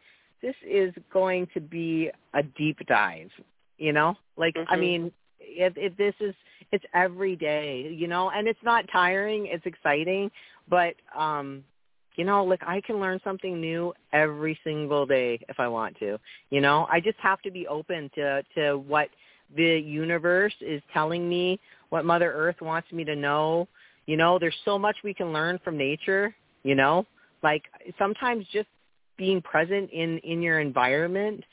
this 0.41 0.55
is 0.67 0.95
going 1.13 1.47
to 1.53 1.61
be 1.61 2.11
a 2.33 2.43
deep 2.43 2.79
dive. 2.87 3.31
You 3.77 3.93
know, 3.93 4.17
like 4.39 4.55
mm-hmm. 4.55 4.73
I 4.73 4.77
mean, 4.77 5.13
if 5.47 5.75
if 5.77 5.97
this 5.97 6.15
is 6.21 6.35
it's 6.73 6.85
every 6.95 7.37
day, 7.37 7.95
you 7.97 8.09
know, 8.09 8.31
and 8.31 8.49
it's 8.49 8.63
not 8.63 8.85
tiring, 8.93 9.47
it's 9.47 9.67
exciting, 9.67 10.31
but 10.69 10.95
um 11.17 11.65
you 12.17 12.25
know, 12.25 12.45
like 12.45 12.63
I 12.67 12.81
can 12.81 13.01
learn 13.01 13.21
something 13.25 13.61
new 13.61 13.93
every 14.13 14.59
single 14.63 15.05
day 15.05 15.41
if 15.49 15.59
I 15.59 15.67
want 15.69 15.99
to. 15.99 16.19
You 16.51 16.61
know, 16.61 16.87
I 16.91 17.01
just 17.01 17.19
have 17.19 17.41
to 17.43 17.51
be 17.51 17.67
open 17.67 18.11
to 18.15 18.43
to 18.55 18.79
what 18.79 19.09
the 19.57 19.79
universe 19.79 20.55
is 20.61 20.83
telling 20.93 21.29
me, 21.29 21.61
what 21.91 22.05
Mother 22.05 22.33
Earth 22.33 22.61
wants 22.61 22.91
me 22.93 23.05
to 23.05 23.17
know. 23.17 23.69
You 24.07 24.17
know, 24.17 24.39
there's 24.39 24.57
so 24.65 24.79
much 24.79 24.97
we 25.03 25.15
can 25.15 25.33
learn 25.33 25.59
from 25.65 25.77
nature, 25.77 26.35
you 26.63 26.75
know? 26.75 27.07
Like 27.43 27.65
sometimes 27.99 28.47
just 28.53 28.69
being 29.17 29.41
present 29.43 29.91
in 29.91 30.19
in 30.19 30.43
your 30.43 30.61
environment 30.61 31.45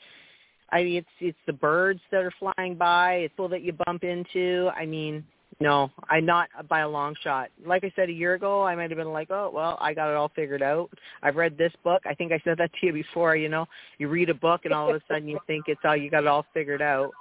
I 0.72 0.82
mean, 0.82 0.96
it's 0.96 1.08
it's 1.20 1.38
the 1.46 1.52
birds 1.52 2.00
that 2.10 2.22
are 2.22 2.32
flying 2.38 2.74
by. 2.74 3.14
It's 3.16 3.32
people 3.32 3.48
that 3.50 3.62
you 3.62 3.74
bump 3.86 4.04
into. 4.04 4.70
I 4.74 4.86
mean, 4.86 5.22
no, 5.60 5.90
I'm 6.08 6.24
not 6.24 6.48
by 6.68 6.80
a 6.80 6.88
long 6.88 7.14
shot. 7.22 7.50
Like 7.64 7.84
I 7.84 7.92
said 7.94 8.08
a 8.08 8.12
year 8.12 8.34
ago, 8.34 8.64
I 8.64 8.74
might 8.74 8.90
have 8.90 8.96
been 8.96 9.12
like, 9.12 9.30
oh, 9.30 9.50
well, 9.52 9.76
I 9.80 9.92
got 9.92 10.10
it 10.10 10.16
all 10.16 10.32
figured 10.34 10.62
out. 10.62 10.90
I've 11.22 11.36
read 11.36 11.58
this 11.58 11.72
book. 11.84 12.02
I 12.06 12.14
think 12.14 12.32
I 12.32 12.40
said 12.42 12.56
that 12.58 12.70
to 12.80 12.86
you 12.86 12.92
before. 12.92 13.36
You 13.36 13.50
know, 13.50 13.66
you 13.98 14.08
read 14.08 14.30
a 14.30 14.34
book 14.34 14.62
and 14.64 14.72
all 14.72 14.88
of 14.88 14.96
a 14.96 15.02
sudden 15.06 15.28
you 15.28 15.38
think 15.46 15.66
it's 15.68 15.80
all 15.84 15.96
you 15.96 16.10
got 16.10 16.24
it 16.24 16.26
all 16.26 16.46
figured 16.54 16.82
out. 16.82 17.12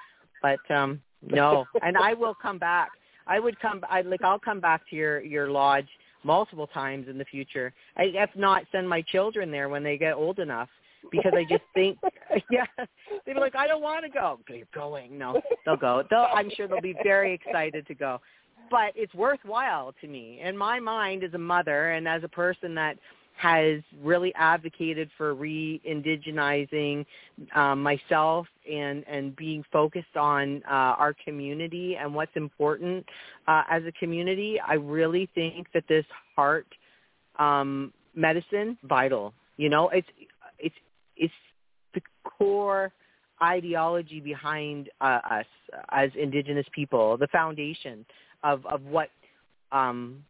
But 0.42 0.60
um 0.74 1.02
no, 1.22 1.66
and 1.84 1.98
I 1.98 2.14
will 2.14 2.34
come 2.34 2.58
back. 2.58 2.90
I 3.28 3.40
would 3.40 3.60
come. 3.60 3.82
I 3.90 4.02
like. 4.02 4.24
I'll 4.24 4.40
come 4.40 4.60
back 4.60 4.90
to 4.90 4.96
your 4.96 5.22
your 5.22 5.52
lodge 5.52 5.88
multiple 6.24 6.68
times 6.68 7.08
in 7.08 7.18
the 7.18 7.26
future. 7.26 7.74
I, 7.98 8.04
if 8.06 8.30
not, 8.36 8.64
send 8.72 8.88
my 8.88 9.02
children 9.04 9.52
there 9.52 9.70
when 9.70 9.84
they 9.84 9.98
get 9.98 10.14
old 10.14 10.40
enough 10.40 10.70
because 11.12 11.34
I 11.36 11.44
just 11.50 11.64
think, 11.74 11.98
yeah, 12.52 12.66
they'd 13.26 13.34
be 13.34 13.40
like, 13.40 13.56
I 13.56 13.68
don't 13.68 13.82
want 13.82 14.06
to 14.06 14.10
go. 14.10 14.40
You're 14.50 14.68
going. 14.74 15.18
No, 15.18 15.42
they'll 15.66 15.78
go. 15.78 16.04
They'll, 16.10 16.28
I'm 16.34 16.50
sure 16.56 16.68
they'll 16.68 16.82
be 16.82 16.96
very 17.04 17.34
excited 17.34 17.88
to 17.88 17.96
go. 17.96 18.22
But 18.70 18.94
it's 18.96 19.14
worthwhile 19.14 19.94
to 20.02 20.08
me. 20.08 20.40
In 20.44 20.58
my 20.58 20.80
mind, 20.80 21.24
as 21.24 21.34
a 21.34 21.38
mother 21.38 21.92
and 21.92 22.08
as 22.08 22.24
a 22.24 22.30
person 22.30 22.74
that 22.76 22.98
has 23.36 23.82
really 24.04 24.34
advocated 24.36 25.10
for 25.18 25.34
re-indigenizing 25.34 27.06
um, 27.56 27.82
myself 27.82 28.46
and 28.72 29.04
and 29.08 29.36
being 29.36 29.64
focused 29.72 30.16
on 30.16 30.62
uh, 30.70 30.94
our 31.00 31.16
community 31.26 31.98
and 32.00 32.14
what's 32.14 32.36
important 32.36 33.06
uh, 33.48 33.64
as 33.70 33.84
a 33.88 33.92
community. 33.94 34.60
I 34.66 34.76
really 34.76 35.28
think 35.34 35.68
that 35.74 35.86
this 35.90 36.06
heart 36.36 36.68
um, 37.40 37.92
medicine 38.16 38.78
vital. 38.84 39.34
You 39.58 39.70
know, 39.70 39.90
it's 39.90 40.08
it's 41.22 41.34
the 41.94 42.02
core 42.24 42.92
ideology 43.42 44.20
behind 44.20 44.90
uh, 45.00 45.20
us 45.30 45.46
as 45.90 46.10
Indigenous 46.20 46.66
people, 46.74 47.18
the 47.18 47.28
foundation 47.28 48.06
of 48.44 48.66
of 48.66 48.84
what 48.84 49.10
um, 49.72 50.24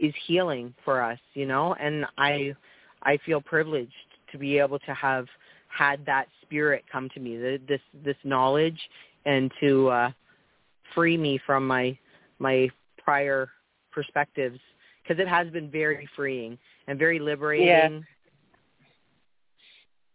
is 0.00 0.12
healing 0.26 0.74
for 0.84 1.02
us, 1.02 1.18
you 1.34 1.46
know. 1.46 1.74
And 1.74 2.04
I 2.18 2.54
I 3.02 3.18
feel 3.24 3.40
privileged 3.40 3.92
to 4.32 4.38
be 4.38 4.58
able 4.58 4.78
to 4.80 4.94
have 4.94 5.26
had 5.68 6.04
that 6.06 6.26
spirit 6.42 6.84
come 6.90 7.08
to 7.14 7.20
me, 7.20 7.36
this 7.68 7.80
this 8.04 8.16
knowledge, 8.24 8.80
and 9.24 9.52
to 9.60 9.88
uh, 9.88 10.10
free 10.94 11.16
me 11.16 11.38
from 11.46 11.66
my 11.66 11.96
my 12.38 12.68
prior 13.02 13.50
perspectives 13.92 14.58
because 15.02 15.20
it 15.20 15.28
has 15.28 15.48
been 15.48 15.70
very 15.70 16.08
freeing 16.16 16.58
and 16.86 16.98
very 16.98 17.18
liberating. 17.18 17.66
Yeah 17.66 18.00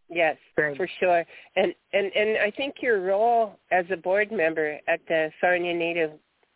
Yes, 0.10 0.38
for 0.53 0.88
sure. 0.99 1.26
And 1.56 1.74
and 1.93 2.12
and 2.16 2.38
I 2.38 2.51
think 2.51 2.76
your 2.82 3.01
role 3.01 3.58
as 3.72 3.86
a 3.91 3.97
board 3.97 4.32
member 4.32 4.80
at 4.88 4.99
the 5.08 5.32
Sarnia 5.41 5.74
Native 5.74 6.12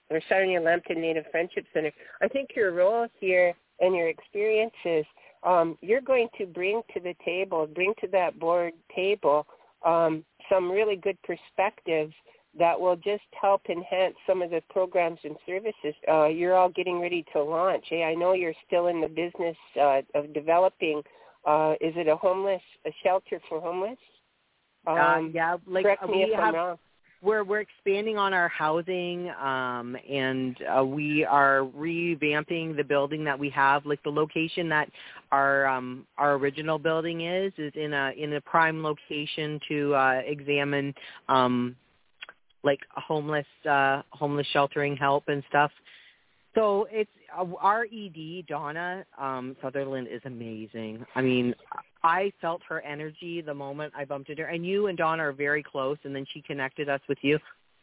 or 0.09 0.21
Sarnia 0.29 0.61
Lambton 0.61 1.01
Native 1.01 1.25
Friendship 1.31 1.65
Center, 1.73 1.91
I 2.21 2.27
think 2.27 2.49
your 2.55 2.71
role 2.71 3.07
here 3.19 3.53
and 3.79 3.95
your 3.95 4.09
experiences, 4.09 5.05
um, 5.43 5.77
you're 5.81 6.01
going 6.01 6.27
to 6.37 6.45
bring 6.45 6.81
to 6.93 6.99
the 6.99 7.15
table, 7.23 7.67
bring 7.67 7.93
to 8.01 8.07
that 8.07 8.39
board 8.39 8.73
table 8.95 9.47
um, 9.85 10.23
some 10.51 10.69
really 10.69 10.95
good 10.95 11.17
perspectives 11.23 12.13
that 12.57 12.79
will 12.79 12.95
just 12.95 13.23
help 13.39 13.61
enhance 13.69 14.15
some 14.27 14.41
of 14.41 14.49
the 14.49 14.61
programs 14.69 15.19
and 15.23 15.35
services 15.45 15.93
uh, 16.11 16.25
you're 16.25 16.55
all 16.55 16.69
getting 16.69 16.99
ready 16.99 17.23
to 17.31 17.41
launch. 17.41 17.85
Hey, 17.89 18.03
I 18.03 18.15
know 18.15 18.33
you're 18.33 18.53
still 18.65 18.87
in 18.87 19.01
the 19.01 19.07
business 19.07 19.55
uh, 19.79 20.01
of 20.15 20.33
developing 20.33 21.01
uh, 21.45 21.73
is 21.81 21.93
it 21.95 22.07
a 22.07 22.15
homeless 22.15 22.61
a 22.85 22.91
shelter 23.03 23.39
for 23.47 23.59
homeless? 23.59 23.97
Uh, 24.87 24.91
um, 24.91 24.99
uh, 24.99 25.29
yeah, 25.29 25.57
like 25.67 25.83
correct 25.83 26.07
me 26.09 26.23
if 26.23 26.35
have, 26.35 26.43
I'm 26.43 26.55
wrong. 26.55 26.77
We're 27.21 27.43
we're 27.43 27.59
expanding 27.59 28.17
on 28.17 28.33
our 28.33 28.47
housing, 28.47 29.29
um, 29.31 29.97
and 30.09 30.55
uh, 30.63 30.85
we 30.85 31.25
are 31.25 31.69
revamping 31.77 32.77
the 32.77 32.83
building 32.83 33.25
that 33.25 33.37
we 33.37 33.49
have. 33.49 33.85
Like 33.85 34.01
the 34.03 34.09
location 34.09 34.69
that 34.69 34.89
our 35.31 35.67
um, 35.67 36.07
our 36.17 36.35
original 36.35 36.79
building 36.79 37.21
is 37.21 37.51
is 37.57 37.73
in 37.75 37.93
a 37.93 38.11
in 38.17 38.33
a 38.33 38.41
prime 38.41 38.81
location 38.81 39.59
to 39.67 39.93
uh, 39.95 40.21
examine 40.25 40.93
um, 41.27 41.75
like 42.63 42.79
homeless 42.95 43.47
uh, 43.69 44.01
homeless 44.11 44.47
sheltering 44.53 44.95
help 44.95 45.25
and 45.27 45.43
stuff. 45.49 45.71
So 46.59 46.89
it's 46.91 47.09
uh, 47.37 47.45
our 47.61 47.85
ED, 47.85 48.45
Donna 48.45 49.05
um, 49.17 49.55
Sutherland, 49.61 50.09
is 50.11 50.19
amazing. 50.25 51.05
I 51.15 51.21
mean, 51.21 51.55
I 52.03 52.33
felt 52.41 52.61
her 52.67 52.81
energy 52.81 53.41
the 53.41 53.53
moment 53.53 53.93
I 53.95 54.03
bumped 54.03 54.29
into 54.29 54.41
her, 54.41 54.49
and 54.49 54.65
you 54.65 54.87
and 54.87 54.97
Donna 54.97 55.23
are 55.23 55.31
very 55.31 55.63
close, 55.63 55.97
and 56.03 56.13
then 56.13 56.25
she 56.33 56.41
connected 56.41 56.89
us 56.89 56.99
with 57.07 57.17
you. 57.21 57.39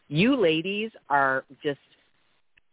You 0.08 0.36
ladies 0.36 0.90
are 1.08 1.46
just 1.62 1.78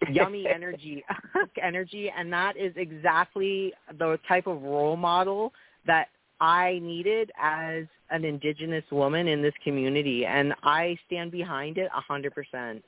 yummy 0.09 0.45
energy, 0.53 1.05
energy, 1.63 2.11
and 2.13 2.33
that 2.33 2.57
is 2.57 2.73
exactly 2.75 3.71
the 3.97 4.19
type 4.27 4.45
of 4.45 4.61
role 4.61 4.97
model 4.97 5.53
that 5.87 6.09
I 6.41 6.79
needed 6.81 7.31
as 7.41 7.85
an 8.09 8.25
Indigenous 8.25 8.83
woman 8.91 9.29
in 9.29 9.41
this 9.41 9.53
community, 9.63 10.25
and 10.25 10.53
I 10.63 10.97
stand 11.07 11.31
behind 11.31 11.77
it 11.77 11.89
a 11.95 12.01
hundred 12.01 12.35
percent. 12.35 12.83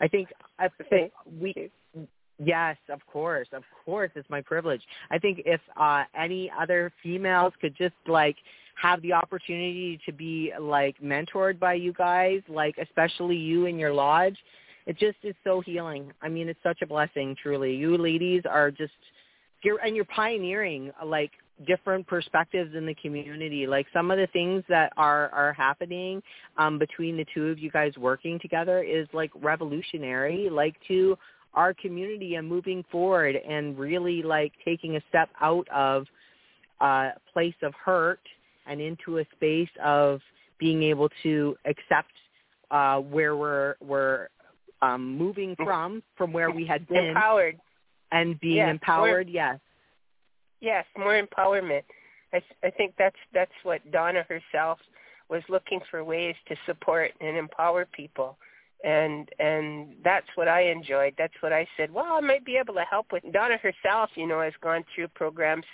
I 0.00 0.08
think 0.08 0.30
I 0.58 0.68
think 0.90 1.12
we 1.40 1.70
Yes, 2.38 2.76
of 2.90 3.00
course, 3.06 3.48
of 3.52 3.62
course, 3.84 4.10
it's 4.14 4.28
my 4.28 4.42
privilege. 4.42 4.82
I 5.10 5.18
think 5.18 5.42
if 5.46 5.60
uh, 5.76 6.04
any 6.18 6.50
other 6.58 6.92
females 7.02 7.54
could 7.60 7.74
just 7.76 7.94
like 8.06 8.36
have 8.80 9.00
the 9.00 9.14
opportunity 9.14 9.98
to 10.04 10.12
be 10.12 10.52
like 10.60 10.96
mentored 11.02 11.58
by 11.58 11.74
you 11.74 11.94
guys, 11.94 12.42
like 12.48 12.76
especially 12.76 13.36
you 13.36 13.64
in 13.66 13.78
your 13.78 13.94
lodge, 13.94 14.36
it 14.86 14.98
just 14.98 15.16
is 15.22 15.34
so 15.44 15.60
healing. 15.60 16.12
I 16.20 16.28
mean, 16.28 16.48
it's 16.48 16.62
such 16.62 16.82
a 16.82 16.86
blessing, 16.86 17.36
truly. 17.42 17.74
You 17.74 17.96
ladies 17.96 18.42
are 18.48 18.70
just 18.70 18.92
you're 19.62 19.78
and 19.78 19.96
you're 19.96 20.04
pioneering 20.04 20.92
like 21.04 21.30
different 21.66 22.06
perspectives 22.06 22.74
in 22.76 22.84
the 22.84 22.94
community. 22.94 23.66
Like 23.66 23.86
some 23.94 24.10
of 24.10 24.18
the 24.18 24.26
things 24.28 24.62
that 24.68 24.92
are 24.98 25.30
are 25.30 25.54
happening 25.54 26.22
um, 26.58 26.78
between 26.78 27.16
the 27.16 27.24
two 27.34 27.46
of 27.46 27.58
you 27.58 27.70
guys 27.70 27.92
working 27.96 28.38
together 28.38 28.82
is 28.82 29.08
like 29.14 29.30
revolutionary. 29.34 30.50
Like 30.50 30.76
to 30.88 31.16
our 31.56 31.74
community 31.74 32.34
and 32.34 32.46
moving 32.46 32.84
forward 32.92 33.34
and 33.36 33.78
really 33.78 34.22
like 34.22 34.52
taking 34.64 34.96
a 34.96 35.00
step 35.08 35.30
out 35.40 35.66
of 35.74 36.06
a 36.80 37.10
place 37.32 37.54
of 37.62 37.72
hurt 37.74 38.20
and 38.66 38.80
into 38.80 39.18
a 39.18 39.24
space 39.34 39.70
of 39.82 40.20
being 40.58 40.82
able 40.82 41.08
to 41.22 41.56
accept 41.64 42.12
uh, 42.70 42.98
where 42.98 43.36
we're 43.36 43.74
we're 43.80 44.28
um, 44.82 45.16
moving 45.16 45.56
from 45.56 46.02
from 46.16 46.32
where 46.32 46.50
we 46.50 46.66
had 46.66 46.86
been 46.88 47.06
empowered 47.06 47.58
and 48.12 48.38
being 48.40 48.56
yes, 48.56 48.70
empowered. 48.70 49.26
More, 49.26 49.34
yes, 49.34 49.58
yes, 50.60 50.84
more 50.96 51.20
empowerment. 51.20 51.82
I, 52.32 52.42
I 52.62 52.70
think 52.70 52.94
that's 52.98 53.16
that's 53.32 53.52
what 53.62 53.80
Donna 53.90 54.24
herself 54.28 54.78
was 55.30 55.42
looking 55.48 55.80
for 55.90 56.04
ways 56.04 56.34
to 56.48 56.56
support 56.66 57.12
and 57.20 57.36
empower 57.36 57.86
people 57.86 58.36
and 58.84 59.28
and 59.38 59.94
that's 60.04 60.26
what 60.34 60.48
I 60.48 60.62
enjoyed. 60.62 61.14
That's 61.18 61.34
what 61.40 61.52
I 61.52 61.66
said. 61.76 61.92
Well, 61.92 62.06
I 62.08 62.20
might 62.20 62.44
be 62.44 62.56
able 62.56 62.74
to 62.74 62.84
help 62.88 63.06
with. 63.12 63.22
Donna 63.32 63.56
herself, 63.56 64.10
you 64.14 64.26
know, 64.26 64.40
has 64.40 64.52
gone 64.60 64.84
through 64.94 65.08
programs 65.08 65.64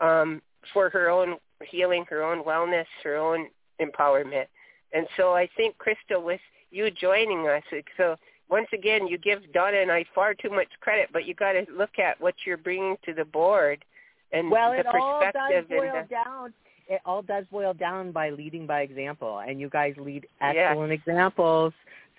um, 0.00 0.42
for 0.72 0.90
her 0.90 1.10
own 1.10 1.36
healing, 1.70 2.04
her 2.08 2.22
own 2.22 2.44
wellness, 2.44 2.86
her 3.04 3.16
own 3.16 3.48
empowerment, 3.80 4.46
and 4.92 5.06
so 5.16 5.34
I 5.34 5.48
think 5.56 5.76
Crystal, 5.78 6.22
with 6.22 6.40
you 6.70 6.90
joining 6.90 7.46
us, 7.46 7.62
so 7.96 8.16
once 8.48 8.68
again, 8.72 9.06
you 9.06 9.18
give 9.18 9.40
Donna 9.52 9.78
and 9.78 9.90
I 9.90 10.04
far 10.14 10.34
too 10.34 10.50
much 10.50 10.68
credit, 10.80 11.08
but 11.12 11.26
you 11.26 11.34
got 11.34 11.52
to 11.52 11.66
look 11.76 11.98
at 11.98 12.20
what 12.20 12.34
you're 12.44 12.56
bringing 12.56 12.96
to 13.04 13.12
the 13.12 13.24
board 13.24 13.84
and 14.32 14.50
well, 14.50 14.72
the 14.72 14.78
it 14.78 14.86
perspective 14.86 15.40
all 15.40 15.50
does 15.50 15.64
boil 15.68 16.02
the, 16.02 16.08
down. 16.08 16.52
It 16.88 17.00
all 17.04 17.22
does 17.22 17.44
boil 17.50 17.74
down 17.74 18.12
by 18.12 18.30
leading 18.30 18.66
by 18.66 18.82
example, 18.82 19.40
and 19.40 19.60
you 19.60 19.68
guys 19.68 19.94
lead 19.98 20.26
excellent 20.40 20.92
examples 20.92 21.72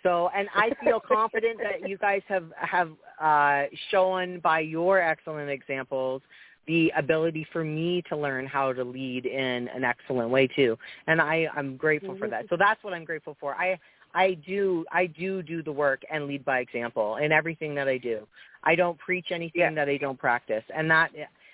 so, 0.03 0.29
and 0.35 0.47
I 0.55 0.71
feel 0.83 0.99
confident 0.99 1.59
that 1.59 1.87
you 1.87 1.97
guys 1.97 2.21
have 2.27 2.51
have 2.57 2.91
uh, 3.19 3.63
shown 3.91 4.39
by 4.39 4.59
your 4.59 5.01
excellent 5.01 5.49
examples 5.49 6.21
the 6.67 6.91
ability 6.97 7.47
for 7.53 7.63
me 7.63 8.03
to 8.09 8.17
learn 8.17 8.45
how 8.45 8.73
to 8.73 8.83
lead 8.83 9.25
in 9.25 9.69
an 9.69 9.83
excellent 9.83 10.29
way 10.29 10.47
too. 10.47 10.77
And 11.07 11.21
I, 11.21 11.47
I'm 11.55 11.77
grateful 11.77 12.17
for 12.17 12.27
that. 12.27 12.45
So 12.49 12.57
that's 12.57 12.83
what 12.83 12.93
I'm 12.93 13.05
grateful 13.05 13.37
for. 13.39 13.55
I 13.55 13.79
I 14.13 14.33
do 14.45 14.85
I 14.91 15.07
do 15.07 15.41
do 15.41 15.63
the 15.63 15.71
work 15.71 16.01
and 16.11 16.27
lead 16.27 16.43
by 16.45 16.59
example 16.59 17.17
in 17.17 17.31
everything 17.31 17.75
that 17.75 17.87
I 17.87 17.97
do. 17.97 18.27
I 18.63 18.75
don't 18.75 18.97
preach 18.99 19.27
anything 19.31 19.61
yeah. 19.61 19.73
that 19.73 19.89
I 19.89 19.97
don't 19.97 20.19
practice, 20.19 20.63
and 20.75 20.89
that 20.91 21.11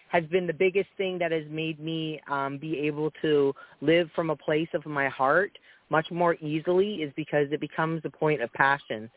has 0.10 0.24
been 0.26 0.46
the 0.46 0.54
biggest 0.54 0.90
thing 0.96 1.18
that 1.18 1.32
has 1.32 1.44
made 1.50 1.80
me 1.80 2.22
um, 2.30 2.58
be 2.58 2.80
able 2.80 3.12
to 3.22 3.54
live 3.82 4.10
from 4.16 4.30
a 4.30 4.36
place 4.36 4.68
of 4.74 4.86
my 4.86 5.10
heart 5.10 5.58
much 5.94 6.10
more 6.10 6.34
easily 6.42 6.96
is 7.06 7.14
because 7.16 7.48
it 7.52 7.62
becomes 7.62 8.02
a 8.04 8.10
point 8.10 8.42
of 8.42 8.52
passion 8.54 9.10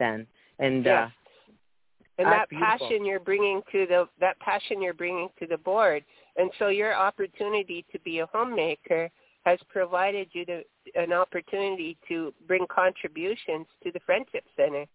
then. 0.00 0.26
And 0.58 0.84
yes. 0.84 1.08
uh 1.08 1.10
and 2.18 2.28
that 2.28 2.48
beautiful. 2.48 2.78
passion 2.78 3.04
you're 3.04 3.20
bringing 3.30 3.60
to 3.72 3.86
the 3.88 4.08
that 4.20 4.38
passion 4.40 4.82
you're 4.82 5.00
bringing 5.04 5.28
to 5.38 5.46
the 5.46 5.58
board. 5.58 6.04
And 6.36 6.50
so 6.58 6.68
your 6.68 6.94
opportunity 6.94 7.84
to 7.92 7.98
be 8.00 8.18
a 8.18 8.26
homemaker 8.26 9.10
has 9.44 9.58
provided 9.68 10.28
you 10.32 10.44
the, 10.44 10.62
an 10.94 11.12
opportunity 11.12 11.96
to 12.08 12.32
bring 12.48 12.66
contributions 12.68 13.66
to 13.82 13.92
the 13.92 14.00
friendship 14.06 14.44
center. 14.56 14.86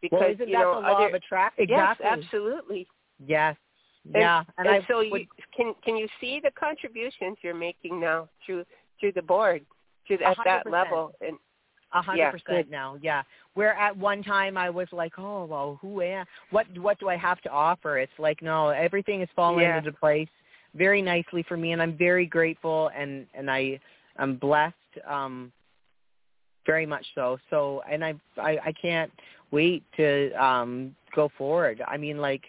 Because 0.00 0.18
well, 0.20 0.30
isn't 0.30 0.48
you 0.48 0.56
that 0.56 0.62
know 0.62 0.80
the 0.80 0.88
law 0.88 0.96
other, 0.96 1.08
of 1.08 1.14
attraction 1.14 1.64
exactly. 1.64 2.06
yes 2.06 2.18
absolutely. 2.18 2.86
Yes. 3.24 3.56
And, 4.04 4.22
yeah 4.22 4.42
and, 4.58 4.66
and 4.66 4.84
so 4.88 4.98
would, 4.98 5.20
you 5.20 5.26
can 5.56 5.74
can 5.84 5.96
you 5.96 6.08
see 6.20 6.40
the 6.42 6.52
contributions 6.66 7.36
you're 7.42 7.62
making 7.68 8.00
now 8.00 8.28
through 8.44 8.64
through 8.98 9.12
the 9.12 9.26
board 9.34 9.62
to 10.08 10.14
at 10.22 10.36
that 10.44 10.70
level 10.70 11.12
and 11.20 11.36
a 11.94 12.02
hundred 12.02 12.32
percent 12.32 12.70
now. 12.70 12.96
Yeah. 13.02 13.22
Where 13.54 13.74
at 13.74 13.96
one 13.96 14.22
time 14.22 14.56
I 14.56 14.70
was 14.70 14.88
like, 14.92 15.12
oh 15.18 15.44
well, 15.44 15.78
who 15.80 16.00
am? 16.02 16.26
What 16.50 16.66
what 16.78 16.98
do 16.98 17.08
I 17.08 17.16
have 17.16 17.40
to 17.42 17.50
offer? 17.50 17.98
It's 17.98 18.12
like 18.18 18.42
no, 18.42 18.70
everything 18.70 19.22
is 19.22 19.28
falling 19.36 19.64
yeah. 19.64 19.78
into 19.78 19.92
place 19.92 20.28
very 20.74 21.02
nicely 21.02 21.44
for 21.46 21.56
me, 21.56 21.72
and 21.72 21.82
I'm 21.82 21.96
very 21.96 22.26
grateful 22.26 22.90
and 22.96 23.26
and 23.34 23.50
I 23.50 23.80
I'm 24.16 24.36
blessed. 24.36 24.74
Um, 25.08 25.52
very 26.64 26.86
much 26.86 27.04
so. 27.14 27.38
So 27.50 27.82
and 27.90 28.04
I 28.04 28.14
I, 28.38 28.58
I 28.66 28.72
can't 28.80 29.10
wait 29.50 29.82
to 29.96 30.30
um 30.42 30.94
go 31.14 31.30
forward. 31.36 31.82
I 31.86 31.96
mean 31.96 32.18
like 32.18 32.42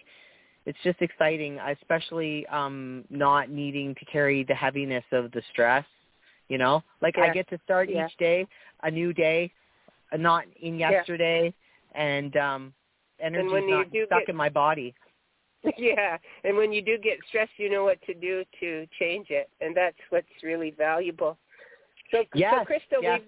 it's 0.66 0.78
just 0.82 1.02
exciting, 1.02 1.58
especially 1.58 2.46
um 2.46 3.04
not 3.10 3.50
needing 3.50 3.94
to 3.96 4.04
carry 4.06 4.44
the 4.44 4.54
heaviness 4.54 5.04
of 5.12 5.30
the 5.32 5.42
stress 5.52 5.84
you 6.48 6.58
know, 6.58 6.82
like 7.00 7.16
yeah. 7.16 7.24
I 7.24 7.32
get 7.32 7.48
to 7.50 7.58
start 7.64 7.88
yeah. 7.90 8.06
each 8.06 8.16
day 8.18 8.46
a 8.82 8.90
new 8.90 9.12
day, 9.12 9.50
uh, 10.12 10.16
not 10.16 10.44
in 10.60 10.78
yesterday, 10.78 11.52
yeah. 11.94 12.02
and 12.02 12.36
um, 12.36 12.72
energy's 13.20 13.52
and 13.52 13.70
not 13.70 13.86
stuck 13.88 14.20
get, 14.20 14.28
in 14.28 14.36
my 14.36 14.48
body. 14.48 14.94
Yeah, 15.78 16.18
and 16.44 16.58
when 16.58 16.74
you 16.74 16.82
do 16.82 16.98
get 16.98 17.16
stressed, 17.26 17.52
you 17.56 17.70
know 17.70 17.84
what 17.84 17.98
to 18.02 18.12
do 18.12 18.44
to 18.60 18.86
change 19.00 19.28
it, 19.30 19.48
and 19.62 19.74
that's 19.74 19.96
what's 20.10 20.26
really 20.42 20.74
valuable. 20.76 21.38
So, 22.10 22.22
yes, 22.34 22.54
so 22.58 22.64
Crystal, 22.66 23.02
yes. 23.02 23.22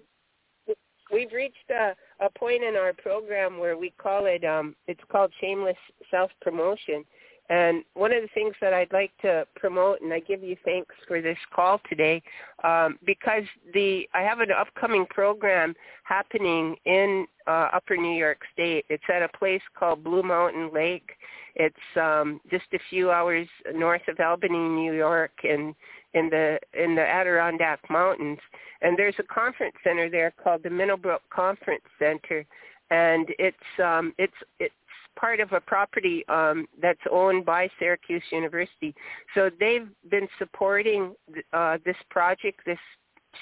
we've 0.67 0.77
we've 1.11 1.31
reached 1.31 1.69
a, 1.71 1.95
a 2.23 2.29
point 2.37 2.63
in 2.63 2.75
our 2.75 2.93
program 2.93 3.57
where 3.57 3.75
we 3.75 3.91
call 3.97 4.27
it 4.27 4.43
um, 4.43 4.75
it's 4.87 5.01
called 5.11 5.33
shameless 5.41 5.77
self 6.11 6.29
promotion, 6.41 7.03
and 7.49 7.83
one 7.93 8.11
of 8.11 8.21
the 8.21 8.27
things 8.33 8.55
that 8.59 8.73
I'd 8.73 8.91
like 8.91 9.11
to 9.21 9.47
promote, 9.55 10.01
and 10.01 10.13
I 10.13 10.19
give 10.19 10.43
you 10.43 10.57
thanks 10.65 10.93
for 11.07 11.21
this 11.21 11.37
call 11.55 11.79
today, 11.89 12.21
um, 12.63 12.99
because 13.05 13.43
the 13.73 14.07
I 14.13 14.21
have 14.21 14.39
an 14.39 14.51
upcoming 14.51 15.05
program 15.09 15.73
happening 16.03 16.75
in 16.85 17.25
uh, 17.47 17.69
Upper 17.73 17.95
New 17.95 18.17
York 18.17 18.39
State. 18.53 18.85
It's 18.89 19.03
at 19.13 19.21
a 19.21 19.29
place 19.37 19.61
called 19.77 20.03
Blue 20.03 20.23
Mountain 20.23 20.71
Lake. 20.73 21.11
It's 21.55 21.75
um, 21.95 22.41
just 22.51 22.65
a 22.73 22.79
few 22.89 23.11
hours 23.11 23.47
north 23.73 24.07
of 24.09 24.19
Albany, 24.19 24.57
New 24.57 24.93
York, 24.93 25.31
and 25.43 25.73
in 26.13 26.29
the 26.29 26.59
in 26.73 26.95
the 26.95 27.01
Adirondack 27.01 27.79
Mountains. 27.89 28.39
And 28.81 28.97
there's 28.97 29.15
a 29.19 29.23
conference 29.23 29.75
center 29.83 30.09
there 30.09 30.33
called 30.43 30.63
the 30.63 30.69
Minnowbrook 30.69 31.21
Conference 31.29 31.83
Center, 31.97 32.45
and 32.91 33.27
it's 33.39 33.57
um, 33.81 34.13
it's 34.17 34.33
it's 34.59 34.73
part 35.17 35.39
of 35.39 35.51
a 35.51 35.59
property 35.59 36.23
um, 36.29 36.67
that's 36.81 36.99
owned 37.11 37.45
by 37.45 37.69
Syracuse 37.79 38.23
University. 38.31 38.93
So 39.33 39.49
they've 39.59 39.87
been 40.09 40.27
supporting 40.37 41.13
uh, 41.53 41.77
this 41.85 41.95
project, 42.09 42.61
this 42.65 42.79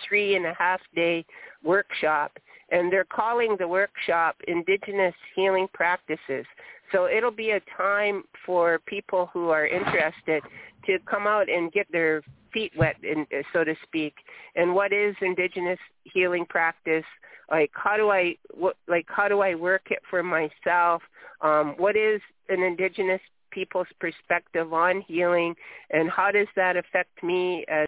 three 0.07 0.36
and 0.36 0.45
a 0.45 0.53
half 0.57 0.82
day 0.95 1.26
workshop, 1.63 2.38
and 2.71 2.91
they're 2.91 3.05
calling 3.05 3.55
the 3.59 3.67
workshop 3.67 4.36
Indigenous 4.47 5.13
Healing 5.36 5.67
Practices. 5.73 6.45
So 6.91 7.07
it'll 7.07 7.32
be 7.32 7.51
a 7.51 7.61
time 7.78 8.23
for 8.45 8.80
people 8.86 9.30
who 9.34 9.49
are 9.49 9.67
interested 9.67 10.43
to 10.86 10.97
come 11.09 11.28
out 11.28 11.49
and 11.49 11.71
get 11.71 11.91
their 11.91 12.21
feet 12.55 12.71
wet, 12.77 12.95
in, 13.03 13.27
so 13.53 13.63
to 13.63 13.75
speak. 13.83 14.15
And 14.55 14.73
what 14.73 14.91
is 14.93 15.15
Indigenous 15.21 15.79
healing 16.05 16.45
practice? 16.47 17.03
Like 17.51 17.71
how 17.73 17.97
do 17.97 18.09
I 18.09 18.37
what, 18.51 18.77
like 18.87 19.05
how 19.07 19.27
do 19.27 19.41
I 19.41 19.53
work 19.53 19.87
it 19.91 19.99
for 20.09 20.23
myself? 20.23 21.03
Um, 21.41 21.75
what 21.77 21.95
is 21.95 22.21
an 22.49 22.63
Indigenous 22.63 23.21
people's 23.51 23.87
perspective 23.99 24.73
on 24.73 25.01
healing, 25.07 25.53
and 25.91 26.09
how 26.09 26.31
does 26.31 26.47
that 26.55 26.75
affect 26.77 27.23
me 27.23 27.65
as 27.69 27.87